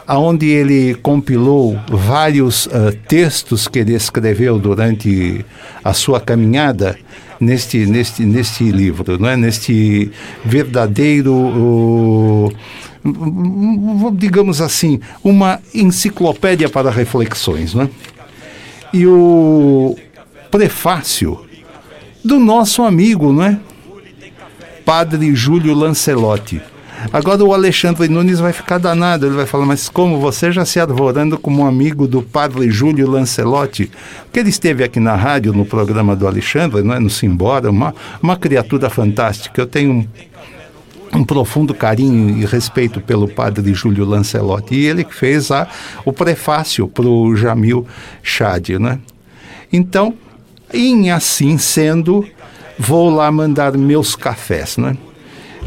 aonde 0.10 0.48
ele 0.48 0.96
compilou 0.96 1.80
vários 1.88 2.68
ah, 2.72 2.92
textos 3.08 3.68
que 3.68 3.78
ele 3.78 3.94
escreveu 3.94 4.58
durante 4.58 5.46
a 5.84 5.94
sua 5.94 6.20
caminhada 6.20 6.98
neste, 7.40 7.86
neste, 7.86 8.26
neste 8.26 8.72
livro, 8.72 9.20
não 9.20 9.30
é? 9.30 9.38
neste 9.38 10.12
verdadeiro, 10.44 11.32
oh, 11.32 12.52
digamos 14.14 14.62
assim, 14.62 15.00
uma 15.24 15.60
enciclopédia 15.76 16.68
para 16.68 16.90
reflexões. 16.90 17.76
Não 17.76 17.84
é? 17.84 17.90
E 18.92 19.06
o 19.06 19.96
prefácio 20.50 21.46
do 22.26 22.40
nosso 22.40 22.82
amigo, 22.82 23.32
não 23.32 23.44
é? 23.44 23.60
Padre 24.84 25.36
Júlio 25.36 25.76
Lancelotti. 25.76 26.60
Agora 27.14 27.44
o 27.44 27.54
Alexandre 27.54 28.10
Nunes 28.10 28.40
vai 28.40 28.52
ficar 28.52 28.78
danado, 28.78 29.26
ele 29.26 29.36
vai 29.36 29.46
falar, 29.46 29.66
mas 29.66 29.88
como 29.88 30.20
você 30.20 30.52
já 30.52 30.66
se 30.66 30.80
arvorando 30.80 31.40
como 31.40 31.64
um 31.64 31.66
amigo 31.66 32.08
do 32.08 32.22
Padre 32.22 32.70
Júlio 32.70 33.10
Lancelotti, 33.10 33.90
que 34.32 34.40
ele 34.40 34.50
esteve 34.50 34.84
aqui 34.84 35.00
na 35.00 35.16
rádio, 35.16 35.54
no 35.54 35.66
programa 35.66 36.16
do 36.16 36.28
Alexandre, 36.28 36.84
não 36.84 36.94
é? 36.94 37.00
no 37.00 37.10
Simbora, 37.10 37.70
uma, 37.70 37.96
uma 38.22 38.36
criatura 38.36 38.90
fantástica. 38.90 39.62
Eu 39.62 39.66
tenho 39.66 39.92
um, 39.92 40.08
um 41.20 41.24
profundo 41.24 41.74
carinho 41.74 42.38
e 42.38 42.46
respeito 42.46 43.00
pelo 43.00 43.28
Padre 43.28 43.74
Júlio 43.74 44.06
Lancelotti, 44.06 44.76
e 44.76 44.86
ele 44.86 45.04
que 45.06 45.16
fez 45.16 45.52
a, 45.52 45.68
o 46.04 46.12
prefácio 46.12 46.88
para 46.88 47.08
o 47.08 47.36
Jamil 47.36 47.88
Chad, 48.22 48.70
né? 48.72 49.00
Então, 49.72 50.14
em 50.74 51.12
assim 51.12 51.58
sendo, 51.58 52.28
vou 52.78 53.10
lá 53.10 53.32
mandar 53.32 53.78
meus 53.78 54.16
cafés, 54.16 54.78
né? 54.78 54.98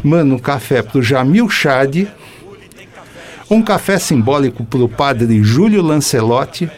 Mando 0.03 0.35
um 0.35 0.39
café 0.39 0.81
para 0.81 0.99
o 0.99 1.01
Jamil 1.01 1.49
Chad, 1.49 2.07
um 3.49 3.61
café 3.61 3.97
simbólico 3.97 4.63
para 4.65 4.83
o 4.83 4.89
padre 4.89 5.41
Júlio 5.43 5.81
Lancelotti, 5.81 6.69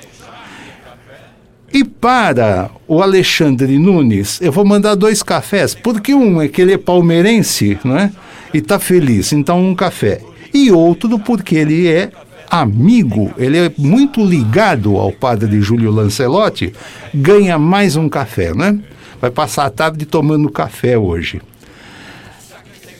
e 1.73 1.83
para 1.83 2.69
o 2.87 3.01
Alexandre 3.01 3.77
Nunes, 3.77 4.39
eu 4.39 4.49
vou 4.49 4.63
mandar 4.63 4.95
dois 4.95 5.21
cafés, 5.21 5.75
porque 5.75 6.13
um 6.13 6.41
é 6.41 6.47
que 6.47 6.61
ele 6.61 6.71
é 6.71 6.77
palmeirense, 6.77 7.77
né? 7.83 8.13
E 8.53 8.59
está 8.59 8.79
feliz, 8.79 9.33
então 9.33 9.59
um 9.59 9.75
café. 9.75 10.21
E 10.53 10.71
outro 10.71 11.19
porque 11.19 11.55
ele 11.55 11.87
é 11.87 12.11
amigo, 12.49 13.33
ele 13.37 13.57
é 13.57 13.71
muito 13.77 14.23
ligado 14.23 14.95
ao 14.95 15.11
padre 15.11 15.59
Júlio 15.59 15.91
Lancelotti, 15.91 16.71
ganha 17.13 17.59
mais 17.59 17.97
um 17.97 18.07
café, 18.07 18.53
né? 18.53 18.79
Vai 19.19 19.31
passar 19.31 19.65
a 19.65 19.69
tarde 19.69 20.05
tomando 20.05 20.49
café 20.49 20.97
hoje. 20.97 21.41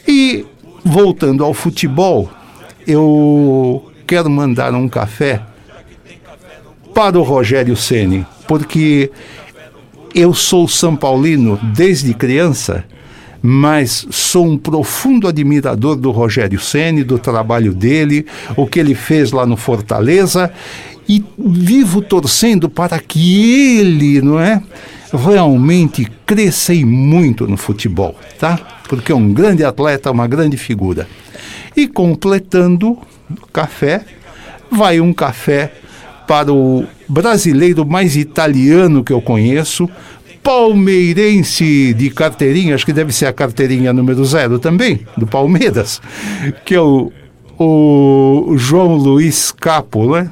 E 0.07 0.45
voltando 0.83 1.43
ao 1.43 1.53
futebol, 1.53 2.29
eu 2.85 3.91
quero 4.05 4.29
mandar 4.29 4.73
um 4.73 4.87
café 4.87 5.41
para 6.93 7.19
o 7.19 7.23
Rogério 7.23 7.75
Ceni, 7.75 8.25
porque 8.47 9.11
eu 10.13 10.33
sou 10.33 10.67
São 10.67 10.95
Paulino 10.95 11.59
desde 11.73 12.13
criança, 12.13 12.85
mas 13.41 14.07
sou 14.09 14.45
um 14.45 14.57
profundo 14.57 15.27
admirador 15.27 15.95
do 15.95 16.11
Rogério 16.11 16.59
Ceni, 16.59 17.03
do 17.03 17.19
trabalho 17.19 17.73
dele, 17.73 18.25
o 18.55 18.65
que 18.65 18.79
ele 18.79 18.95
fez 18.95 19.31
lá 19.31 19.45
no 19.45 19.57
Fortaleza 19.57 20.51
e 21.07 21.23
vivo 21.37 22.01
torcendo 22.01 22.69
para 22.69 22.99
que 22.99 23.77
ele, 23.79 24.21
não 24.21 24.39
é, 24.39 24.61
realmente 25.13 26.07
cresça 26.25 26.73
e 26.73 26.83
muito 26.85 27.47
no 27.47 27.57
futebol, 27.57 28.15
tá? 28.39 28.74
Porque 28.87 29.11
é 29.11 29.15
um 29.15 29.33
grande 29.33 29.63
atleta, 29.63 30.11
uma 30.11 30.27
grande 30.27 30.57
figura. 30.57 31.07
E 31.75 31.87
completando 31.87 32.97
café, 33.51 34.01
vai 34.71 34.99
um 34.99 35.13
café 35.13 35.71
para 36.27 36.51
o 36.51 36.85
brasileiro 37.07 37.85
mais 37.85 38.15
italiano 38.15 39.03
que 39.03 39.13
eu 39.13 39.21
conheço, 39.21 39.89
palmeirense 40.43 41.93
de 41.93 42.09
carteirinha, 42.09 42.75
acho 42.75 42.85
que 42.85 42.93
deve 42.93 43.11
ser 43.11 43.25
a 43.25 43.33
carteirinha 43.33 43.91
número 43.91 44.23
zero 44.23 44.59
também, 44.59 45.01
do 45.17 45.25
Palmeiras, 45.25 46.01
que 46.63 46.75
é 46.75 46.81
o, 46.81 47.11
o 47.57 48.53
João 48.55 48.95
Luiz 48.95 49.51
Capo, 49.51 50.15
né? 50.15 50.29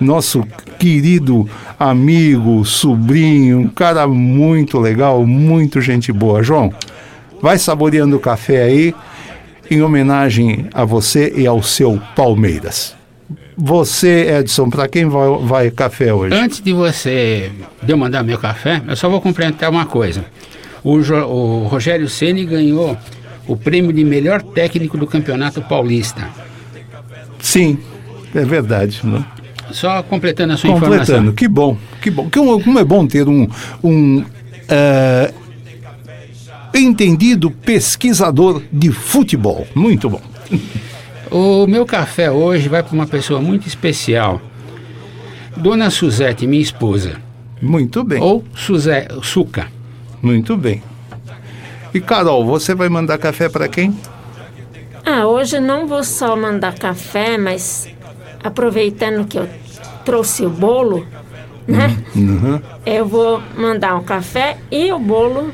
Nosso 0.00 0.42
querido 0.78 1.46
amigo, 1.78 2.64
sobrinho, 2.64 3.60
um 3.60 3.68
cara 3.68 4.08
muito 4.08 4.78
legal, 4.78 5.26
muito 5.26 5.78
gente 5.78 6.10
boa. 6.10 6.42
João, 6.42 6.72
vai 7.42 7.58
saboreando 7.58 8.16
o 8.16 8.20
café 8.20 8.62
aí, 8.64 8.94
em 9.70 9.82
homenagem 9.82 10.66
a 10.74 10.84
você 10.84 11.32
e 11.36 11.46
ao 11.46 11.62
seu 11.62 12.00
Palmeiras. 12.16 12.94
Você, 13.56 14.26
Edson, 14.38 14.70
para 14.70 14.88
quem 14.88 15.06
vai, 15.06 15.28
vai 15.42 15.70
café 15.70 16.12
hoje? 16.12 16.34
Antes 16.34 16.60
de 16.60 16.72
você 16.72 17.50
de 17.82 17.92
eu 17.92 17.96
mandar 17.98 18.22
meu 18.22 18.38
café, 18.38 18.82
eu 18.88 18.96
só 18.96 19.08
vou 19.08 19.20
complementar 19.20 19.70
uma 19.70 19.84
coisa. 19.86 20.24
O, 20.82 20.94
o 20.96 21.66
Rogério 21.66 22.08
Ceni 22.08 22.44
ganhou 22.46 22.96
o 23.46 23.56
prêmio 23.56 23.92
de 23.92 24.02
melhor 24.04 24.40
técnico 24.42 24.96
do 24.96 25.06
Campeonato 25.06 25.60
Paulista. 25.60 26.26
Sim, 27.38 27.78
é 28.34 28.44
verdade. 28.44 29.00
Né? 29.04 29.22
Só 29.72 30.02
completando 30.02 30.54
a 30.54 30.56
sua 30.56 30.70
Completando, 30.72 31.02
informação. 31.02 31.32
que 31.34 31.46
bom, 31.48 31.76
que 32.00 32.10
bom. 32.10 32.28
Que 32.30 32.38
um- 32.40 32.60
Como 32.62 32.78
é 32.78 32.84
bom 32.84 33.06
ter 33.06 33.28
um, 33.28 33.46
um 33.84 34.24
eh, 34.68 35.32
entendido 36.74 37.50
pesquisador 37.50 38.62
de 38.72 38.90
futebol. 38.90 39.66
Muito 39.74 40.08
bom. 40.08 40.20
O 41.30 41.66
meu 41.66 41.86
café 41.86 42.30
hoje 42.30 42.68
vai 42.68 42.82
para 42.82 42.94
uma 42.94 43.06
pessoa 43.06 43.40
muito 43.40 43.66
especial. 43.66 44.40
Dona 45.56 45.90
Suzete, 45.90 46.46
minha 46.46 46.62
esposa. 46.62 47.20
Muito 47.60 48.02
bem. 48.02 48.20
Ou 48.20 48.44
Suzé, 48.54 49.08
Suca. 49.22 49.68
Muito 50.22 50.56
bem. 50.56 50.82
E 51.92 52.00
Carol, 52.00 52.44
você 52.44 52.74
vai 52.74 52.88
mandar 52.88 53.18
café 53.18 53.48
para 53.48 53.68
quem? 53.68 53.94
Ah, 55.04 55.26
hoje 55.26 55.58
não 55.60 55.86
vou 55.86 56.04
só 56.04 56.36
mandar 56.36 56.74
café, 56.74 57.36
mas 57.36 57.88
aproveitando 58.42 59.26
que 59.26 59.38
eu 59.38 59.48
trouxe 60.04 60.44
o 60.44 60.50
bolo, 60.50 61.06
né? 61.66 61.96
Uhum. 62.14 62.60
Eu 62.86 63.06
vou 63.06 63.42
mandar 63.56 63.96
o 63.96 64.02
café 64.02 64.58
e 64.70 64.92
o 64.92 64.98
bolo 64.98 65.52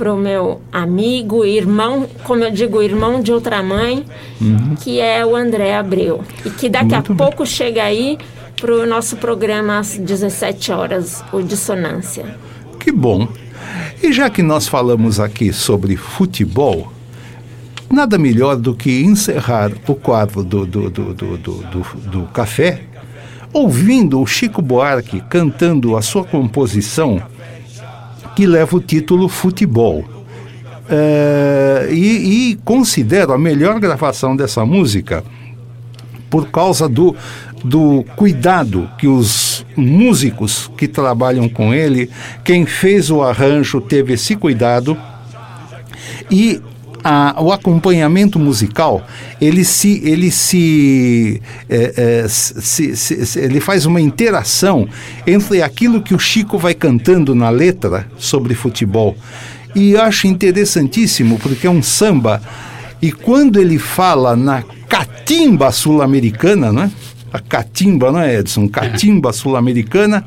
pro 0.00 0.16
meu 0.16 0.62
amigo, 0.72 1.44
irmão, 1.44 2.06
como 2.24 2.42
eu 2.42 2.50
digo, 2.50 2.80
irmão 2.82 3.20
de 3.20 3.30
outra 3.34 3.62
mãe, 3.62 4.02
Uhum. 4.40 4.74
que 4.80 4.98
é 4.98 5.26
o 5.26 5.36
André 5.36 5.76
Abreu. 5.76 6.24
E 6.42 6.48
que 6.48 6.70
daqui 6.70 6.94
Muito 6.94 7.12
a 7.12 7.14
bem. 7.14 7.16
pouco 7.18 7.44
chega 7.44 7.82
aí 7.84 8.16
pro 8.58 8.86
nosso 8.86 9.18
programa 9.18 9.78
às 9.78 9.98
17 9.98 10.72
horas, 10.72 11.22
o 11.30 11.42
Dissonância. 11.42 12.24
Que 12.78 12.90
bom. 12.90 13.28
E 14.02 14.10
já 14.10 14.30
que 14.30 14.42
nós 14.42 14.66
falamos 14.66 15.20
aqui 15.20 15.52
sobre 15.52 15.96
futebol, 15.96 16.90
nada 17.92 18.16
melhor 18.16 18.56
do 18.56 18.74
que 18.74 19.02
encerrar 19.02 19.70
o 19.86 19.94
quadro 19.94 20.42
do, 20.42 20.64
do, 20.64 20.88
do, 20.88 21.12
do, 21.12 21.36
do, 21.36 21.54
do- 21.58 22.00
do 22.10 22.22
café 22.28 22.80
ouvindo 23.52 24.18
o 24.18 24.26
Chico 24.26 24.62
Buarque 24.62 25.20
cantando 25.28 25.94
a 25.94 26.00
sua 26.00 26.24
composição 26.24 27.20
que 28.34 28.46
leva 28.46 28.76
o 28.76 28.80
título 28.80 29.28
Futebol. 29.28 30.04
É, 30.88 31.88
e, 31.92 32.50
e 32.50 32.56
considero 32.64 33.32
a 33.32 33.38
melhor 33.38 33.78
gravação 33.78 34.34
dessa 34.34 34.66
música 34.66 35.22
por 36.28 36.48
causa 36.50 36.88
do, 36.88 37.14
do 37.64 38.04
cuidado 38.16 38.90
que 38.98 39.06
os 39.06 39.64
músicos 39.76 40.70
que 40.76 40.88
trabalham 40.88 41.48
com 41.48 41.72
ele, 41.72 42.10
quem 42.44 42.66
fez 42.66 43.10
o 43.10 43.22
arranjo 43.22 43.80
teve 43.80 44.14
esse 44.14 44.34
cuidado 44.34 44.96
e 46.30 46.60
a- 47.02 47.36
o 47.40 47.52
acompanhamento 47.52 48.38
musical 48.38 49.06
ele 49.40 49.64
se 49.64 50.00
ele 50.04 50.30
se, 50.30 51.40
é, 51.68 52.22
é, 52.24 52.28
se- 52.28 52.94
se- 52.96 53.26
se- 53.26 53.38
ele 53.40 53.60
faz 53.60 53.86
uma 53.86 54.00
interação 54.00 54.88
entre 55.26 55.62
aquilo 55.62 56.02
que 56.02 56.14
o 56.14 56.18
Chico 56.18 56.58
vai 56.58 56.74
cantando 56.74 57.34
na 57.34 57.48
letra 57.50 58.06
sobre 58.18 58.54
futebol 58.54 59.16
e 59.74 59.96
acho 59.96 60.26
interessantíssimo 60.26 61.38
porque 61.38 61.66
é 61.66 61.70
um 61.70 61.82
samba 61.82 62.42
e 63.00 63.10
quando 63.12 63.58
ele 63.60 63.78
fala 63.78 64.36
na 64.36 64.62
catimba 64.88 65.70
sul-americana, 65.72 66.72
né? 66.72 66.90
A 67.32 67.38
catimba, 67.38 68.10
não 68.10 68.20
é, 68.20 68.34
Edson? 68.40 68.68
Catimba 68.68 69.32
sul-americana. 69.32 70.24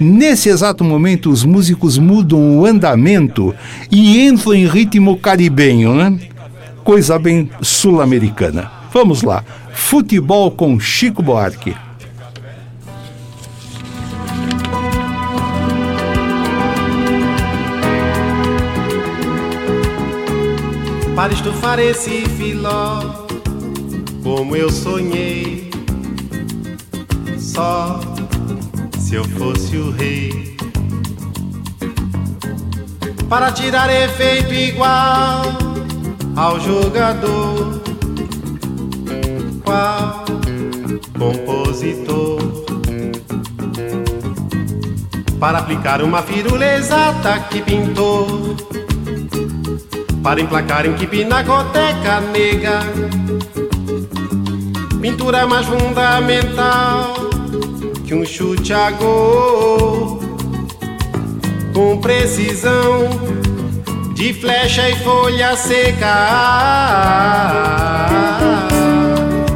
Nesse 0.00 0.48
exato 0.48 0.82
momento, 0.82 1.30
os 1.30 1.44
músicos 1.44 1.98
mudam 1.98 2.58
o 2.58 2.64
andamento 2.64 3.54
e 3.90 4.26
entram 4.26 4.54
em 4.54 4.66
ritmo 4.66 5.18
caribenho, 5.18 5.94
né? 5.94 6.18
Coisa 6.82 7.18
bem 7.18 7.50
sul-americana. 7.60 8.70
Vamos 8.92 9.22
lá. 9.22 9.44
Futebol 9.74 10.50
com 10.50 10.80
Chico 10.80 11.22
Buarque. 11.22 11.74
para 21.20 21.34
estufar 21.34 21.78
esse 21.78 22.24
filó, 22.38 23.26
como 24.22 24.56
eu 24.56 24.70
sonhei. 24.70 25.70
Só 27.38 28.00
se 29.10 29.16
eu 29.16 29.24
fosse 29.24 29.76
o 29.76 29.90
rei, 29.90 30.56
para 33.28 33.50
tirar 33.50 33.92
efeito 33.92 34.54
igual 34.54 35.42
ao 36.36 36.60
jogador, 36.60 37.82
qual 39.64 40.24
compositor, 41.18 42.38
para 45.40 45.58
aplicar 45.58 46.02
uma 46.02 46.22
firula 46.22 46.64
exata 46.64 47.36
que 47.50 47.62
pintou 47.62 48.54
para 50.22 50.40
emplacar 50.40 50.86
em 50.86 50.92
que 50.94 51.08
pinacoteca 51.08 52.20
nega. 52.32 52.78
Pintura 55.00 55.48
mais 55.48 55.66
fundamental 55.66 57.19
que 58.10 58.14
um 58.16 58.26
chute 58.26 58.72
a 58.72 58.90
gol, 58.90 60.18
com 61.72 61.96
precisão 62.00 63.08
de 64.14 64.32
flecha 64.34 64.90
e 64.90 64.96
folha 64.96 65.56
seca. 65.56 66.06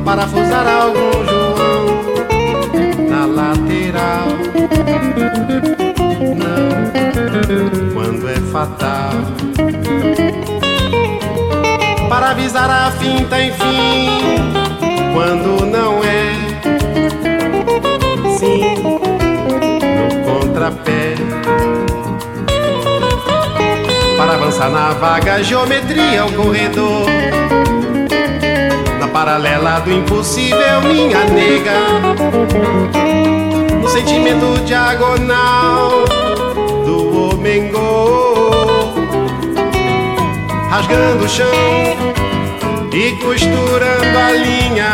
Parafusar 0.04 0.68
algum 0.68 1.10
João 1.26 3.08
na 3.08 3.26
lateral. 3.26 4.28
Não, 6.38 7.92
quando 7.92 8.28
é 8.28 8.36
fatal 8.52 9.10
para 12.08 12.30
avisar 12.30 12.70
a 12.70 12.92
finta, 12.92 13.42
enfim, 13.42 14.06
quando 15.12 15.66
não 15.66 16.04
é. 16.04 16.23
No 20.64 20.70
contrapé. 20.70 21.14
Para 24.16 24.34
avançar 24.34 24.70
na 24.70 24.92
vaga 24.92 25.42
geometria, 25.42 26.24
o 26.24 26.32
corredor. 26.32 27.06
Na 28.98 29.08
paralela 29.08 29.80
do 29.80 29.92
impossível, 29.92 30.80
minha 30.82 31.24
nega. 31.24 31.72
No 33.82 33.88
sentimento 33.88 34.64
diagonal 34.64 36.04
do 36.84 37.30
homem-gol 37.30 38.94
rasgando 40.70 41.24
o 41.24 41.28
chão 41.28 41.46
e 42.92 43.12
costurando 43.22 44.18
a 44.18 44.32
linha. 44.32 44.90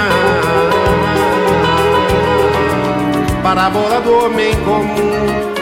Parábola 3.43 4.01
do 4.03 4.13
homem 4.27 4.55
comum, 4.65 5.60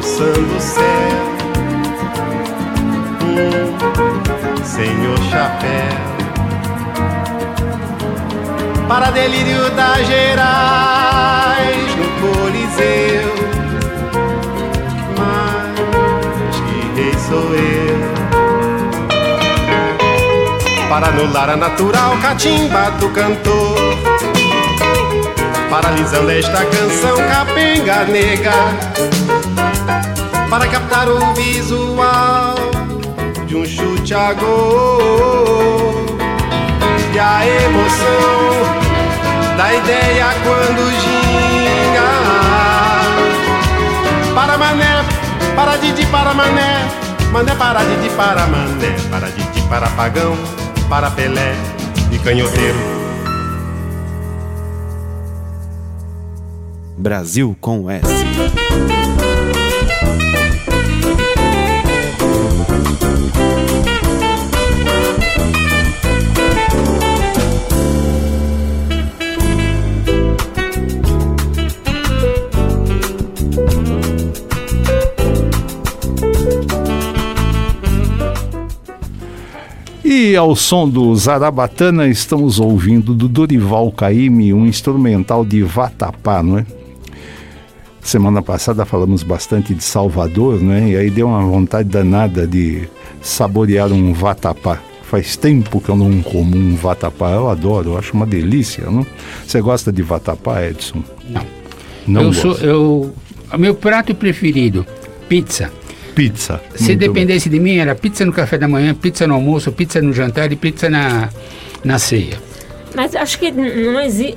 roçando 0.00 0.56
o 0.56 0.60
céu. 0.60 0.82
Um 4.58 4.64
senhor 4.64 5.18
chapéu. 5.30 6.00
Para 8.88 9.10
delírio 9.10 9.70
das 9.70 10.06
Gerais 10.06 11.96
no 11.96 12.08
Coliseu. 12.20 13.34
Mas 15.18 16.56
que 16.56 17.00
rei 17.00 17.14
sou 17.28 17.54
eu 17.54 18.10
para 20.88 21.08
anular 21.08 21.50
a 21.50 21.56
natural 21.56 22.16
catimba 22.22 22.90
do 22.98 23.10
cantor. 23.10 23.76
Paralisando 25.70 26.30
esta 26.32 26.64
canção 26.64 27.16
capenga 27.28 28.04
nega, 28.06 28.50
para 30.50 30.66
captar 30.66 31.08
o 31.08 31.32
visual 31.34 32.56
de 33.46 33.56
um 33.56 33.64
chute 33.64 34.12
a 34.12 34.32
gol. 34.32 35.94
E 37.14 37.18
a 37.18 37.46
emoção 37.46 38.60
da 39.56 39.74
ideia 39.74 40.26
quando 40.42 40.90
ginga. 41.00 42.10
Para 44.34 44.58
mané, 44.58 45.04
para 45.54 45.76
Didi, 45.76 46.04
para 46.06 46.34
mané, 46.34 46.88
mané 47.32 47.54
para 47.54 47.80
Didi, 47.84 48.08
para 48.16 48.46
mané, 48.46 48.96
para 49.10 49.28
Didi, 49.30 49.60
para 49.68 49.88
pagão 49.90 50.36
para 50.90 51.08
Pelé 51.12 51.54
e 52.10 52.18
canhoteiro. 52.18 52.78
Brasil 56.98 57.56
com 57.60 57.88
S. 57.88 58.04
E 80.30 80.36
ao 80.36 80.54
som 80.54 80.88
do 80.88 81.12
Zarabatana 81.16 82.06
estamos 82.06 82.60
ouvindo 82.60 83.12
do 83.16 83.26
Dorival 83.26 83.90
Caymmi 83.90 84.54
um 84.54 84.64
instrumental 84.64 85.44
de 85.44 85.60
Vatapá, 85.60 86.40
não 86.40 86.58
é? 86.58 86.66
Semana 88.00 88.40
passada 88.40 88.84
falamos 88.84 89.24
bastante 89.24 89.74
de 89.74 89.82
Salvador, 89.82 90.60
né? 90.62 90.90
E 90.90 90.96
aí 90.96 91.10
deu 91.10 91.26
uma 91.26 91.42
vontade 91.42 91.88
danada 91.88 92.46
de 92.46 92.88
saborear 93.20 93.90
um 93.90 94.12
vatapá. 94.12 94.78
Faz 95.02 95.36
tempo 95.36 95.80
que 95.80 95.88
eu 95.88 95.96
não 95.96 96.22
como 96.22 96.56
um 96.56 96.76
vatapá. 96.76 97.32
Eu 97.32 97.50
adoro, 97.50 97.90
eu 97.90 97.98
acho 97.98 98.14
uma 98.14 98.24
delícia, 98.24 98.88
não? 98.88 99.04
Você 99.44 99.60
gosta 99.60 99.90
de 99.90 100.00
vatapá, 100.00 100.64
Edson? 100.64 101.02
Não. 101.28 101.42
Não 102.06 102.20
eu 102.20 102.26
gosta. 102.28 102.42
sou, 102.42 102.56
eu, 102.58 103.14
o 103.52 103.58
meu 103.58 103.74
prato 103.74 104.14
preferido, 104.14 104.86
pizza. 105.28 105.72
Pizza. 106.20 106.60
Se 106.74 106.88
Muito 106.88 106.98
dependesse 106.98 107.48
de 107.48 107.58
mim, 107.58 107.78
era 107.78 107.94
pizza 107.94 108.26
no 108.26 108.32
café 108.32 108.58
da 108.58 108.68
manhã, 108.68 108.94
pizza 108.94 109.26
no 109.26 109.32
almoço, 109.32 109.72
pizza 109.72 110.02
no 110.02 110.12
jantar 110.12 110.52
e 110.52 110.56
pizza 110.56 110.90
na, 110.90 111.30
na 111.82 111.98
ceia. 111.98 112.38
Mas 112.94 113.16
acho 113.16 113.38
que 113.38 113.50
não 113.50 113.98
existe. 113.98 114.36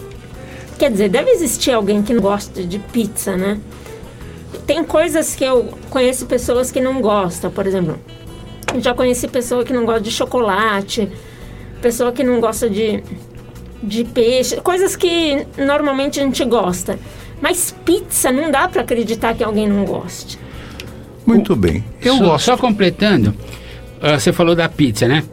Quer 0.80 0.92
dizer, 0.92 1.10
deve 1.10 1.32
existir 1.32 1.72
alguém 1.72 2.02
que 2.02 2.14
não 2.14 2.22
gosta 2.22 2.64
de 2.64 2.80
pizza, 2.80 3.36
né? 3.36 3.60
Tem 4.66 4.82
coisas 4.86 5.36
que 5.36 5.44
eu 5.44 5.74
conheço 5.90 6.26
pessoas 6.26 6.72
que 6.72 6.80
não 6.80 7.02
gostam, 7.02 7.52
por 7.52 7.68
exemplo. 7.68 8.00
Já 8.80 8.94
conheci 8.94 9.28
pessoa 9.28 9.66
que 9.66 9.74
não 9.74 9.86
gosta 9.86 10.00
de 10.00 10.12
chocolate, 10.12 11.10
pessoa 11.82 12.14
que 12.14 12.24
não 12.24 12.40
gosta 12.40 12.70
de, 12.70 13.04
de 13.84 14.06
peixe, 14.06 14.56
coisas 14.62 14.96
que 14.96 15.46
normalmente 15.58 16.18
a 16.22 16.24
gente 16.24 16.46
gosta. 16.46 16.98
Mas 17.42 17.76
pizza 17.84 18.32
não 18.32 18.50
dá 18.50 18.70
pra 18.70 18.84
acreditar 18.84 19.34
que 19.34 19.44
alguém 19.44 19.68
não 19.68 19.84
goste. 19.84 20.40
Muito 21.26 21.56
bem. 21.56 21.84
Eu 22.02 22.18
só, 22.18 22.38
Só 22.38 22.58
completando, 22.58 23.34
ah, 24.02 24.20
você 24.20 24.34
falou 24.34 24.56
da 24.56 24.68
pizza, 24.68 25.08
né? 25.08 25.24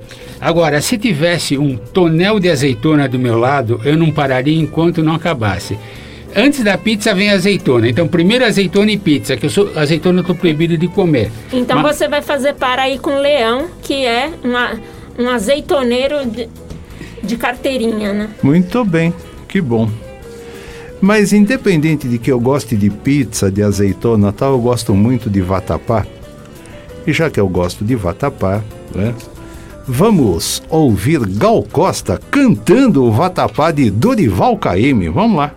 Agora, 0.41 0.80
se 0.80 0.97
tivesse 0.97 1.59
um 1.59 1.76
tonel 1.76 2.41
de 2.41 2.49
azeitona 2.49 3.09
do 3.09 3.18
meu 3.18 3.38
lado, 3.38 3.80
eu 3.84 3.97
não 3.97 4.11
pararia 4.11 4.59
enquanto 4.59 5.03
não 5.03 5.14
acabasse. 5.14 5.76
Antes 6.34 6.62
da 6.62 6.78
pizza 6.78 7.12
vem 7.14 7.30
azeitona. 7.30 7.88
Então, 7.88 8.07
primeiro 8.07 8.45
azeitona 8.45 8.91
e 8.91 8.97
pizza, 8.97 9.36
que 9.36 9.47
eu 9.47 9.51
sou 9.51 9.70
azeitona 9.76 10.20
eu 10.20 10.24
tô 10.24 10.34
proibido 10.34 10.78
de 10.78 10.86
comer. 10.88 11.30
Então 11.53 11.82
Mas- 11.82 11.97
você 11.97 12.09
vai 12.09 12.22
fazer 12.22 12.55
para 12.55 12.82
aí 12.82 12.99
com 12.99 13.11
o 13.16 13.20
Leão, 13.20 13.66
que 13.82 14.07
é 14.07 14.30
uma, 14.45 14.78
um 15.18 15.28
azeitoneiro 15.28 16.24
de, 16.26 16.49
de 17.22 17.36
carteirinha, 17.36 18.12
né? 18.12 18.28
Muito 18.43 18.84
bem, 18.84 19.12
que 19.49 19.61
bom. 19.61 19.91
Mas 21.01 21.32
independente 21.32 22.07
de 22.07 22.18
que 22.18 22.30
eu 22.30 22.38
goste 22.38 22.76
de 22.76 22.90
pizza, 22.90 23.51
de 23.51 23.62
azeitona 23.62 24.32
tal, 24.32 24.53
eu 24.53 24.61
gosto 24.61 24.94
muito 24.94 25.30
de 25.30 25.40
vatapá. 25.40 26.07
E 27.07 27.12
já 27.12 27.30
que 27.30 27.40
eu 27.40 27.48
gosto 27.48 27.84
de 27.84 27.96
vatapá, 27.96 28.62
né? 28.94 29.14
Vamos 29.88 30.62
ouvir 30.68 31.20
Gal 31.26 31.62
Costa 31.64 32.20
cantando 32.30 33.03
o 33.03 33.11
vatapá 33.11 33.70
de 33.70 33.90
Dorival 33.90 34.57
Caymmi. 34.57 35.09
Vamos 35.09 35.38
lá. 35.38 35.55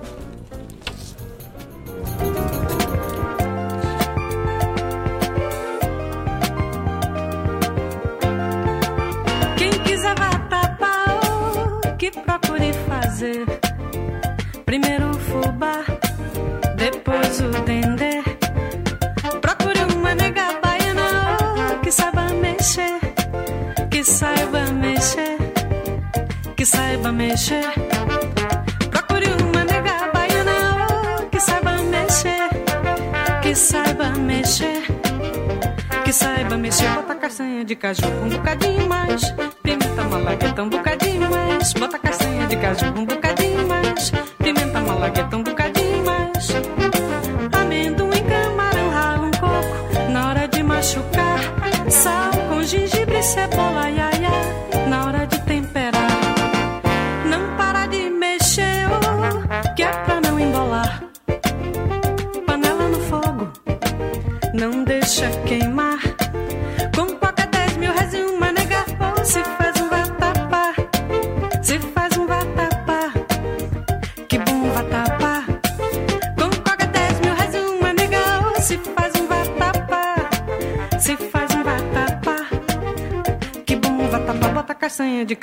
cebola 53.34 53.90
e 53.90 54.03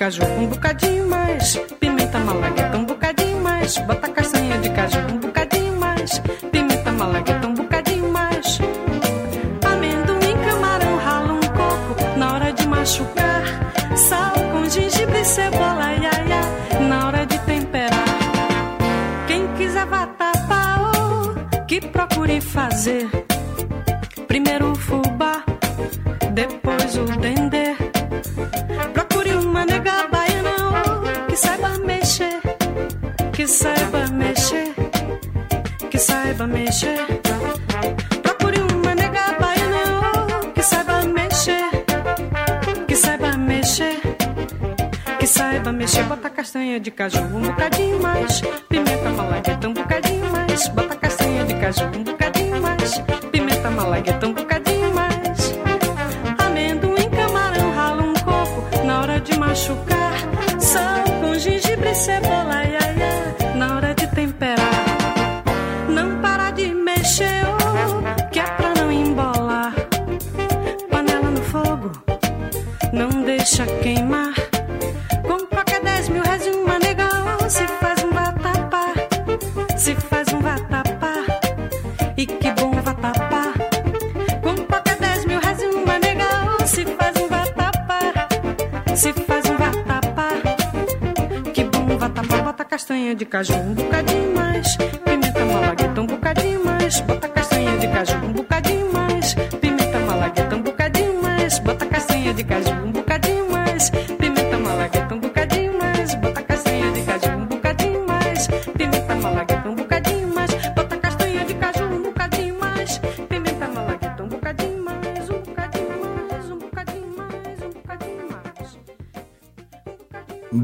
caju 0.01 0.23
um 0.39 0.47
bocadinho 0.47 0.80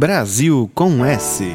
Brasil 0.07 0.71
com 0.73 1.05
S. 1.05 1.53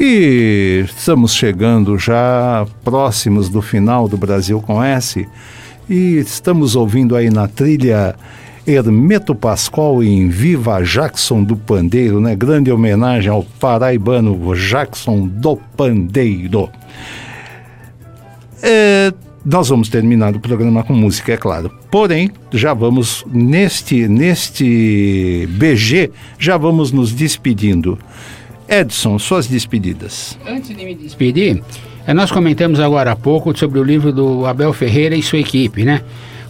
E 0.00 0.86
estamos 0.86 1.34
chegando 1.34 1.98
já 1.98 2.66
próximos 2.82 3.50
do 3.50 3.60
final 3.60 4.08
do 4.08 4.16
Brasil 4.16 4.62
com 4.62 4.82
S 4.82 5.28
e 5.86 6.16
estamos 6.16 6.74
ouvindo 6.74 7.14
aí 7.14 7.28
na 7.28 7.46
trilha 7.46 8.16
Hermeto 8.66 9.34
Pascoal 9.34 10.02
em 10.02 10.28
Viva 10.28 10.82
Jackson 10.82 11.42
do 11.42 11.56
Pandeiro, 11.56 12.20
né? 12.20 12.34
Grande 12.34 12.72
homenagem 12.72 13.30
ao 13.30 13.42
paraibano 13.42 14.54
Jackson 14.56 15.26
do 15.26 15.56
Pandeiro. 15.76 16.70
É, 18.62 19.12
nós 19.44 19.68
vamos 19.68 19.90
terminar 19.90 20.34
o 20.34 20.40
programa 20.40 20.82
com 20.82 20.94
música, 20.94 21.32
é 21.34 21.36
claro. 21.36 21.70
Porém, 21.90 22.30
já 22.50 22.72
vamos 22.72 23.24
neste 23.30 24.08
neste 24.08 25.46
BG, 25.50 26.10
já 26.38 26.56
vamos 26.56 26.90
nos 26.90 27.12
despedindo. 27.12 27.98
Edson, 28.66 29.18
suas 29.18 29.46
despedidas. 29.46 30.38
Antes 30.46 30.74
de 30.74 30.82
me 30.82 30.94
despedir, 30.94 31.62
eh, 32.06 32.14
nós 32.14 32.32
comentamos 32.32 32.80
agora 32.80 33.12
há 33.12 33.16
pouco 33.16 33.56
sobre 33.56 33.78
o 33.78 33.84
livro 33.84 34.10
do 34.10 34.46
Abel 34.46 34.72
Ferreira 34.72 35.14
e 35.14 35.22
sua 35.22 35.38
equipe, 35.38 35.84
né? 35.84 36.00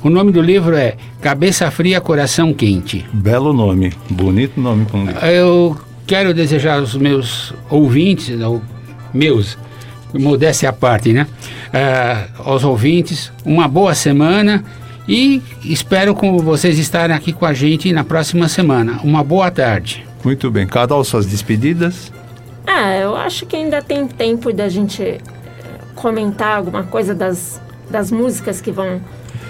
O 0.04 0.10
nome 0.10 0.30
do 0.32 0.42
livro 0.42 0.76
é 0.76 0.96
Cabeça 1.20 1.70
Fria, 1.70 2.00
Coração 2.00 2.52
Quente. 2.52 3.04
Belo 3.12 3.52
nome, 3.54 3.92
bonito 4.10 4.60
nome 4.60 4.84
para 4.84 4.98
um 5.00 5.06
livro. 5.06 5.26
Eu 5.26 5.76
quero 6.06 6.34
desejar 6.34 6.78
aos 6.78 6.94
meus 6.94 7.54
ouvintes, 7.70 8.38
ao- 8.42 8.60
meus, 9.14 9.56
modéstia 10.12 10.68
à 10.68 10.72
parte, 10.74 11.12
né? 11.12 11.26
Ah, 11.72 12.26
aos 12.44 12.64
ouvintes, 12.64 13.32
uma 13.46 13.66
boa 13.66 13.94
semana 13.94 14.62
e 15.08 15.42
espero 15.64 16.14
com 16.14 16.38
vocês 16.38 16.78
estarem 16.78 17.16
aqui 17.16 17.32
com 17.32 17.46
a 17.46 17.54
gente 17.54 17.90
na 17.92 18.04
próxima 18.04 18.46
semana. 18.46 19.00
Uma 19.02 19.24
boa 19.24 19.50
tarde. 19.50 20.06
Muito 20.22 20.50
bem. 20.50 20.66
Carol, 20.66 21.02
suas 21.02 21.24
despedidas? 21.24 22.12
Ah, 22.66 22.94
eu 22.96 23.16
acho 23.16 23.46
que 23.46 23.56
ainda 23.56 23.80
tem 23.80 24.06
tempo 24.06 24.52
da 24.52 24.68
gente 24.68 25.02
eh, 25.02 25.18
comentar 25.94 26.58
alguma 26.58 26.82
coisa 26.82 27.14
das, 27.14 27.60
das 27.90 28.10
músicas 28.10 28.60
que 28.60 28.70
vão. 28.70 29.00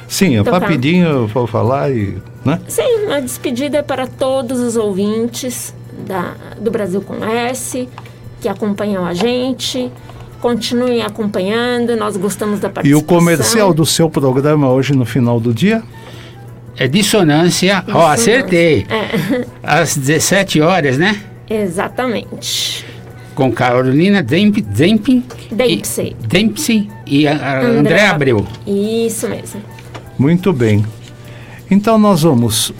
Sim, 0.08 0.42
Tocar. 0.42 0.60
rapidinho 0.60 1.06
eu 1.06 1.26
vou 1.26 1.46
falar 1.46 1.90
e. 1.90 2.18
Né? 2.44 2.60
Sim, 2.68 3.06
uma 3.06 3.20
despedida 3.22 3.82
para 3.82 4.06
todos 4.06 4.60
os 4.60 4.76
ouvintes 4.76 5.74
da, 6.06 6.34
do 6.60 6.70
Brasil 6.70 7.00
com 7.00 7.24
S, 7.24 7.88
que 8.40 8.48
acompanham 8.48 9.04
a 9.06 9.14
gente. 9.14 9.90
Continuem 10.40 11.00
acompanhando, 11.00 11.96
nós 11.96 12.18
gostamos 12.18 12.60
da 12.60 12.68
E 12.68 12.70
participação. 12.70 13.00
o 13.02 13.08
comercial 13.08 13.72
do 13.72 13.86
seu 13.86 14.10
programa 14.10 14.70
hoje 14.70 14.92
no 14.94 15.06
final 15.06 15.40
do 15.40 15.54
dia? 15.54 15.82
É 16.76 16.86
dissonância. 16.86 17.82
Ó, 17.90 18.06
acertei. 18.06 18.86
É, 18.90 19.46
Às 19.62 19.96
17 19.96 20.60
horas, 20.60 20.98
né? 20.98 21.18
exatamente. 21.48 22.84
Com 23.34 23.50
Carolina 23.50 24.22
Demp, 24.22 24.58
Dempin, 24.60 25.24
Dempsey. 25.50 26.14
e, 26.22 26.26
Dempsey 26.26 26.88
e 27.06 27.26
a, 27.26 27.32
a 27.36 27.60
André 27.60 27.78
André 27.78 28.06
Abreu. 28.06 28.46
Isso 28.66 29.28
mesmo. 29.28 29.60
Muito 30.18 30.52
bem. 30.52 30.84
Então 31.70 31.98
nós 31.98 32.22
vamos 32.22 32.72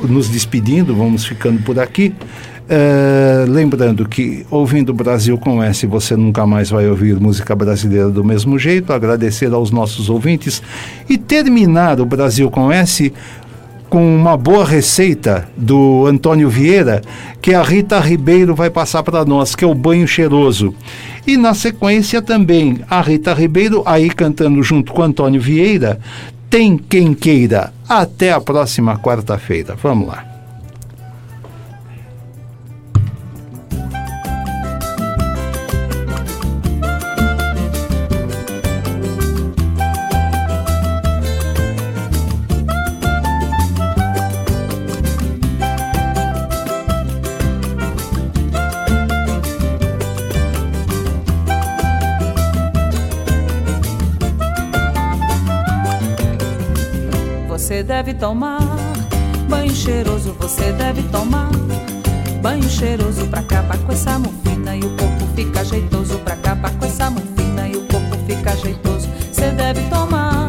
nos 0.00 0.28
despedindo, 0.28 0.94
vamos 0.94 1.24
ficando 1.24 1.62
por 1.62 1.78
aqui. 1.78 2.14
Eh, 2.68 3.44
lembrando 3.48 4.08
que 4.08 4.46
ouvindo 4.50 4.94
Brasil 4.94 5.36
com 5.36 5.62
S 5.62 5.86
você 5.86 6.16
nunca 6.16 6.46
mais 6.46 6.70
vai 6.70 6.88
ouvir 6.88 7.20
música 7.20 7.54
brasileira 7.54 8.08
do 8.08 8.24
mesmo 8.24 8.58
jeito. 8.58 8.92
Agradecer 8.92 9.52
aos 9.52 9.70
nossos 9.70 10.08
ouvintes 10.08 10.62
e 11.08 11.18
terminar 11.18 12.00
o 12.00 12.06
Brasil 12.06 12.50
com 12.50 12.70
S 12.70 13.12
com 13.92 14.16
uma 14.16 14.38
boa 14.38 14.64
receita 14.64 15.46
do 15.54 16.06
Antônio 16.06 16.48
Vieira, 16.48 17.02
que 17.42 17.52
a 17.52 17.62
Rita 17.62 18.00
Ribeiro 18.00 18.54
vai 18.54 18.70
passar 18.70 19.02
para 19.02 19.22
nós, 19.22 19.54
que 19.54 19.64
é 19.64 19.66
o 19.66 19.74
banho 19.74 20.08
cheiroso. 20.08 20.74
E 21.26 21.36
na 21.36 21.52
sequência 21.52 22.22
também 22.22 22.80
a 22.88 23.02
Rita 23.02 23.34
Ribeiro, 23.34 23.82
aí 23.84 24.08
cantando 24.08 24.62
junto 24.62 24.94
com 24.94 25.02
Antônio 25.02 25.42
Vieira, 25.42 26.00
tem 26.52 26.76
quem 26.76 27.14
queira. 27.14 27.72
Até 27.88 28.30
a 28.30 28.38
próxima 28.38 28.98
quarta-feira. 28.98 29.74
Vamos 29.82 30.06
lá. 30.06 30.31
Você 57.82 57.88
deve 57.88 58.14
tomar. 58.14 58.60
Banho 59.48 59.74
cheiroso, 59.74 60.36
você 60.38 60.70
deve 60.70 61.02
tomar. 61.08 61.50
Banho 62.40 62.70
cheiroso 62.70 63.26
pra 63.26 63.40
acabar 63.40 63.76
com 63.76 63.90
essa 63.90 64.20
mufina 64.20 64.76
e 64.76 64.84
o 64.84 64.90
corpo 64.90 65.26
fica 65.34 65.64
jeitoso. 65.64 66.16
Pra 66.20 66.34
acabar 66.34 66.70
com 66.76 66.84
essa 66.84 67.10
mufina 67.10 67.66
e 67.66 67.76
o 67.76 67.80
corpo 67.88 68.16
fica 68.24 68.54
jeitoso. 68.54 69.08
Você 69.32 69.50
deve 69.50 69.80
tomar. 69.90 70.48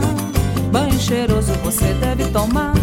Banho 0.72 1.00
cheiroso, 1.00 1.54
você 1.64 1.96
deve 1.96 2.26
tomar. 2.26 2.76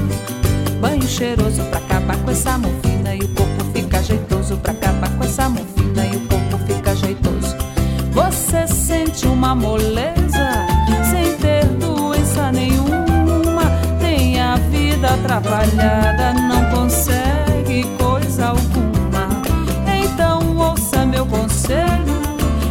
Banho 0.80 1.06
cheiroso 1.06 1.62
pra 1.66 1.78
acabar 1.78 2.16
com 2.16 2.32
essa 2.32 2.58
mufina 2.58 3.14
e 3.14 3.20
o 3.20 3.28
corpo 3.28 3.64
fica 3.72 4.02
jeitoso. 4.02 4.56
Pra 4.56 4.72
acabar 4.72 5.10
com 5.16 5.22
essa 5.22 5.48
mufina 5.48 6.06
e 6.06 6.16
o 6.16 6.20
corpo 6.26 6.58
fica 6.66 6.96
jeitoso. 6.96 7.56
Você 8.12 8.66
sente 8.66 9.28
uma 9.28 9.54
moleza 9.54 10.09
atrapalhada, 15.30 16.32
não 16.32 16.64
consegue 16.70 17.84
coisa 17.96 18.48
alguma. 18.48 19.28
Então 19.86 20.56
ouça 20.56 21.06
meu 21.06 21.24
conselho, 21.24 22.20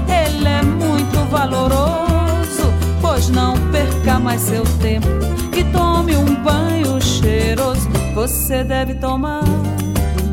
ele 0.08 0.48
é 0.48 0.62
muito 0.62 1.30
valoroso, 1.30 2.74
pois 3.02 3.30
não 3.30 3.56
perca 3.72 4.20
mais 4.20 4.42
seu 4.42 4.64
tempo 4.82 5.08
e 5.56 5.64
tome 5.72 6.18
um 6.18 6.36
banho 6.44 7.02
cheiroso. 7.02 7.90
Você 8.14 8.64
deve 8.64 8.96
tomar 8.96 9.44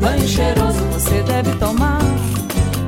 banho 0.01 0.27
cheiroso, 0.27 0.79
você 0.91 1.23
deve 1.23 1.51
tomar. 1.55 1.99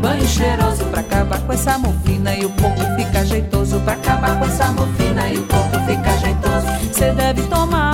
Banho 0.02 0.26
cheiroso 0.28 0.84
pra 0.86 1.02
acabar 1.02 1.40
com 1.41 1.53
essa 1.53 1.78
mofina 1.78 2.34
e 2.34 2.45
o 2.45 2.49
corpo 2.49 2.82
fica 2.98 3.26
jeitoso. 3.26 3.80
Pra 3.82 3.94
acabar 3.94 4.38
com 4.40 4.45
essa 4.45 4.68
mofina 4.72 5.28
e 5.30 5.38
o 5.38 5.44
corpo 5.44 5.80
fica 5.86 6.18
jeitoso. 6.18 6.68
Você 6.91 7.11
deve 7.11 7.41
tomar 7.44 7.89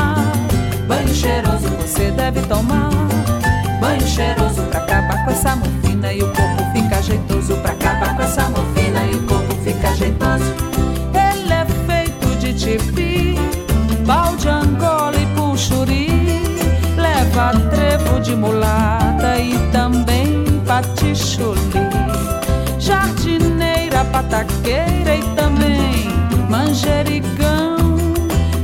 cheiroso, 1.16 1.70
você 1.80 2.12
deve 2.12 2.42
tomar 2.42 2.90
banho 3.80 4.06
cheiroso 4.06 4.62
pra 4.64 4.80
acabar 4.80 5.24
com 5.24 5.32
essa 5.32 5.56
mofina 5.56 6.12
e 6.12 6.22
o 6.22 6.28
corpo 6.34 6.64
fica 6.74 7.02
jeitoso. 7.02 7.56
Pra 7.58 7.72
acabar 7.72 8.16
com 8.16 8.24
essa 8.24 8.50
mofina 8.50 9.06
e 9.06 9.16
o 9.16 9.24
corpo 9.24 9.56
fica 9.64 9.96
jeitoso. 9.96 10.44
Ele 11.14 11.54
é 11.54 11.66
feito 11.88 12.28
de 12.38 12.54
tipi, 12.54 13.36
pau 14.06 14.36
de 14.36 14.50
angola 14.50 15.16
e 15.16 15.26
puxuri. 15.28 16.42
Leva 16.98 17.54
trevo 17.70 18.20
de 18.20 18.36
mulata 18.36 19.38
e 19.40 19.58
também 19.72 20.44
patichuli. 20.68 21.62
Jardineira, 22.78 24.04
pataqueira 24.06 25.16
e 25.16 25.24
também 25.36 26.10
manjericão. 26.50 27.76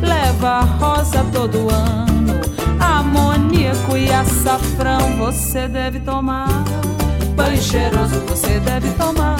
Leva 0.01 0.61
rosa 0.79 1.23
todo 1.31 1.69
ano, 1.69 2.10
amoníaco 3.11 3.97
e 3.97 4.11
açafrão. 4.11 5.17
Você 5.17 5.67
deve 5.67 5.99
tomar 5.99 6.47
banho 7.35 7.61
cheiroso, 7.61 8.19
você 8.27 8.59
deve 8.59 8.89
tomar 8.91 9.35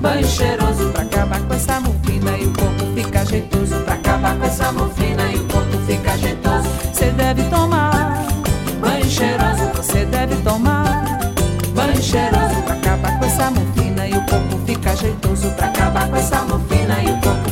banho 0.00 0.26
cheiroso 0.26 0.90
pra 0.90 1.02
acabar 1.02 1.40
com 1.40 1.54
essa 1.54 1.80
mufina 1.80 2.36
e 2.38 2.46
o 2.46 2.52
corpo 2.52 2.86
fica 2.94 3.24
jeitoso. 3.24 3.76
Pra 3.84 3.94
acabar 3.94 4.36
com 4.36 4.44
essa 4.46 4.72
mufina 4.72 5.22
e 5.32 5.36
o 5.36 5.44
corpo 5.44 5.78
fica 5.86 6.16
jeitoso. 6.16 6.68
Você 6.92 7.10
deve 7.10 7.42
tomar 7.44 8.24
banho 8.80 9.04
cheiroso, 9.04 9.64
você 9.74 10.04
deve 10.04 10.36
tomar 10.36 11.32
banho 11.74 12.02
cheiroso 12.02 12.62
pra 12.64 12.74
acabar 12.74 13.18
com 13.18 13.24
essa 13.24 13.50
mufina 13.50 14.06
e 14.06 14.14
o 14.14 14.26
corpo 14.26 14.58
fica 14.64 14.96
jeitoso. 14.96 15.50
Pra 15.50 15.66
acabar 15.66 16.08
com 16.08 16.16
essa 16.16 16.42
mufina 16.42 17.02
e 17.02 17.10
o 17.10 17.20
corpo 17.20 17.45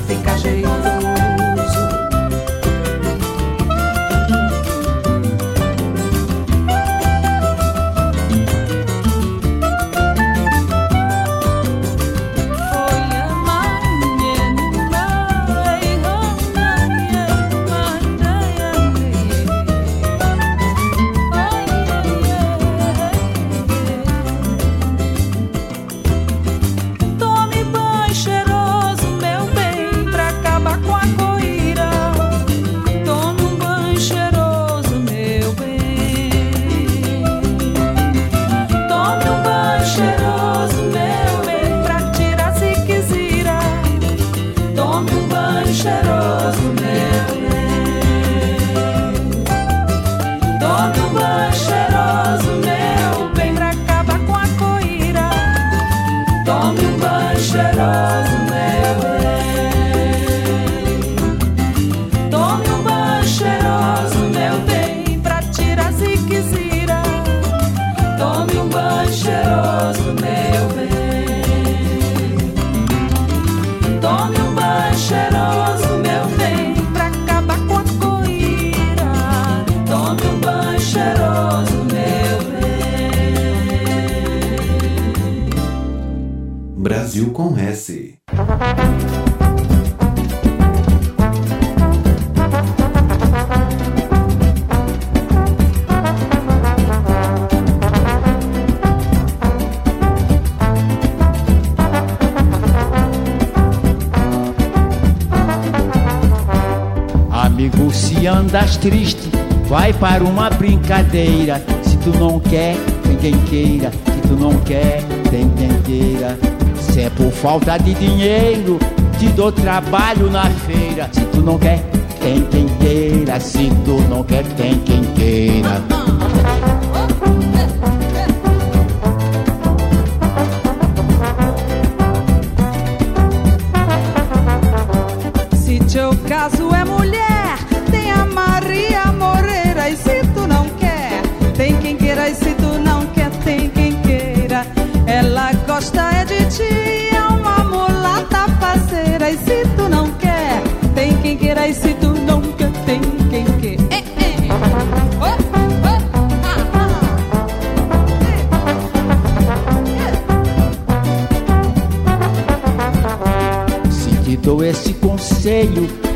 falta 117.44 117.76
de 117.76 117.92
dinheiro, 117.92 118.78
te 119.18 119.28
dou 119.28 119.52
trabalho 119.52 120.30
na 120.30 120.48
feira. 120.48 121.10
Se 121.12 121.20
tu 121.26 121.42
não 121.42 121.58
quer, 121.58 121.84
tem 122.18 122.40
quem 122.46 122.66
queira. 122.80 123.38
Se 123.38 123.68
tu 123.84 124.00
não 124.08 124.24
quer, 124.24 124.44
tem 124.54 124.78
quem 124.78 125.04
queira. 125.12 125.82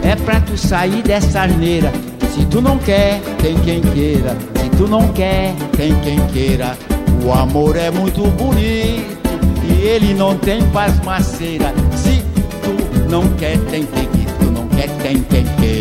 É 0.02 0.16
pra 0.16 0.40
tu 0.40 0.56
sair 0.56 1.02
dessa 1.02 1.42
asneira. 1.42 1.92
Se 2.34 2.44
tu 2.46 2.60
não 2.60 2.78
quer, 2.78 3.20
tem 3.42 3.58
quem 3.60 3.80
queira. 3.80 4.36
Se 4.60 4.68
tu 4.76 4.86
não 4.86 5.08
quer, 5.08 5.54
tem 5.76 5.94
quem 6.00 6.18
queira. 6.28 6.76
O 7.24 7.32
amor 7.32 7.76
é 7.76 7.90
muito 7.90 8.22
bonito 8.28 9.18
e 9.64 9.82
ele 9.86 10.14
não 10.14 10.36
tem 10.36 10.62
pasmaceira. 10.70 11.74
Se 11.94 12.22
tu 12.62 13.10
não 13.10 13.28
quer, 13.34 13.58
tem 13.70 13.84
quem 13.84 14.06
queira. 14.06 14.32
Tu 14.38 14.50
não 14.50 14.68
quer, 14.68 14.88
tem 15.02 15.22
quem 15.22 15.44
queira. 15.56 15.77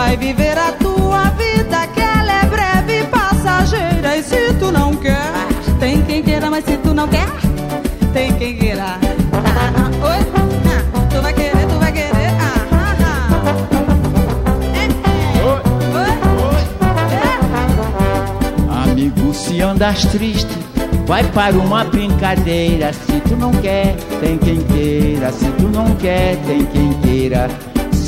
Vai 0.00 0.16
viver 0.16 0.56
a 0.56 0.72
tua 0.72 1.24
vida, 1.36 1.86
que 1.88 2.00
ela 2.00 2.40
é 2.40 2.46
breve 2.46 3.00
e 3.00 3.04
passageira. 3.08 4.16
E 4.16 4.22
se 4.22 4.54
tu 4.54 4.72
não 4.72 4.96
quer, 4.96 5.30
tem 5.78 6.00
quem 6.04 6.22
queira, 6.22 6.48
mas 6.48 6.64
se 6.64 6.78
tu 6.78 6.94
não 6.94 7.06
quer, 7.06 7.28
tem 8.14 8.32
quem 8.32 8.56
queira. 8.56 8.96
Ah, 9.34 9.90
oi? 10.02 10.20
Ah, 10.64 10.82
tu 11.10 11.20
vai 11.20 11.34
querer, 11.34 11.66
tu 11.68 11.78
vai 11.78 11.92
querer. 11.92 12.32
Ah, 12.40 12.54
eh. 14.74 14.88
Oi? 15.44 15.60
Amigo, 18.84 19.34
se 19.34 19.60
andas 19.60 20.06
triste, 20.06 20.58
vai 21.06 21.24
para 21.24 21.54
uma 21.58 21.84
brincadeira. 21.84 22.94
Se 22.94 23.20
tu 23.20 23.36
não 23.36 23.52
quer, 23.52 23.94
tem 24.18 24.38
quem 24.38 24.62
queira. 24.62 25.30
Se 25.30 25.44
tu 25.58 25.68
não 25.68 25.94
quer, 25.96 26.38
tem 26.46 26.64
quem 26.64 26.90
queira. 27.02 27.50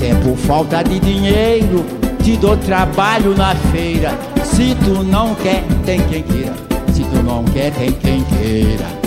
Se 0.03 0.09
é 0.09 0.15
por 0.17 0.37
falta 0.37 0.83
de 0.83 0.99
dinheiro, 0.99 1.85
te 2.25 2.37
dou 2.37 2.57
trabalho 2.57 3.37
na 3.37 3.55
feira. 3.55 4.11
Se 4.43 4.75
tu 4.85 5.05
não 5.05 5.33
quer, 5.37 5.63
tem 5.87 6.01
quem 6.09 6.25
queira. 6.25 6.53
Se 6.93 7.05
tu 7.05 7.23
não 7.23 7.45
quer, 7.45 7.71
tem 7.71 7.93
quem 7.93 8.25
queira. 8.25 9.02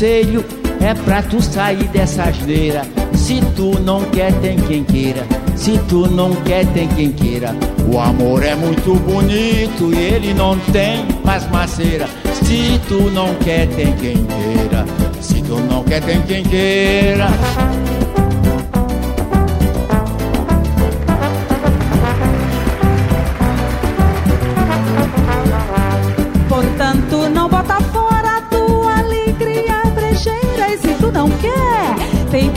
Conselho, 0.00 0.42
é 0.80 0.94
pra 0.94 1.22
tu 1.22 1.42
sair 1.42 1.84
dessa 1.88 2.22
asneira. 2.22 2.86
Se 3.12 3.38
tu 3.54 3.78
não 3.80 4.02
quer, 4.06 4.32
tem 4.40 4.56
quem 4.56 4.82
queira. 4.82 5.26
Se 5.54 5.78
tu 5.90 6.08
não 6.08 6.34
quer, 6.36 6.64
tem 6.72 6.88
quem 6.88 7.12
queira. 7.12 7.54
O 7.86 7.98
amor 7.98 8.42
é 8.42 8.54
muito 8.54 8.94
bonito 8.94 9.92
e 9.92 9.98
ele 9.98 10.32
não 10.32 10.58
tem 10.72 11.04
pasmaceira. 11.22 12.08
Se 12.32 12.80
tu 12.88 13.10
não 13.10 13.34
quer, 13.44 13.68
tem 13.68 13.94
quem 13.96 14.24
queira. 14.24 14.86
Se 15.20 15.42
tu 15.42 15.56
não 15.70 15.84
quer, 15.84 16.00
tem 16.02 16.22
quem 16.22 16.44
queira. 16.44 17.28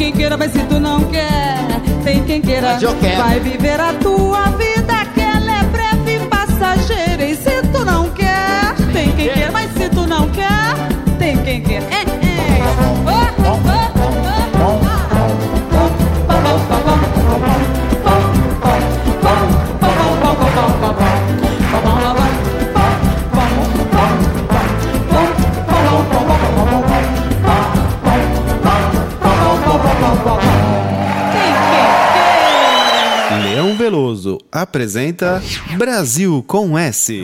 Quem 0.04 0.12
queira, 0.12 0.36
mas 0.36 0.52
se 0.52 0.60
tu 0.64 0.82
não 0.82 1.02
quer, 1.06 1.58
tem 2.04 2.22
quem 2.26 2.42
queira. 2.42 2.78
Vai 3.18 3.40
viver 3.40 3.80
a 3.80 3.94
tua 3.94 4.50
vida, 4.50 5.06
que 5.14 5.22
ela 5.22 5.60
é 5.60 5.64
breve 5.64 6.16
e 6.18 6.28
passageira. 6.28 7.24
E 7.24 7.36
se 7.38 7.62
tu 7.72 7.86
não 7.86 8.10
quer, 8.10 8.76
tem 8.92 9.14
quem 9.14 9.30
queira, 9.30 9.52
mas 9.54 9.72
se 9.72 9.88
tu 9.88 10.06
não 10.06 10.28
quer, 10.30 10.76
tem 11.18 11.38
quem 11.38 11.62
queira. 11.62 11.86
É, 11.86 12.28
é. 12.28 12.33
Apresenta 34.54 35.42
Brasil 35.78 36.44
com 36.46 36.78
S. 36.78 37.24